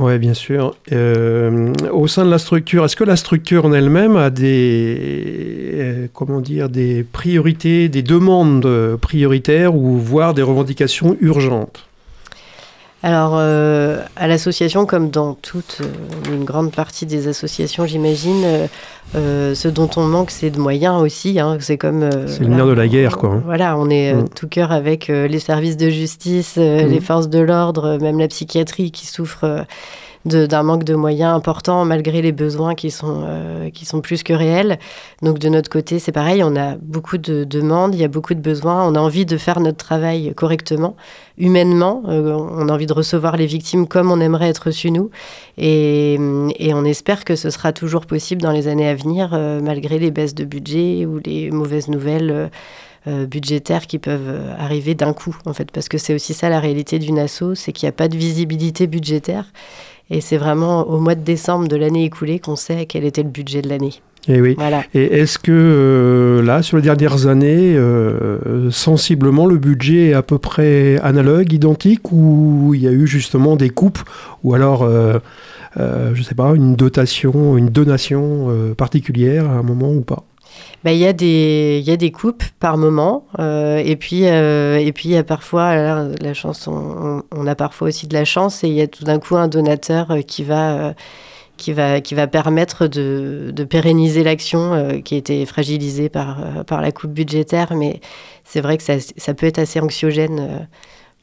Oui, 0.00 0.18
bien 0.18 0.34
sûr. 0.34 0.76
Euh, 0.92 1.72
au 1.92 2.08
sein 2.08 2.24
de 2.24 2.30
la 2.30 2.38
structure, 2.38 2.84
est-ce 2.84 2.96
que 2.96 3.04
la 3.04 3.16
structure 3.16 3.64
en 3.64 3.72
elle-même 3.72 4.16
a 4.16 4.30
des, 4.30 4.96
euh, 5.74 6.06
comment 6.12 6.40
dire, 6.40 6.68
des 6.68 7.04
priorités, 7.04 7.88
des 7.88 8.02
demandes 8.02 8.96
prioritaires 9.00 9.76
ou 9.76 9.98
voire 9.98 10.34
des 10.34 10.42
revendications 10.42 11.16
urgentes? 11.20 11.86
Alors, 13.04 13.34
euh, 13.36 13.98
à 14.16 14.26
l'association, 14.26 14.86
comme 14.86 15.10
dans 15.10 15.34
toute 15.34 15.82
euh, 15.82 16.34
une 16.34 16.44
grande 16.44 16.72
partie 16.72 17.04
des 17.04 17.28
associations, 17.28 17.84
j'imagine, 17.84 18.66
euh, 19.14 19.54
ce 19.54 19.68
dont 19.68 19.90
on 19.96 20.04
manque, 20.04 20.30
c'est 20.30 20.48
de 20.48 20.58
moyens 20.58 21.02
aussi. 21.02 21.38
Hein. 21.38 21.58
C'est 21.60 21.76
comme. 21.76 22.08
C'est 22.26 22.40
le 22.40 22.46
nerf 22.46 22.66
de 22.66 22.72
la 22.72 22.88
guerre, 22.88 23.18
quoi. 23.18 23.42
Voilà, 23.44 23.76
on 23.76 23.90
est 23.90 24.14
mm. 24.14 24.30
tout 24.30 24.48
cœur 24.48 24.72
avec 24.72 25.08
les 25.08 25.38
services 25.38 25.76
de 25.76 25.90
justice, 25.90 26.56
mm. 26.56 26.86
les 26.88 27.00
forces 27.00 27.28
de 27.28 27.40
l'ordre, 27.40 27.98
même 28.00 28.18
la 28.18 28.28
psychiatrie 28.28 28.90
qui 28.90 29.06
souffre 29.06 29.66
d'un 30.24 30.62
manque 30.62 30.84
de 30.84 30.94
moyens 30.94 31.34
important 31.34 31.84
malgré 31.84 32.22
les 32.22 32.32
besoins 32.32 32.74
qui 32.74 32.90
sont, 32.90 33.24
euh, 33.26 33.70
qui 33.70 33.84
sont 33.84 34.00
plus 34.00 34.22
que 34.22 34.32
réels. 34.32 34.78
Donc 35.22 35.38
de 35.38 35.48
notre 35.48 35.68
côté, 35.68 35.98
c'est 35.98 36.12
pareil, 36.12 36.42
on 36.42 36.56
a 36.56 36.76
beaucoup 36.76 37.18
de 37.18 37.44
demandes, 37.44 37.94
il 37.94 38.00
y 38.00 38.04
a 38.04 38.08
beaucoup 38.08 38.34
de 38.34 38.40
besoins, 38.40 38.86
on 38.86 38.94
a 38.94 38.98
envie 38.98 39.26
de 39.26 39.36
faire 39.36 39.60
notre 39.60 39.76
travail 39.76 40.32
correctement, 40.34 40.96
humainement, 41.36 42.02
euh, 42.08 42.32
on 42.32 42.68
a 42.68 42.72
envie 42.72 42.86
de 42.86 42.92
recevoir 42.92 43.36
les 43.36 43.46
victimes 43.46 43.86
comme 43.86 44.10
on 44.10 44.20
aimerait 44.20 44.48
être 44.48 44.66
reçu 44.66 44.90
nous, 44.90 45.10
et, 45.58 46.14
et, 46.58 46.74
on 46.74 46.84
espère 46.84 47.24
que 47.24 47.36
ce 47.36 47.50
sera 47.50 47.72
toujours 47.72 48.06
possible 48.06 48.40
dans 48.40 48.50
les 48.50 48.66
années 48.66 48.88
à 48.88 48.94
venir, 48.94 49.30
euh, 49.32 49.60
malgré 49.60 49.98
les 49.98 50.10
baisses 50.10 50.34
de 50.34 50.44
budget 50.44 51.06
ou 51.06 51.20
les 51.24 51.50
mauvaises 51.50 51.88
nouvelles. 51.88 52.50
Budgétaires 53.06 53.86
qui 53.86 53.98
peuvent 53.98 54.54
arriver 54.58 54.94
d'un 54.94 55.12
coup, 55.12 55.36
en 55.44 55.52
fait, 55.52 55.70
parce 55.70 55.90
que 55.90 55.98
c'est 55.98 56.14
aussi 56.14 56.32
ça 56.32 56.48
la 56.48 56.58
réalité 56.58 56.98
d'une 56.98 57.18
asso, 57.18 57.52
c'est 57.54 57.70
qu'il 57.70 57.86
n'y 57.86 57.90
a 57.90 57.92
pas 57.92 58.08
de 58.08 58.16
visibilité 58.16 58.86
budgétaire. 58.86 59.44
Et 60.14 60.20
c'est 60.20 60.36
vraiment 60.36 60.88
au 60.88 61.00
mois 61.00 61.16
de 61.16 61.24
décembre 61.24 61.66
de 61.66 61.74
l'année 61.74 62.04
écoulée 62.04 62.38
qu'on 62.38 62.54
sait 62.54 62.86
quel 62.86 63.04
était 63.04 63.24
le 63.24 63.30
budget 63.30 63.62
de 63.62 63.68
l'année. 63.68 63.94
Et 64.28 64.40
oui. 64.40 64.54
Voilà. 64.56 64.84
Et 64.94 65.02
est-ce 65.02 65.40
que 65.40 65.50
euh, 65.50 66.40
là, 66.40 66.62
sur 66.62 66.76
les 66.76 66.84
dernières 66.84 67.26
années, 67.26 67.74
euh, 67.76 68.70
sensiblement, 68.70 69.46
le 69.46 69.58
budget 69.58 70.10
est 70.10 70.14
à 70.14 70.22
peu 70.22 70.38
près 70.38 71.00
analogue, 71.00 71.52
identique, 71.52 72.12
ou 72.12 72.74
il 72.74 72.82
y 72.82 72.86
a 72.86 72.92
eu 72.92 73.08
justement 73.08 73.56
des 73.56 73.70
coupes, 73.70 73.98
ou 74.44 74.54
alors, 74.54 74.84
euh, 74.84 75.18
je 75.76 76.16
ne 76.16 76.22
sais 76.22 76.36
pas, 76.36 76.52
une 76.54 76.76
dotation, 76.76 77.56
une 77.56 77.70
donation 77.70 78.74
particulière 78.78 79.50
à 79.50 79.54
un 79.54 79.62
moment 79.64 79.92
ou 79.92 80.02
pas? 80.02 80.22
Bah, 80.84 80.92
il 80.92 80.98
y, 80.98 81.06
a 81.06 81.14
des, 81.14 81.82
y 81.82 81.90
a 81.90 81.96
des 81.96 82.12
coupes 82.12 82.44
par 82.60 82.76
moment. 82.76 83.24
Euh, 83.38 83.78
et 83.78 83.96
puis, 83.96 84.28
euh, 84.28 84.76
et 84.76 84.92
puis, 84.92 85.08
il 85.08 85.12
y 85.12 85.16
a 85.16 85.24
parfois, 85.24 85.74
là, 85.74 86.08
la 86.20 86.34
chance, 86.34 86.66
on, 86.68 87.22
on, 87.34 87.46
a 87.46 87.54
parfois 87.54 87.88
aussi 87.88 88.06
de 88.06 88.12
la 88.12 88.26
chance. 88.26 88.62
Et 88.64 88.68
il 88.68 88.74
y 88.74 88.82
a 88.82 88.86
tout 88.86 89.04
d'un 89.04 89.18
coup 89.18 89.34
un 89.36 89.48
donateur 89.48 90.10
euh, 90.10 90.20
qui 90.20 90.44
va, 90.44 90.88
euh, 90.88 90.92
qui 91.56 91.72
va, 91.72 92.02
qui 92.02 92.14
va 92.14 92.26
permettre 92.26 92.86
de, 92.86 93.50
de 93.50 93.64
pérenniser 93.64 94.24
l'action 94.24 94.74
euh, 94.74 95.00
qui 95.00 95.14
a 95.14 95.18
été 95.18 95.46
fragilisée 95.46 96.10
par, 96.10 96.40
euh, 96.40 96.64
par 96.64 96.82
la 96.82 96.92
coupe 96.92 97.12
budgétaire. 97.12 97.74
Mais 97.74 98.00
c'est 98.44 98.60
vrai 98.60 98.76
que 98.76 98.82
ça, 98.82 99.00
ça, 99.00 99.32
peut 99.32 99.46
être 99.46 99.58
assez 99.58 99.80
anxiogène 99.80 100.68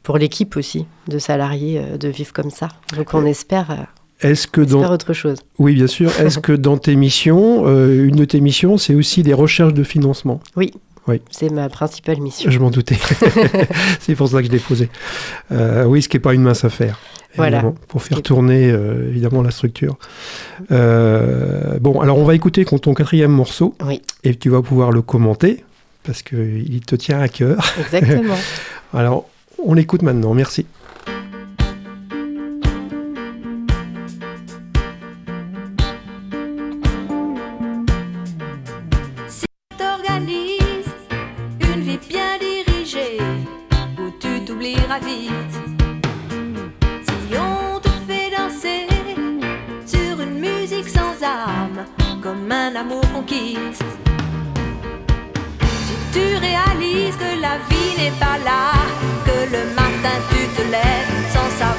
pour 0.01 0.17
l'équipe 0.17 0.57
aussi, 0.57 0.87
de 1.07 1.19
salariés, 1.19 1.79
de 1.99 2.07
vivre 2.07 2.33
comme 2.33 2.49
ça. 2.49 2.69
Donc, 2.97 3.13
on 3.13 3.27
espère 3.27 3.85
est-ce 4.21 4.47
que 4.47 4.61
dans 4.61 4.91
autre 4.91 5.13
chose 5.13 5.39
Oui, 5.57 5.73
bien 5.73 5.87
sûr. 5.87 6.11
Est-ce 6.19 6.39
que 6.39 6.53
dans 6.53 6.77
tes 6.77 6.95
missions, 6.95 7.63
euh, 7.65 8.07
une 8.07 8.15
de 8.15 8.25
tes 8.25 8.41
missions, 8.41 8.77
c'est 8.77 8.95
aussi 8.95 9.23
des 9.23 9.33
recherches 9.33 9.73
de 9.73 9.83
financement? 9.83 10.39
Oui. 10.55 10.71
Oui. 11.07 11.19
C'est 11.31 11.49
ma 11.49 11.67
principale 11.67 12.21
mission. 12.21 12.51
Je 12.51 12.59
m'en 12.59 12.69
doutais. 12.69 12.97
c'est 13.99 14.13
pour 14.13 14.27
ça 14.27 14.39
que 14.41 14.47
je 14.47 14.51
l'ai 14.51 14.59
posé. 14.59 14.87
Euh, 15.51 15.85
oui, 15.85 16.03
ce 16.03 16.07
qui 16.07 16.17
n'est 16.17 16.21
pas 16.21 16.35
une 16.35 16.43
mince 16.43 16.63
affaire. 16.63 16.99
Voilà. 17.35 17.73
Pour 17.87 18.03
faire 18.03 18.21
tourner 18.21 18.69
euh, 18.69 19.09
évidemment 19.09 19.41
la 19.41 19.51
structure. 19.51 19.97
Bon, 20.69 22.01
alors 22.01 22.17
on 22.17 22.23
va 22.23 22.35
écouter 22.35 22.65
ton 22.65 22.93
quatrième 22.93 23.31
morceau. 23.31 23.73
Oui. 23.83 24.01
Et 24.23 24.35
tu 24.35 24.49
vas 24.49 24.61
pouvoir 24.61 24.91
le 24.91 25.01
commenter 25.01 25.63
parce 26.03 26.21
qu'il 26.21 26.81
te 26.81 26.95
tient 26.95 27.19
à 27.19 27.27
cœur. 27.27 27.57
Exactement. 27.79 28.35
alors, 28.93 29.25
on 29.63 29.73
l'écoute 29.73 30.01
maintenant. 30.01 30.33
Merci. 30.33 30.65
Amour. 52.75 53.03
Si 53.27 53.55
tu 56.13 56.25
réalises 56.37 57.15
que 57.17 57.41
la 57.41 57.57
vie 57.69 57.93
n'est 57.97 58.17
pas 58.19 58.37
là, 58.45 58.73
que 59.25 59.37
le 59.55 59.63
matin 59.73 60.15
tu 60.29 60.41
te 60.55 60.61
lèves 60.61 61.11
sans 61.33 61.49
savoir 61.57 61.70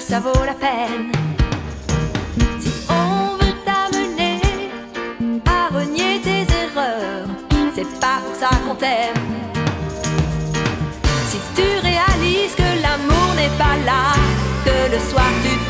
ça 0.00 0.18
vaut 0.20 0.44
la 0.44 0.54
peine. 0.54 1.12
Si 2.60 2.72
on 2.88 3.36
veut 3.36 3.54
t'amener 3.64 4.40
à 5.46 5.72
renier 5.72 6.20
tes 6.20 6.46
erreurs, 6.64 7.28
c'est 7.74 8.00
pas 8.00 8.18
pour 8.24 8.34
ça 8.34 8.50
qu'on 8.66 8.74
t'aime. 8.74 9.14
Si 11.28 11.38
tu 11.54 11.62
réalises 11.62 12.54
que 12.56 12.82
l'amour 12.82 13.34
n'est 13.36 13.56
pas 13.56 13.76
là, 13.84 14.14
que 14.64 14.92
le 14.92 14.98
soir 14.98 15.30
tu 15.44 15.67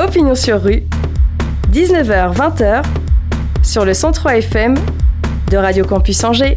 Opinion 0.00 0.34
sur 0.34 0.62
rue, 0.62 0.84
19h-20h, 1.72 2.82
sur 3.62 3.84
le 3.84 3.92
103 3.92 4.36
FM 4.38 4.74
de 5.50 5.56
Radio 5.58 5.84
Campus 5.84 6.24
Angers. 6.24 6.56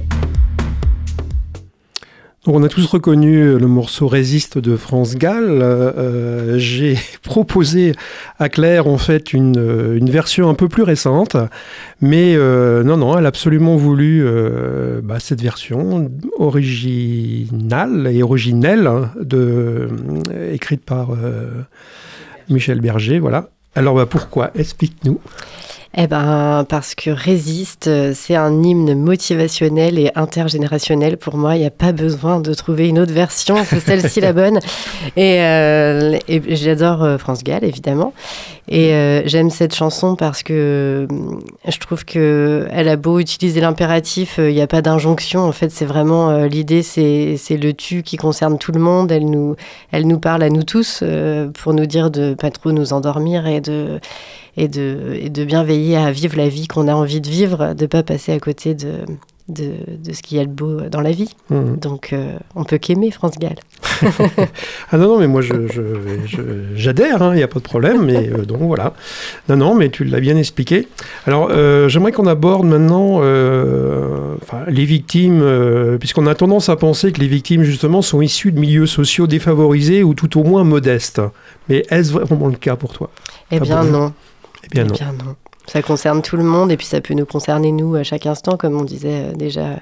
On 2.47 2.63
a 2.63 2.69
tous 2.69 2.85
reconnu 2.85 3.57
le 3.57 3.67
morceau 3.67 4.07
Résiste 4.07 4.57
de 4.57 4.77
France 4.77 5.15
Gall. 5.15 5.61
Euh, 5.61 6.57
J'ai 6.57 6.97
proposé 7.21 7.93
à 8.39 8.47
Claire 8.47 8.87
en 8.87 8.97
fait 8.97 9.33
une, 9.33 10.09
version 10.09 10.49
un 10.49 10.53
peu 10.53 10.69
plus 10.69 10.83
récente, 10.83 11.35
mais 11.99 12.35
euh, 12.37 12.83
non, 12.83 12.95
non, 12.95 13.17
elle 13.17 13.25
a 13.25 13.29
absolument 13.29 13.75
voulu 13.75 14.23
euh, 14.25 15.01
bah, 15.03 15.19
cette 15.19 15.41
version 15.41 16.09
originale 16.37 18.09
et 18.09 18.23
originelle 18.23 18.87
hein, 18.87 19.11
écrite 20.51 20.85
par 20.85 21.11
euh, 21.11 21.63
Michel 22.49 22.81
Berger. 22.81 23.19
Voilà. 23.19 23.49
Alors 23.75 23.95
bah, 23.95 24.05
pourquoi? 24.05 24.51
Explique-nous. 24.55 25.19
Eh 25.95 26.07
ben, 26.07 26.65
parce 26.67 26.95
que 26.95 27.11
Résiste, 27.11 27.87
c'est 28.13 28.35
un 28.35 28.63
hymne 28.63 28.95
motivationnel 28.95 29.99
et 29.99 30.09
intergénérationnel. 30.15 31.17
Pour 31.17 31.37
moi, 31.37 31.55
il 31.55 31.59
n'y 31.59 31.67
a 31.67 31.71
pas 31.71 31.91
besoin 31.91 32.39
de 32.39 32.51
trouver 32.55 32.87
une 32.87 32.97
autre 32.97 33.13
version. 33.13 33.57
C'est 33.63 33.79
celle-ci 33.79 34.19
la 34.19 34.33
bonne. 34.33 34.59
Et, 35.15 35.41
euh, 35.41 36.17
et 36.27 36.55
j'adore 36.55 37.03
euh, 37.03 37.17
France 37.19 37.43
Gall, 37.43 37.63
évidemment. 37.63 38.13
Et 38.69 38.93
euh, 38.93 39.23
j'aime 39.25 39.49
cette 39.49 39.75
chanson 39.75 40.15
parce 40.15 40.41
que 40.41 41.05
je 41.67 41.77
trouve 41.79 42.05
que 42.05 42.65
elle 42.71 42.87
a 42.87 42.95
beau 42.95 43.19
utiliser 43.19 43.59
l'impératif, 43.59 44.35
il 44.37 44.53
n'y 44.53 44.61
a 44.61 44.67
pas 44.67 44.81
d'injonction. 44.81 45.41
En 45.41 45.51
fait, 45.51 45.69
c'est 45.69 45.85
vraiment 45.85 46.29
euh, 46.29 46.47
l'idée, 46.47 46.81
c'est 46.81 47.37
le 47.49 47.73
tu 47.73 48.03
qui 48.03 48.15
concerne 48.15 48.57
tout 48.57 48.71
le 48.71 48.79
monde. 48.79 49.11
Elle 49.11 49.29
nous, 49.29 49.55
elle 49.91 50.07
nous 50.07 50.19
parle 50.19 50.43
à 50.43 50.49
nous 50.49 50.63
tous 50.63 51.01
euh, 51.03 51.49
pour 51.49 51.73
nous 51.73 51.85
dire 51.85 52.09
de 52.09 52.35
pas 52.35 52.51
trop 52.51 52.71
nous 52.71 52.93
endormir 52.93 53.47
et 53.47 53.59
de 53.59 53.99
et 54.57 54.67
de, 54.67 55.17
et 55.19 55.29
de 55.29 55.45
bien 55.45 55.63
veiller 55.63 55.97
à 55.97 56.11
vivre 56.11 56.37
la 56.37 56.49
vie 56.49 56.67
qu'on 56.67 56.87
a 56.87 56.93
envie 56.93 57.21
de 57.21 57.29
vivre, 57.29 57.73
de 57.73 57.85
pas 57.85 58.03
passer 58.03 58.31
à 58.31 58.39
côté 58.39 58.75
de, 58.75 58.99
de, 59.49 59.73
de 60.03 60.13
ce 60.13 60.21
qu'il 60.21 60.37
y 60.37 60.41
a 60.41 60.45
de 60.45 60.51
beau 60.51 60.81
dans 60.81 61.01
la 61.01 61.11
vie. 61.11 61.29
Mmh. 61.49 61.75
Donc, 61.77 62.13
euh, 62.13 62.37
on 62.55 62.63
peut 62.63 62.77
qu'aimer 62.77 63.11
France 63.11 63.37
Gall. 63.39 63.55
ah 64.91 64.97
non, 64.97 65.07
non, 65.07 65.19
mais 65.19 65.27
moi 65.27 65.41
j'adhère, 66.75 67.31
il 67.33 67.35
n'y 67.35 67.43
a 67.43 67.47
pas 67.47 67.59
de 67.59 67.63
problème, 67.63 68.05
mais 68.05 68.29
euh, 68.29 68.45
donc 68.45 68.61
voilà. 68.61 68.93
Non, 69.49 69.57
non, 69.57 69.75
mais 69.75 69.89
tu 69.89 70.03
l'as 70.03 70.19
bien 70.19 70.37
expliqué. 70.37 70.87
Alors, 71.25 71.49
euh, 71.51 71.89
j'aimerais 71.89 72.11
qu'on 72.11 72.27
aborde 72.27 72.65
maintenant 72.65 73.19
euh, 73.21 74.35
les 74.67 74.85
victimes, 74.85 75.43
puisqu'on 75.99 76.27
a 76.27 76.35
tendance 76.35 76.69
à 76.69 76.75
penser 76.75 77.11
que 77.11 77.19
les 77.19 77.27
victimes, 77.27 77.63
justement, 77.63 78.01
sont 78.01 78.21
issues 78.21 78.51
de 78.51 78.59
milieux 78.59 78.87
sociaux 78.87 79.27
défavorisés 79.27 80.03
ou 80.03 80.13
tout 80.13 80.39
au 80.39 80.43
moins 80.43 80.63
modestes. 80.63 81.21
Mais 81.69 81.85
est-ce 81.89 82.11
vraiment 82.11 82.47
le 82.47 82.55
cas 82.55 82.75
pour 82.75 82.93
toi? 82.93 83.09
Eh 83.51 83.59
Pas 83.59 83.65
bien, 83.65 83.83
non. 83.83 84.13
Eh 84.65 84.67
bien, 84.69 84.83
Eh 84.85 84.87
non. 84.89 84.93
bien, 84.93 85.11
non. 85.25 85.35
Ça 85.67 85.81
concerne 85.81 86.21
tout 86.21 86.35
le 86.35 86.43
monde 86.43 86.71
et 86.71 86.77
puis 86.77 86.85
ça 86.85 86.99
peut 86.99 87.13
nous 87.13 87.25
concerner 87.25 87.71
nous 87.71 87.95
à 87.95 88.03
chaque 88.03 88.25
instant, 88.25 88.57
comme 88.57 88.77
on 88.79 88.83
disait 88.83 89.29
euh, 89.29 89.33
déjà 89.33 89.79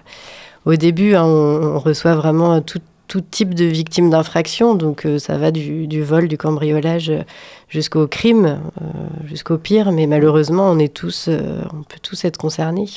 au 0.66 0.76
début. 0.76 1.16
hein, 1.16 1.24
on, 1.26 1.76
on 1.76 1.80
reçoit 1.80 2.14
vraiment 2.16 2.54
euh, 2.56 2.60
tout, 2.60 2.80
tout 3.08 3.22
type 3.22 3.56
de 3.56 3.66
victimes 3.66 4.12
d'infraction, 4.12 4.76
donc 4.76 5.06
euh, 5.06 5.18
ça 5.18 5.38
va 5.40 5.50
du, 5.50 5.88
du 5.88 6.04
vol, 6.04 6.28
du 6.28 6.38
cambriolage 6.38 7.10
euh, 7.10 7.24
jusqu'au 7.68 8.06
crime, 8.08 8.60
euh, 8.80 8.86
jusqu'au 9.26 9.58
pire. 9.58 9.92
Mais 9.92 10.06
malheureusement, 10.06 10.70
on 10.70 10.78
est 10.78 10.94
tous, 10.94 11.26
euh, 11.30 11.62
on 11.74 11.82
peut 11.82 11.98
tous 12.02 12.26
être 12.26 12.38
concernés. 12.38 12.88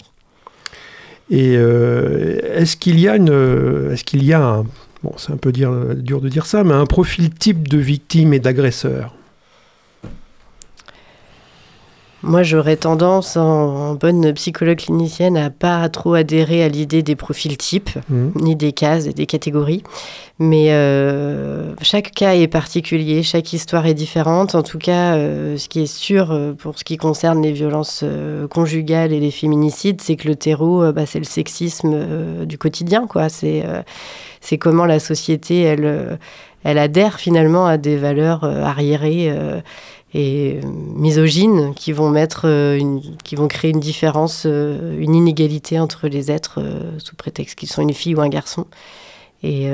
Et 1.31 1.57
euh, 1.57 2.39
est-ce 2.55 2.77
qu'il 2.77 3.01
y 3.01 3.09
a 3.09 3.17
une, 3.17 3.91
est-ce 3.93 4.05
qu'il 4.05 4.23
y 4.25 4.35
a 4.35 4.43
un, 4.47 4.65
bon, 5.03 5.15
c'est 5.17 5.33
un 5.33 5.39
peu 5.39 5.53
dire, 5.53 5.73
dur 5.97 6.21
de 6.21 6.29
dire 6.29 6.45
ça, 6.45 6.65
mais 6.65 6.75
un 6.75 6.85
profil 6.85 7.31
type 7.31 7.67
de 7.67 7.79
victime 7.79 8.35
et 8.35 8.41
d'agresseur? 8.41 9.15
Moi, 12.25 12.43
j'aurais 12.43 12.77
tendance, 12.77 13.37
en, 13.37 13.43
en 13.43 13.95
bonne 13.95 14.33
psychologue 14.33 14.79
clinicienne, 14.79 15.37
à 15.37 15.51
pas 15.51 15.89
trop 15.89 16.15
adhérer 16.15 16.65
à 16.65 16.69
l'idée 16.69 17.03
des 17.03 17.17
profils 17.17 17.57
types. 17.57 17.91
Mhm. 18.09 18.33
ni 18.37 18.57
des 18.57 18.73
cases, 18.73 19.07
des 19.07 19.27
catégories. 19.27 19.83
Mais 20.39 20.73
euh, 20.73 21.75
chaque 21.81 22.11
cas 22.11 22.35
est 22.35 22.49
particulier, 22.49 23.23
chaque 23.23 23.53
histoire 23.53 23.87
est 23.87 23.95
différente. 23.95 24.55
En 24.55 24.63
tout 24.63 24.79
cas, 24.79 25.15
euh, 25.15 25.57
ce 25.57 25.69
qui 25.69 25.83
est 25.83 25.87
sûr 25.87 26.33
euh, 26.33 26.53
pour 26.53 26.77
ce 26.77 26.83
qui 26.83 26.97
concerne 26.97 27.41
les 27.41 27.53
violences 27.53 28.05
conjugales 28.51 29.13
et 29.13 29.21
les 29.21 29.31
féminicides, 29.31 30.01
c'est 30.01 30.17
que 30.17 30.27
le 30.27 30.35
terreau, 30.35 30.93
bah, 30.93 31.07
c'est 31.07 31.21
le 31.21 31.25
sexisme 31.25 32.45
du 32.47 32.59
quotidien. 32.59 33.07
quoi. 33.07 33.29
C'est 33.29 33.65
c'est 34.41 34.59
comment 34.59 34.85
la 34.85 34.99
société, 34.99 35.63
elle, 35.63 36.19
elle 36.65 36.79
adhère 36.79 37.19
finalement 37.19 37.67
à 37.67 37.79
des 37.79 37.97
valeurs 37.97 38.45
arriérées. 38.45 39.33
Et 40.15 40.61
euh, 40.63 40.67
misogynes 40.95 41.75
qui 41.75 41.93
vont 41.93 42.09
mettre 42.09 42.43
euh, 42.45 42.79
une, 42.79 43.03
qui 43.25 43.35
vont 43.35 43.49
créer 43.49 43.73
une 43.73 43.81
différence, 43.81 44.45
euh, 44.47 44.97
une 44.99 45.15
inégalité 45.15 45.81
entre 45.81 46.07
les 46.07 46.31
êtres 46.31 46.63
sous 46.99 47.17
prétexte 47.17 47.59
qu'ils 47.59 47.69
sont 47.69 47.83
une 47.83 47.93
fille 47.93 48.15
ou 48.15 48.21
un 48.21 48.29
garçon. 48.29 48.67
Et, 49.43 49.67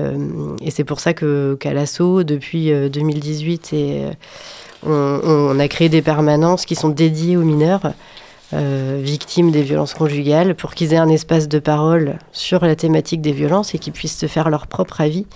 et 0.63 0.71
c'est 0.73 0.83
pour 0.83 0.99
ça 0.99 1.15
que 1.15 1.57
qu'à 1.61 1.73
depuis 1.73 2.73
euh, 2.73 2.89
2018, 2.89 3.73
et, 3.73 4.03
on, 4.85 5.61
a 5.61 5.69
créé 5.69 5.89
des 5.89 6.03
permanences 6.03 6.65
qui 6.67 6.75
sont 6.75 6.89
dédiées 6.89 7.37
aux 7.37 7.45
mineurs 7.45 7.93
victimes 8.53 9.53
des 9.53 9.63
violences 9.63 9.95
conjugales 9.95 10.57
pour 10.57 10.75
qu'ils 10.75 10.93
aient 10.93 10.97
un 10.97 11.09
espace 11.09 11.47
de 11.47 11.61
parole 11.61 12.19
sur 12.33 12.65
la 12.65 12.75
thématique 12.75 13.21
des 13.21 13.31
violences 13.31 13.77
et 13.77 13.79
qu'ils 13.79 13.93
puissent 13.93 14.19
se 14.19 14.27
faire 14.27 14.51
leur 14.51 14.67
propre 14.67 15.01
avis 15.01 15.27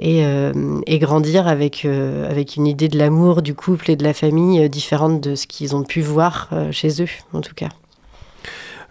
et, 0.00 0.24
euh, 0.24 0.52
et 0.86 0.98
grandir 0.98 1.46
avec, 1.46 1.84
euh, 1.84 2.28
avec 2.28 2.56
une 2.56 2.66
idée 2.66 2.88
de 2.88 2.98
l'amour, 2.98 3.42
du 3.42 3.54
couple 3.54 3.90
et 3.90 3.96
de 3.96 4.02
la 4.02 4.14
famille 4.14 4.64
euh, 4.64 4.68
différente 4.68 5.20
de 5.20 5.34
ce 5.34 5.46
qu'ils 5.46 5.76
ont 5.76 5.84
pu 5.84 6.00
voir 6.00 6.48
chez 6.72 7.02
eux, 7.02 7.08
en 7.32 7.40
tout 7.40 7.54
cas. 7.54 7.68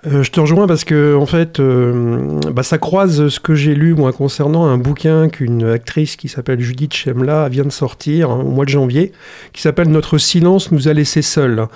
Je 0.06 0.30
te 0.30 0.40
rejoins 0.40 0.66
parce 0.66 0.86
que 0.86 1.14
en 1.18 1.26
fait, 1.26 1.60
bah, 1.60 2.64
ça 2.64 2.78
croise 2.78 3.28
ce 3.28 3.40
que 3.42 3.54
j'ai 3.54 3.76
lu 3.76 3.96
moi 3.96 4.14
concernant 4.14 4.66
un 4.66 4.78
bouquin 4.78 5.28
qu'une 5.28 5.66
actrice 5.66 6.16
qui 6.16 6.30
s'appelle 6.30 6.62
Judith 6.62 6.94
Chemla 6.94 7.50
vient 7.50 7.66
de 7.66 7.70
sortir 7.70 8.30
au 8.30 8.44
mois 8.44 8.64
de 8.64 8.70
janvier, 8.70 9.12
qui 9.52 9.62
s'appelle 9.62 9.90
Notre 9.90 10.18
silence 10.18 10.72
nous 10.72 10.88
a 10.88 10.94
laissés 10.94 11.22
seuls. 11.22 11.68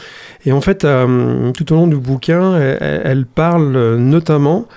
Et 0.45 0.53
en 0.53 0.61
fait, 0.61 0.87
tout 1.53 1.73
au 1.73 1.75
long 1.75 1.87
du 1.87 1.97
bouquin, 1.97 2.57
elle, 2.57 3.25
parle 3.25 3.97
notamment 3.97 4.69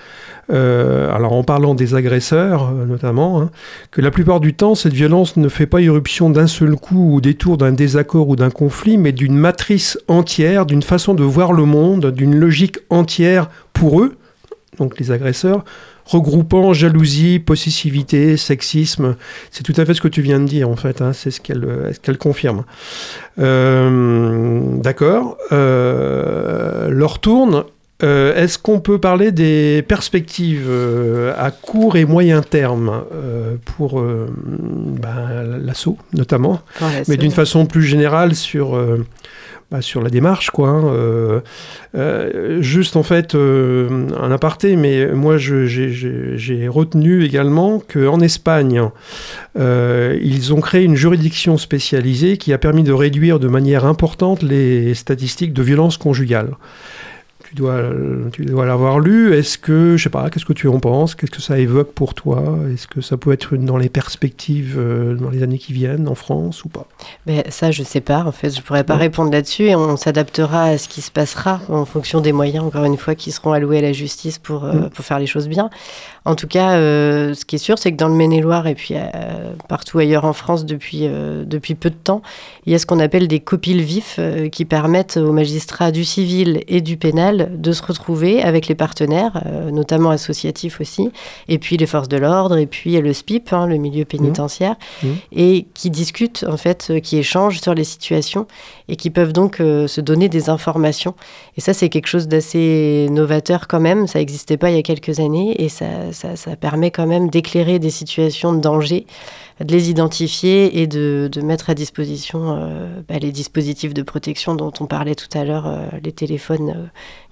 euh, 0.48 1.12
alors 1.12 1.32
en 1.32 1.42
parlant 1.42 1.74
des 1.74 1.94
agresseurs 1.94 2.70
euh, 2.70 2.86
notamment, 2.86 3.40
hein, 3.40 3.50
que 3.90 4.00
la 4.00 4.12
plupart 4.12 4.38
du 4.38 4.54
temps, 4.54 4.76
cette 4.76 4.92
violence 4.92 5.36
ne 5.36 5.48
fait 5.48 5.66
pas 5.66 5.80
irruption 5.80 6.30
d'un 6.30 6.46
seul 6.46 6.76
coup 6.76 7.14
ou 7.14 7.20
détour 7.20 7.58
d'un 7.58 7.72
désaccord 7.72 8.28
ou 8.28 8.36
d'un 8.36 8.50
conflit, 8.50 8.96
mais 8.96 9.12
d'une 9.12 9.36
matrice 9.36 9.98
entière, 10.06 10.66
d'une 10.66 10.82
façon 10.82 11.14
de 11.14 11.24
voir 11.24 11.52
le 11.52 11.64
monde, 11.64 12.12
d'une 12.12 12.36
logique 12.36 12.78
entière 12.90 13.50
pour 13.72 14.00
eux, 14.00 14.16
donc 14.78 15.00
les 15.00 15.10
agresseurs, 15.10 15.64
regroupant 16.04 16.72
jalousie, 16.72 17.40
possessivité, 17.40 18.36
sexisme. 18.36 19.16
C'est 19.50 19.64
tout 19.64 19.74
à 19.76 19.84
fait 19.84 19.94
ce 19.94 20.00
que 20.00 20.06
tu 20.06 20.22
viens 20.22 20.38
de 20.38 20.44
dire 20.44 20.68
en 20.68 20.76
fait, 20.76 21.02
hein, 21.02 21.12
c'est 21.12 21.32
ce 21.32 21.40
qu'elle 21.40 21.64
euh, 21.64 22.14
confirme. 22.20 22.62
D'accord. 23.36 25.38
Leur 25.50 27.18
tourne. 27.18 27.64
Euh, 28.02 28.34
Est-ce 28.34 28.58
qu'on 28.58 28.80
peut 28.80 28.98
parler 28.98 29.32
des 29.32 29.82
perspectives 29.86 30.66
euh, 30.68 31.32
à 31.38 31.50
court 31.50 31.96
et 31.96 32.04
moyen 32.04 32.42
terme 32.42 33.04
euh, 33.14 33.56
pour 33.64 34.02
ben, 34.02 35.42
l'assaut 35.64 35.96
notamment, 36.12 36.60
mais 37.08 37.16
d'une 37.16 37.30
façon 37.30 37.64
plus 37.64 37.82
générale 37.84 38.34
sur, 38.34 38.78
bah, 39.70 39.80
sur 39.80 40.02
la 40.02 40.10
démarche 40.10 40.50
quoi. 40.50 40.68
hein, 40.68 41.42
juste 42.60 42.96
en 42.96 43.02
fait 43.02 43.34
un 43.34 44.30
aparté, 44.30 44.76
mais 44.76 45.06
moi 45.12 45.38
j'ai- 45.38 46.68
retenu 46.68 47.24
également 47.24 47.80
qu'en 47.80 48.20
Espagne 48.20 48.90
ils 49.58 50.52
ont 50.52 50.60
créé 50.60 50.84
une 50.84 50.96
juridiction 50.96 51.56
spécialisée 51.56 52.36
qui 52.36 52.52
a 52.52 52.58
permis 52.58 52.82
de 52.82 52.92
réduire 52.92 53.38
de 53.40 53.48
manière 53.48 53.86
importante 53.86 54.42
les 54.42 54.92
statistiques 54.94 55.54
de 55.54 55.62
violence 55.62 55.96
conjugale. 55.96 56.50
Tu 57.56 57.62
dois, 57.62 57.80
tu 58.34 58.44
dois 58.44 58.66
l'avoir 58.66 59.00
lu. 59.00 59.32
Est-ce 59.32 59.56
que, 59.56 59.96
je 59.96 60.02
sais 60.02 60.10
pas, 60.10 60.28
qu'est-ce 60.28 60.44
que 60.44 60.52
tu 60.52 60.68
en 60.68 60.78
penses? 60.78 61.14
Qu'est-ce 61.14 61.30
que 61.30 61.40
ça 61.40 61.58
évoque 61.58 61.92
pour 61.92 62.12
toi? 62.12 62.42
Est-ce 62.70 62.86
que 62.86 63.00
ça 63.00 63.16
peut 63.16 63.32
être 63.32 63.54
une- 63.54 63.64
dans 63.64 63.78
les 63.78 63.88
perspectives 63.88 64.74
euh, 64.78 65.14
dans 65.14 65.30
les 65.30 65.42
années 65.42 65.56
qui 65.56 65.72
viennent 65.72 66.06
en 66.06 66.14
France 66.14 66.64
ou 66.64 66.68
pas? 66.68 66.86
Ben, 67.24 67.42
ça, 67.48 67.70
je 67.70 67.82
sais 67.82 68.02
pas. 68.02 68.24
En 68.26 68.32
fait, 68.32 68.54
je 68.54 68.60
pourrais 68.60 68.84
pas 68.84 68.96
Ouais. 68.96 69.00
répondre 69.00 69.32
là-dessus 69.32 69.64
et 69.68 69.74
on 69.74 69.96
s'adaptera 69.96 70.64
à 70.64 70.76
ce 70.76 70.86
qui 70.86 71.00
se 71.00 71.10
passera 71.10 71.62
en 71.70 71.86
fonction 71.86 72.20
des 72.20 72.32
moyens, 72.32 72.62
encore 72.62 72.84
une 72.84 72.98
fois, 72.98 73.14
qui 73.14 73.32
seront 73.32 73.52
alloués 73.54 73.78
à 73.78 73.82
la 73.82 73.94
justice 73.94 74.38
pour, 74.38 74.66
euh, 74.66 74.72
Mm. 74.74 74.90
pour 74.90 75.04
faire 75.06 75.18
les 75.18 75.26
choses 75.26 75.48
bien. 75.48 75.70
En 76.26 76.34
tout 76.34 76.48
cas, 76.48 76.72
euh, 76.72 77.34
ce 77.34 77.44
qui 77.44 77.54
est 77.54 77.58
sûr, 77.58 77.78
c'est 77.78 77.92
que 77.92 77.96
dans 77.96 78.08
le 78.08 78.14
Maine-et-Loire 78.14 78.66
et 78.66 78.74
puis 78.74 78.94
euh, 78.96 79.52
partout 79.68 80.00
ailleurs 80.00 80.24
en 80.24 80.32
France 80.32 80.64
depuis, 80.64 81.02
euh, 81.04 81.44
depuis 81.44 81.76
peu 81.76 81.88
de 81.88 81.94
temps, 81.94 82.20
il 82.66 82.72
y 82.72 82.74
a 82.74 82.80
ce 82.80 82.84
qu'on 82.84 82.98
appelle 82.98 83.28
des 83.28 83.38
copiles 83.38 83.80
vifs 83.80 84.18
qui 84.50 84.64
permettent 84.64 85.18
aux 85.18 85.30
magistrats 85.30 85.92
du 85.92 86.04
civil 86.04 86.64
et 86.66 86.80
du 86.80 86.96
pénal 86.96 87.52
de 87.54 87.70
se 87.70 87.80
retrouver 87.80 88.42
avec 88.42 88.66
les 88.66 88.74
partenaires, 88.74 89.44
notamment 89.72 90.10
associatifs 90.10 90.80
aussi, 90.80 91.12
et 91.46 91.58
puis 91.58 91.76
les 91.76 91.86
forces 91.86 92.08
de 92.08 92.16
l'ordre, 92.16 92.56
et 92.56 92.66
puis 92.66 93.00
le 93.00 93.12
SPIP, 93.12 93.52
hein, 93.52 93.68
le 93.68 93.76
milieu 93.76 94.04
pénitentiaire, 94.04 94.74
Mmh. 95.02 95.08
et 95.32 95.66
qui 95.74 95.90
discutent, 95.90 96.44
en 96.48 96.56
fait, 96.56 96.92
qui 97.02 97.18
échangent 97.18 97.60
sur 97.60 97.74
les 97.74 97.84
situations, 97.84 98.48
et 98.88 98.96
qui 98.96 99.10
peuvent 99.10 99.32
donc 99.32 99.58
se 99.58 100.00
donner 100.00 100.28
des 100.28 100.50
informations. 100.50 101.14
Et 101.56 101.60
ça, 101.60 101.72
c'est 101.72 101.88
quelque 101.88 102.08
chose 102.08 102.26
d'assez 102.26 103.06
novateur 103.10 103.68
quand 103.68 103.80
même, 103.80 104.08
ça 104.08 104.18
n'existait 104.18 104.56
pas 104.56 104.70
il 104.70 104.76
y 104.76 104.78
a 104.78 104.82
quelques 104.82 105.20
années, 105.20 105.62
et 105.62 105.68
ça, 105.68 105.86
ça, 106.16 106.56
permet 106.56 106.90
quand 106.90 107.06
même 107.06 107.28
d'éclairer 107.28 107.78
des 107.78 107.90
situations 107.90 108.52
de 108.52 108.60
danger, 108.60 109.06
de 109.60 109.72
les 109.72 109.90
identifier 109.90 110.80
et 110.80 110.86
de, 110.86 111.30
mettre 111.42 111.70
à 111.70 111.74
disposition 111.74 112.56
euh, 112.58 113.00
bah, 113.08 113.18
les 113.18 113.32
dispositifs 113.32 113.94
de 113.94 114.02
protection 114.02 114.54
dont 114.54 114.72
on 114.80 114.86
parlait 114.86 115.14
tout 115.14 115.28
à 115.38 115.44
l'heure, 115.44 115.66
euh, 115.66 115.86
les 116.02 116.12
téléphones 116.12 116.70
euh, 116.70 116.86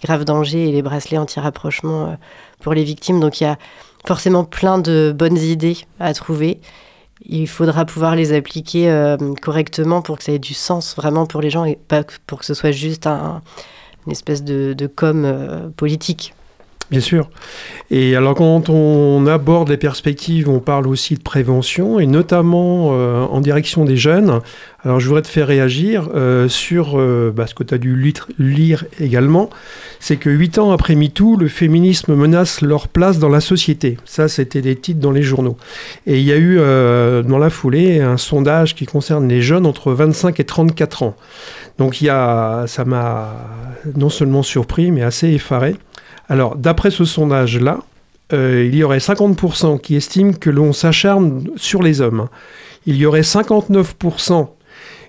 grave 0.04 0.24
danger 0.24 0.68
et 0.68 0.72
les 0.72 0.82
bracelets 0.82 1.18
anti-rapprochement 1.18 2.16
pour 2.60 2.74
les 2.74 2.84
victimes. 2.84 3.20
Donc 3.20 3.40
il 3.40 3.44
y 3.44 3.46
a 3.46 3.58
forcément 4.06 4.44
plein 4.44 4.78
de 4.78 5.14
bonnes 5.16 5.38
idées 5.38 5.78
à 5.98 6.12
trouver. 6.14 6.60
Il 7.26 7.48
faudra 7.48 7.84
pouvoir 7.84 8.16
les 8.16 8.32
appliquer 8.34 9.16
correctement 9.40 10.02
pour 10.02 10.18
que 10.18 10.24
ça 10.24 10.32
ait 10.32 10.38
du 10.38 10.52
sens 10.52 10.94
vraiment 10.96 11.26
pour 11.26 11.40
les 11.40 11.48
gens 11.48 11.64
et 11.64 11.76
pas 11.76 12.02
pour 12.26 12.40
que 12.40 12.44
ce 12.44 12.52
soit 12.52 12.72
juste 12.72 13.06
un, 13.06 13.40
une 14.04 14.12
espèce 14.12 14.42
de, 14.42 14.86
com 14.94 15.72
politique. 15.76 16.34
Bien 16.90 17.00
sûr. 17.00 17.30
Et 17.90 18.14
alors 18.14 18.34
quand 18.34 18.68
on 18.68 19.26
aborde 19.26 19.70
les 19.70 19.78
perspectives, 19.78 20.50
on 20.50 20.60
parle 20.60 20.86
aussi 20.86 21.14
de 21.14 21.22
prévention, 21.22 21.98
et 21.98 22.06
notamment 22.06 22.90
euh, 22.92 23.22
en 23.22 23.40
direction 23.40 23.84
des 23.84 23.96
jeunes. 23.96 24.40
Alors 24.84 25.00
je 25.00 25.06
voudrais 25.06 25.22
te 25.22 25.28
faire 25.28 25.46
réagir 25.46 26.10
euh, 26.14 26.46
sur 26.46 27.00
euh, 27.00 27.32
bah, 27.34 27.46
ce 27.46 27.54
que 27.54 27.62
tu 27.62 27.72
as 27.72 27.78
dû 27.78 27.96
lire, 28.38 28.84
également, 29.00 29.48
c'est 29.98 30.16
que 30.16 30.28
huit 30.28 30.58
ans 30.58 30.72
après 30.72 30.94
MeToo, 30.94 31.36
le 31.36 31.48
féminisme 31.48 32.14
menace 32.14 32.60
leur 32.60 32.88
place 32.88 33.18
dans 33.18 33.30
la 33.30 33.40
société. 33.40 33.96
Ça, 34.04 34.28
c'était 34.28 34.60
des 34.60 34.76
titres 34.76 35.00
dans 35.00 35.12
les 35.12 35.22
journaux. 35.22 35.56
Et 36.06 36.18
il 36.18 36.24
y 36.24 36.32
a 36.32 36.36
eu 36.36 36.56
dans 36.56 37.38
la 37.38 37.48
foulée 37.48 38.02
un 38.02 38.18
sondage 38.18 38.74
qui 38.74 38.84
concerne 38.84 39.26
les 39.26 39.40
jeunes 39.40 39.64
entre 39.64 39.92
25 39.92 40.38
et 40.38 40.44
34 40.44 41.02
ans. 41.02 41.16
Donc 41.78 42.02
y 42.02 42.10
a, 42.10 42.64
ça 42.66 42.84
m'a 42.84 43.32
non 43.96 44.10
seulement 44.10 44.42
surpris, 44.42 44.90
mais 44.90 45.02
assez 45.02 45.28
effaré. 45.28 45.76
Alors, 46.28 46.56
d'après 46.56 46.90
ce 46.90 47.04
sondage-là, 47.04 47.80
euh, 48.32 48.64
il 48.66 48.74
y 48.74 48.82
aurait 48.82 48.98
50% 48.98 49.80
qui 49.80 49.96
estiment 49.96 50.32
que 50.32 50.50
l'on 50.50 50.72
s'acharne 50.72 51.46
sur 51.56 51.82
les 51.82 52.00
hommes. 52.00 52.28
Il 52.86 52.96
y 52.96 53.06
aurait 53.06 53.20
59% 53.20 54.48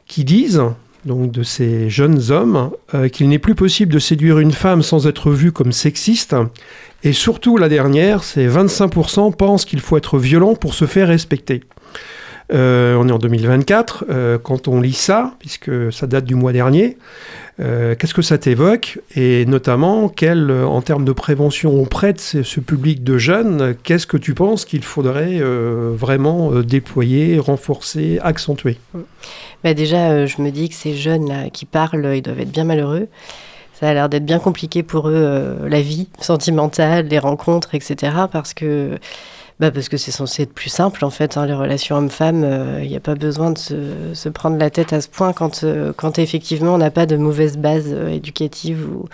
qui 0.07 0.23
disent, 0.23 0.61
donc 1.05 1.31
de 1.31 1.43
ces 1.43 1.89
jeunes 1.89 2.31
hommes, 2.31 2.71
euh, 2.93 3.07
qu'il 3.07 3.29
n'est 3.29 3.39
plus 3.39 3.55
possible 3.55 3.93
de 3.93 3.99
séduire 3.99 4.39
une 4.39 4.51
femme 4.51 4.81
sans 4.81 5.07
être 5.07 5.31
vu 5.31 5.51
comme 5.51 5.71
sexiste. 5.71 6.35
Et 7.03 7.13
surtout, 7.13 7.57
la 7.57 7.69
dernière, 7.69 8.23
c'est 8.23 8.47
25% 8.47 9.33
pensent 9.35 9.65
qu'il 9.65 9.79
faut 9.79 9.97
être 9.97 10.17
violent 10.17 10.55
pour 10.55 10.73
se 10.73 10.85
faire 10.85 11.07
respecter. 11.07 11.63
Euh, 12.53 12.95
on 12.95 13.07
est 13.07 13.11
en 13.11 13.17
2024. 13.17 14.05
euh, 14.09 14.37
quand 14.37 14.67
on 14.67 14.81
lit 14.81 14.93
ça, 14.93 15.33
puisque 15.39 15.91
ça 15.91 16.07
date 16.07 16.25
du 16.25 16.35
mois 16.35 16.51
dernier, 16.51 16.97
euh, 17.59 17.95
qu'est-ce 17.95 18.13
que 18.13 18.21
ça 18.21 18.37
t'évoque 18.37 18.99
Et 19.15 19.45
notamment, 19.45 20.09
quel, 20.09 20.51
en 20.51 20.81
termes 20.81 21.05
de 21.05 21.11
prévention 21.11 21.73
auprès 21.81 22.13
de 22.13 22.19
ce, 22.19 22.43
ce 22.43 22.59
public 22.59 23.03
de 23.03 23.17
jeunes, 23.17 23.75
qu'est-ce 23.83 24.07
que 24.07 24.17
tu 24.17 24.33
penses 24.33 24.65
qu'il 24.65 24.83
faudrait 24.83 25.41
vraiment 25.41 26.51
déployer, 26.61 27.39
renforcer, 27.39 28.19
accentuer? 28.21 28.77
Bah 29.63 29.73
déjà, 29.73 30.25
je 30.25 30.41
me 30.41 30.51
dis 30.51 30.69
que 30.69 30.75
ces 30.75 30.95
jeunes 30.95 31.27
là 31.27 31.49
qui 31.49 31.65
parlent, 31.65 32.13
ils 32.15 32.21
doivent 32.21 32.39
être 32.39 32.51
bien 32.51 32.65
malheureux. 32.65 33.07
Ça 33.73 33.89
a 33.89 33.93
l'air 33.93 34.07
d'être 34.07 34.25
bien 34.25 34.39
compliqué 34.39 34.83
pour 34.83 35.09
eux, 35.09 35.57
la 35.67 35.81
vie 35.81 36.07
sentimentale, 36.19 37.07
les 37.07 37.19
rencontres, 37.19 37.75
etc. 37.75 38.13
Parce 38.31 38.53
que 38.53 38.97
bah 39.59 39.71
parce 39.71 39.87
que 39.89 39.97
c'est 39.97 40.11
censé 40.11 40.43
être 40.43 40.53
plus 40.53 40.69
simple 40.69 41.05
en 41.05 41.09
fait, 41.09 41.37
hein, 41.37 41.45
les 41.45 41.53
relations 41.53 41.95
hommes-femmes. 41.95 42.79
Il 42.81 42.89
n'y 42.89 42.95
a 42.97 42.99
pas 42.99 43.15
besoin 43.15 43.51
de 43.51 43.57
se, 43.57 44.29
prendre 44.29 44.57
la 44.57 44.69
tête 44.69 44.91
à 44.93 45.01
ce 45.01 45.07
point 45.07 45.33
quand, 45.33 45.63
euh, 45.63 45.93
quand 45.95 46.19
effectivement 46.19 46.73
on 46.75 46.77
n'a 46.77 46.91
pas 46.91 47.05
de 47.05 47.15
mauvaise 47.15 47.57
base 47.57 47.85
euh, 47.87 48.09
éducative 48.09 48.85
ou, 48.91 49.07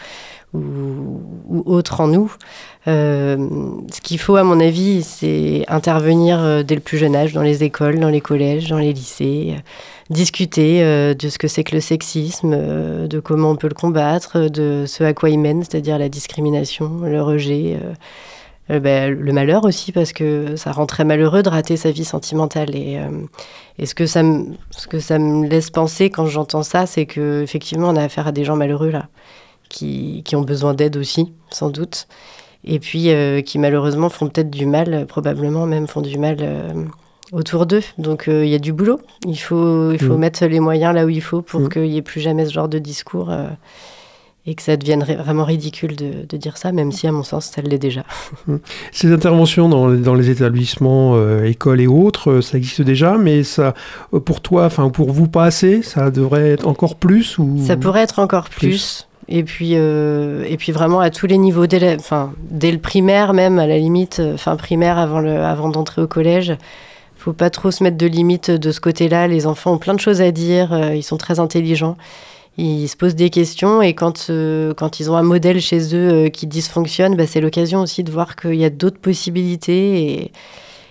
ou, 0.54 1.22
ou 1.48 1.64
autre 1.66 2.02
en 2.02 2.08
nous. 2.08 2.34
Euh, 2.88 3.38
ce 3.92 4.02
qu'il 4.02 4.20
faut, 4.20 4.36
à 4.36 4.44
mon 4.44 4.60
avis, 4.60 5.04
c'est 5.04 5.64
intervenir 5.68 6.40
euh, 6.40 6.64
dès 6.64 6.76
le 6.76 6.82
plus 6.82 6.98
jeune 6.98 7.16
âge 7.16 7.34
dans 7.34 7.44
les 7.44 7.64
écoles, 7.64 8.00
dans 8.00 8.10
les 8.10 8.22
collèges, 8.22 8.70
dans 8.70 8.80
les 8.80 8.92
lycées, 8.92 9.56
euh, 9.56 9.62
discuter 10.10 10.84
euh, 10.84 11.14
de 11.14 11.30
ce 11.30 11.38
que 11.38 11.48
c'est 11.48 11.64
que 11.64 11.76
le 11.76 11.82
sexisme, 11.82 12.54
euh, 12.56 13.08
de 13.08 13.20
comment 13.20 13.52
on 13.52 13.56
peut 13.56 13.68
le 13.68 13.76
combattre, 13.76 14.50
de 14.50 14.86
ce 14.88 15.04
à 15.04 15.14
quoi 15.14 15.30
il 15.30 15.40
mène, 15.40 15.64
c'est-à-dire 15.64 16.00
la 16.00 16.10
discrimination, 16.10 17.02
le 17.04 17.22
rejet. 17.22 17.78
Euh, 18.70 18.80
ben, 18.80 19.12
le 19.18 19.34
malheur 19.34 19.64
aussi, 19.66 19.92
parce 19.92 20.14
que 20.14 20.56
ça 20.56 20.72
rend 20.72 20.86
très 20.86 21.04
malheureux 21.04 21.44
de 21.44 21.50
rater 21.50 21.78
sa 21.78 21.92
vie 21.92 22.06
sentimentale. 22.06 22.76
Et, 22.76 22.98
euh, 23.00 23.10
et 23.80 23.86
ce, 23.86 23.96
que 23.96 24.06
ça 24.06 24.24
me, 24.24 24.46
ce 24.72 24.88
que 24.88 25.00
ça 25.00 25.18
me 25.20 25.48
laisse 25.48 25.70
penser 25.70 26.10
quand 26.10 26.26
j'entends 26.28 26.64
ça, 26.64 26.86
c'est 26.86 27.06
qu'effectivement, 27.06 27.90
on 27.90 27.96
a 27.96 28.04
affaire 28.04 28.28
à 28.28 28.32
des 28.32 28.44
gens 28.44 28.56
malheureux, 28.56 28.92
là, 28.92 29.08
qui, 29.70 30.22
qui 30.26 30.36
ont 30.36 30.42
besoin 30.42 30.74
d'aide 30.74 30.96
aussi, 30.98 31.34
sans 31.50 31.70
doute. 31.70 32.08
Et 32.64 32.80
puis, 32.80 33.10
euh, 33.10 33.42
qui 33.42 33.58
malheureusement 33.58 34.10
font 34.10 34.28
peut-être 34.30 34.52
du 34.52 34.68
mal, 34.68 35.06
probablement 35.08 35.66
même 35.66 35.88
font 35.88 36.02
du 36.02 36.18
mal 36.20 36.38
euh, 36.42 36.72
autour 37.32 37.66
d'eux. 37.66 37.82
Donc, 37.98 38.26
il 38.28 38.48
y 38.48 38.54
a 38.54 38.60
du 38.60 38.72
boulot. 38.72 39.00
Il 39.26 39.38
faut, 39.40 39.92
il 39.92 40.00
faut 40.00 40.14
Mm. 40.16 40.20
mettre 40.20 40.46
les 40.46 40.60
moyens 40.60 40.94
là 40.94 41.06
où 41.06 41.10
il 41.10 41.22
faut 41.22 41.42
pour 41.42 41.62
Mm. 41.62 41.70
qu'il 41.70 41.82
n'y 41.90 41.98
ait 41.98 42.02
plus 42.04 42.22
jamais 42.22 42.46
ce 42.46 42.52
genre 42.54 42.70
de 42.70 42.78
discours. 42.78 43.32
Et 44.48 44.56
que 44.56 44.64
ça 44.64 44.76
devienne 44.76 45.04
vraiment 45.04 45.44
ridicule 45.44 45.96
de, 45.96 46.26
de 46.28 46.38
dire 46.38 46.58
ça, 46.58 46.72
même 46.72 46.92
si, 46.92 47.06
à 47.06 47.12
mon 47.12 47.22
sens, 47.24 47.46
ça 47.54 47.62
l'est 47.62 47.78
déjà. 47.78 48.04
Ces 48.92 49.12
interventions 49.14 49.70
dans, 49.70 49.90
dans 49.92 50.16
les 50.16 50.30
établissements, 50.32 51.14
euh, 51.16 51.46
écoles 51.46 51.80
et 51.82 51.88
autres, 51.88 52.32
euh, 52.32 52.42
ça 52.42 52.58
existe 52.58 52.82
déjà, 52.82 53.18
mais 53.18 53.44
ça, 53.44 53.74
euh, 54.14 54.20
pour 54.20 54.42
toi, 54.42 54.66
enfin 54.66 54.90
pour 54.90 55.12
vous, 55.12 55.28
pas 55.28 55.44
assez? 55.44 55.84
Ça 55.84 56.10
devrait 56.10 56.50
être 56.50 56.68
encore 56.68 56.96
plus 56.96 57.38
ou... 57.38 57.60
Ça 57.66 57.78
pourrait 57.78 58.02
être 58.02 58.18
encore 58.20 58.50
plus. 58.50 58.68
Plus. 58.68 59.08
Et 59.28 59.44
puis, 59.44 59.74
euh, 59.76 60.44
et 60.50 60.58
puis 60.58 60.72
vraiment 60.72 61.00
à 61.00 61.10
tous 61.12 61.28
les 61.28 61.38
niveaux, 61.38 61.68
dès, 61.68 61.80
la- 61.80 61.96
enfin, 61.96 62.34
dès 62.50 62.72
le 62.72 62.80
primaire 62.80 63.34
même, 63.34 63.60
à 63.60 63.68
la 63.68 63.78
limite, 63.78 64.22
fin 64.38 64.56
primaire 64.56 64.98
avant, 64.98 65.20
le, 65.20 65.38
avant 65.44 65.70
d'entrer 65.70 66.02
au 66.02 66.08
collège. 66.08 66.54
faut 67.16 67.32
pas 67.32 67.52
trop 67.52 67.70
se 67.70 67.84
mettre 67.84 67.98
de 67.98 68.08
limites 68.08 68.50
de 68.50 68.72
ce 68.72 68.80
côté-là. 68.82 69.28
Les 69.28 69.46
enfants 69.46 69.74
ont 69.74 69.78
plein 69.78 69.94
de 69.94 70.00
choses 70.00 70.20
à 70.22 70.32
dire, 70.32 70.74
euh, 70.74 70.96
ils 70.96 71.04
sont 71.04 71.18
très 71.18 71.40
intelligents. 71.40 71.96
Ils 72.58 72.88
se 72.90 72.98
posent 72.98 73.16
des 73.16 73.30
questions 73.30 73.82
et 73.82 73.94
quand, 73.94 74.28
euh, 74.30 74.74
quand 74.74 75.00
ils 75.00 75.10
ont 75.10 75.16
un 75.16 75.24
modèle 75.24 75.62
chez 75.62 75.96
eux 75.96 76.26
euh, 76.26 76.30
qui 76.30 76.48
dysfonctionne, 76.48 77.16
bah, 77.16 77.26
c'est 77.26 77.40
l'occasion 77.40 77.80
aussi 77.80 78.04
de 78.04 78.12
voir 78.12 78.36
qu'il 78.36 78.56
y 78.56 78.66
a 78.66 78.70
d'autres 78.70 79.00
possibilités. 79.00 80.04
Et, 80.04 80.32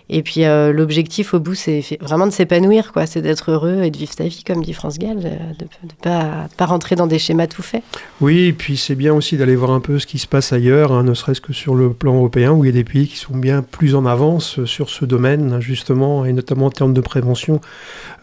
et 0.08 0.22
puis 0.22 0.44
euh, 0.44 0.72
l'objectif 0.72 1.34
au 1.34 1.38
bout, 1.38 1.54
c'est 1.54 1.84
vraiment 2.00 2.26
de 2.26 2.32
s'épanouir, 2.32 2.92
quoi. 2.92 3.04
C'est 3.04 3.20
d'être 3.20 3.52
heureux 3.52 3.82
et 3.82 3.90
de 3.90 3.96
vivre 3.96 4.12
sa 4.12 4.24
vie, 4.24 4.42
comme 4.42 4.64
dit 4.64 4.72
France 4.72 4.98
Gall, 4.98 5.18
de 5.20 5.28
ne 5.28 5.92
pas, 6.02 6.48
pas 6.56 6.64
rentrer 6.64 6.96
dans 6.96 7.06
des 7.06 7.18
schémas 7.18 7.46
tout 7.46 7.62
faits. 7.62 7.84
Oui, 8.22 8.46
et 8.46 8.52
puis 8.54 8.78
c'est 8.78 8.96
bien 8.96 9.12
aussi 9.14 9.36
d'aller 9.36 9.54
voir 9.54 9.70
un 9.70 9.80
peu 9.80 9.98
ce 9.98 10.06
qui 10.06 10.18
se 10.18 10.26
passe 10.26 10.54
ailleurs, 10.54 10.92
hein, 10.92 11.04
ne 11.04 11.12
serait-ce 11.12 11.42
que 11.42 11.52
sur 11.52 11.74
le 11.74 11.92
plan 11.92 12.16
européen, 12.16 12.52
où 12.52 12.64
il 12.64 12.68
y 12.68 12.70
a 12.70 12.72
des 12.72 12.84
pays 12.84 13.06
qui 13.06 13.18
sont 13.18 13.36
bien 13.36 13.62
plus 13.62 13.94
en 13.94 14.06
avance 14.06 14.64
sur 14.64 14.88
ce 14.88 15.04
domaine, 15.04 15.60
justement, 15.60 16.24
et 16.24 16.32
notamment 16.32 16.66
en 16.66 16.70
termes 16.70 16.94
de 16.94 17.02
prévention, 17.02 17.60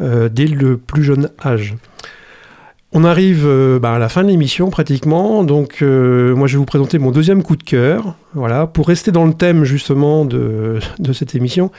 dès 0.01 0.47
le 0.47 0.75
plus 0.75 1.03
jeune 1.03 1.29
âge. 1.45 1.75
On 2.93 3.03
arrive 3.03 3.43
euh, 3.45 3.79
bah, 3.79 3.95
à 3.95 3.99
la 3.99 4.07
fin 4.07 4.23
de 4.23 4.29
l'émission 4.29 4.69
pratiquement, 4.69 5.43
donc 5.43 5.79
euh, 5.81 6.33
moi 6.35 6.47
je 6.47 6.53
vais 6.53 6.59
vous 6.59 6.65
présenter 6.65 6.99
mon 6.99 7.11
deuxième 7.11 7.43
coup 7.43 7.57
de 7.57 7.63
cœur. 7.63 8.15
Voilà, 8.33 8.65
pour 8.65 8.87
rester 8.87 9.11
dans 9.11 9.25
le 9.25 9.33
thème 9.33 9.65
justement 9.65 10.23
de, 10.23 10.79
de 10.97 11.13
cette 11.13 11.35
émission, 11.35 11.69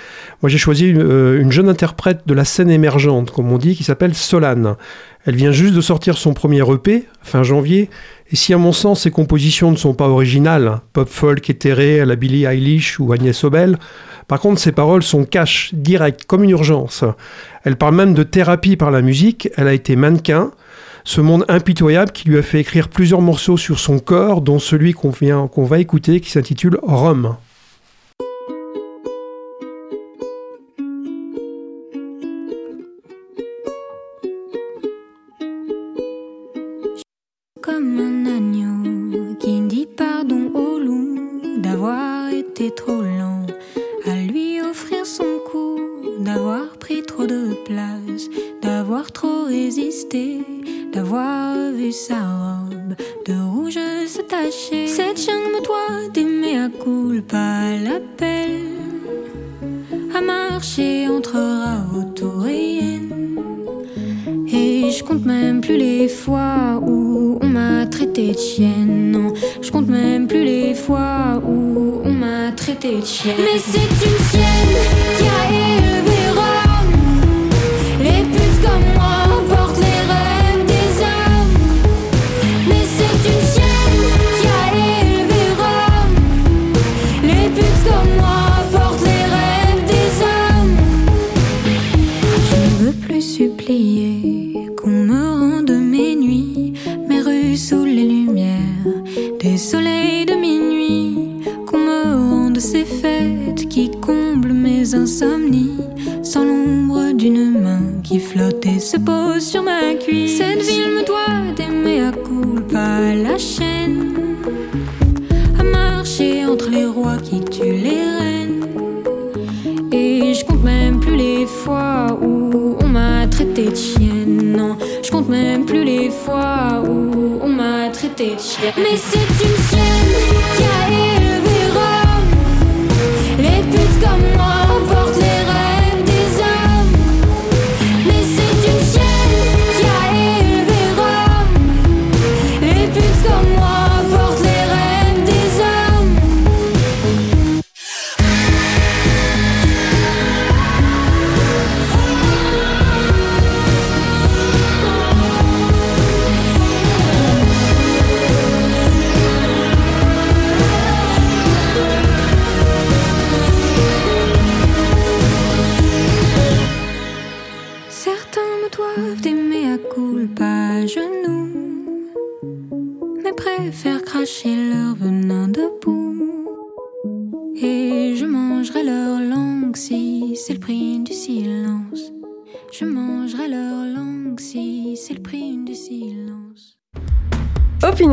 moi 0.43 0.51
j'ai 0.51 0.59
choisi 0.59 0.87
une, 0.87 1.01
euh, 1.01 1.41
une 1.41 1.51
jeune 1.51 1.71
interprète 1.71 2.21
de 2.27 2.35
la 2.35 2.45
scène 2.45 2.69
émergente, 2.69 3.31
comme 3.31 3.51
on 3.51 3.57
dit, 3.57 3.75
qui 3.75 3.85
s'appelle 3.85 4.15
Solane. 4.15 4.77
Elle 5.25 5.35
vient 5.35 5.51
juste 5.51 5.75
de 5.75 5.81
sortir 5.81 6.19
son 6.19 6.35
premier 6.35 6.61
EP, 6.71 7.07
fin 7.23 7.43
janvier, 7.43 7.89
et 8.31 8.37
si 8.37 8.53
à 8.53 8.59
mon 8.59 8.73
sens 8.73 9.01
ses 9.01 9.11
compositions 9.11 9.71
ne 9.71 9.77
sont 9.77 9.95
pas 9.95 10.09
originales, 10.09 10.81
pop 10.93 11.09
folk 11.09 11.49
éthéré 11.49 12.01
à 12.01 12.05
la 12.05 12.17
Billie 12.17 12.45
Eilish 12.45 13.01
ou 13.01 13.15
Agnès 13.15 13.45
Obel, 13.45 13.79
par 14.27 14.41
contre 14.41 14.61
ses 14.61 14.73
paroles 14.73 15.03
sont 15.03 15.25
cash, 15.25 15.71
directes, 15.73 16.27
comme 16.27 16.45
une 16.45 16.51
urgence. 16.51 17.03
Elle 17.65 17.77
parle 17.77 17.95
même 17.95 18.13
de 18.13 18.25
thérapie 18.25 18.77
par 18.77 18.91
la 18.91 19.01
musique, 19.01 19.49
elle 19.57 19.69
a 19.69 19.73
été 19.73 19.97
mannequin, 19.97 20.51
ce 21.09 21.23
monde 21.23 21.47
impitoyable 21.49 22.13
qui 22.13 22.29
lui 22.29 22.37
a 22.37 22.43
fait 22.43 22.61
écrire 22.61 22.89
plusieurs 22.89 23.23
morceaux 23.23 23.57
sur 23.57 23.79
son 23.79 23.99
corps, 23.99 24.43
dont 24.43 24.59
celui 24.59 24.93
qu'on 24.93 25.11
va 25.65 25.79
écouter 25.79 26.21
qui 26.21 26.31
s'intitule 26.31 26.79
Rome. 26.83 27.37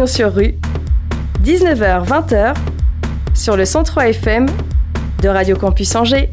Sur 0.07 0.33
rue, 0.33 0.55
19h-20h, 1.43 2.55
sur 3.33 3.57
le 3.57 3.65
103 3.65 4.09
FM 4.09 4.47
de 5.21 5.27
Radio 5.29 5.55
Campus 5.55 5.95
Angers. 5.95 6.29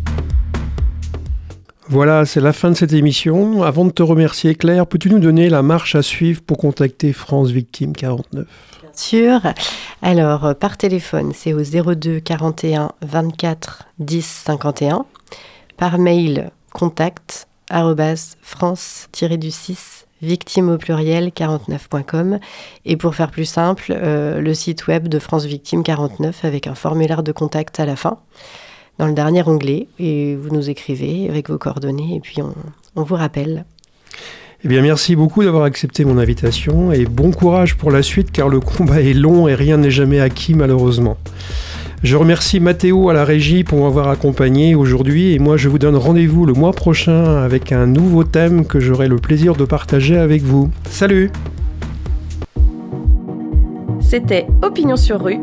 Voilà, 1.89 2.25
c'est 2.25 2.41
la 2.41 2.53
fin 2.53 2.71
de 2.71 2.75
cette 2.75 2.93
émission. 2.93 3.63
Avant 3.63 3.85
de 3.85 3.91
te 3.91 4.03
remercier, 4.03 4.55
Claire, 4.55 4.87
peux-tu 4.87 5.11
nous 5.11 5.19
donner 5.19 5.49
la 5.49 5.63
marche 5.63 5.95
à 5.95 6.03
suivre 6.03 6.43
pour 6.43 6.59
contacter 6.59 7.13
France 7.13 7.51
Victime 7.51 7.95
49 7.95 8.47
sûr. 8.95 9.41
Alors, 10.01 10.47
euh, 10.47 10.55
par 10.55 10.77
téléphone, 10.77 11.33
c'est 11.35 11.53
au 11.53 11.63
02 11.63 12.21
41 12.21 12.93
24 13.03 13.85
10 13.99 14.43
51. 14.45 15.07
Par 15.77 15.99
mail, 15.99 16.51
contact 16.73 17.49
arrobas 17.71 18.37
france-du-6 18.43 20.02
victime 20.23 20.71
au 20.71 20.79
pluriel 20.79 21.29
49.com. 21.29 22.39
Et 22.85 22.97
pour 22.97 23.15
faire 23.15 23.31
plus 23.31 23.45
simple, 23.45 23.87
euh, 23.91 24.41
le 24.41 24.55
site 24.55 24.87
web 24.87 25.09
de 25.09 25.19
France 25.19 25.45
Victime 25.45 25.83
49 25.83 26.45
avec 26.45 26.67
un 26.67 26.75
formulaire 26.75 27.23
de 27.23 27.33
contact 27.33 27.81
à 27.81 27.87
la 27.87 27.97
fin, 27.97 28.19
dans 28.99 29.07
le 29.07 29.13
dernier 29.13 29.43
onglet. 29.47 29.89
Et 29.99 30.37
vous 30.37 30.51
nous 30.51 30.71
écrivez 30.71 31.29
avec 31.29 31.51
vos 31.51 31.59
coordonnées 31.59 32.17
et 32.17 32.21
puis 32.21 32.41
on, 32.41 32.55
on 32.97 33.03
vous 33.03 33.17
rappelle. 33.17 33.65
Eh 34.65 34.69
bien, 34.69 34.81
merci 34.81 35.17
beaucoup 35.17 35.43
d'avoir 35.43 35.65
accepté 35.65 36.05
mon 36.05 36.19
invitation 36.19 36.93
et 36.93 37.05
bon 37.05 37.33
courage 37.33 37.77
pour 37.77 37.91
la 37.91 38.03
suite 38.03 38.31
car 38.31 38.49
le 38.49 38.61
combat 38.61 39.01
est 39.03 39.13
long 39.13 39.49
et 39.49 39.57
rien 39.57 39.77
n'est 39.77 39.91
jamais 39.91 40.21
acquis 40.21 40.55
malheureusement. 40.55 41.17
Je 42.03 42.17
remercie 42.17 42.59
Mathéo 42.59 43.11
à 43.11 43.13
la 43.13 43.25
régie 43.25 43.63
pour 43.63 43.85
m'avoir 43.85 44.09
accompagné 44.09 44.75
aujourd'hui 44.75 45.35
et 45.35 45.39
moi 45.39 45.57
je 45.57 45.69
vous 45.69 45.79
donne 45.79 45.95
rendez-vous 45.95 46.47
le 46.47 46.53
mois 46.53 46.73
prochain 46.73 47.37
avec 47.37 47.71
un 47.71 47.87
nouveau 47.87 48.25
thème 48.25 48.67
que 48.67 48.81
j'aurai 48.81 49.07
le 49.07 49.15
plaisir 49.17 49.55
de 49.55 49.65
partager 49.65 50.19
avec 50.19 50.43
vous. 50.43 50.69
Salut 50.89 51.31
C'était 54.01 54.49
Opinion 54.63 54.97
sur 54.97 55.23
rue, 55.23 55.39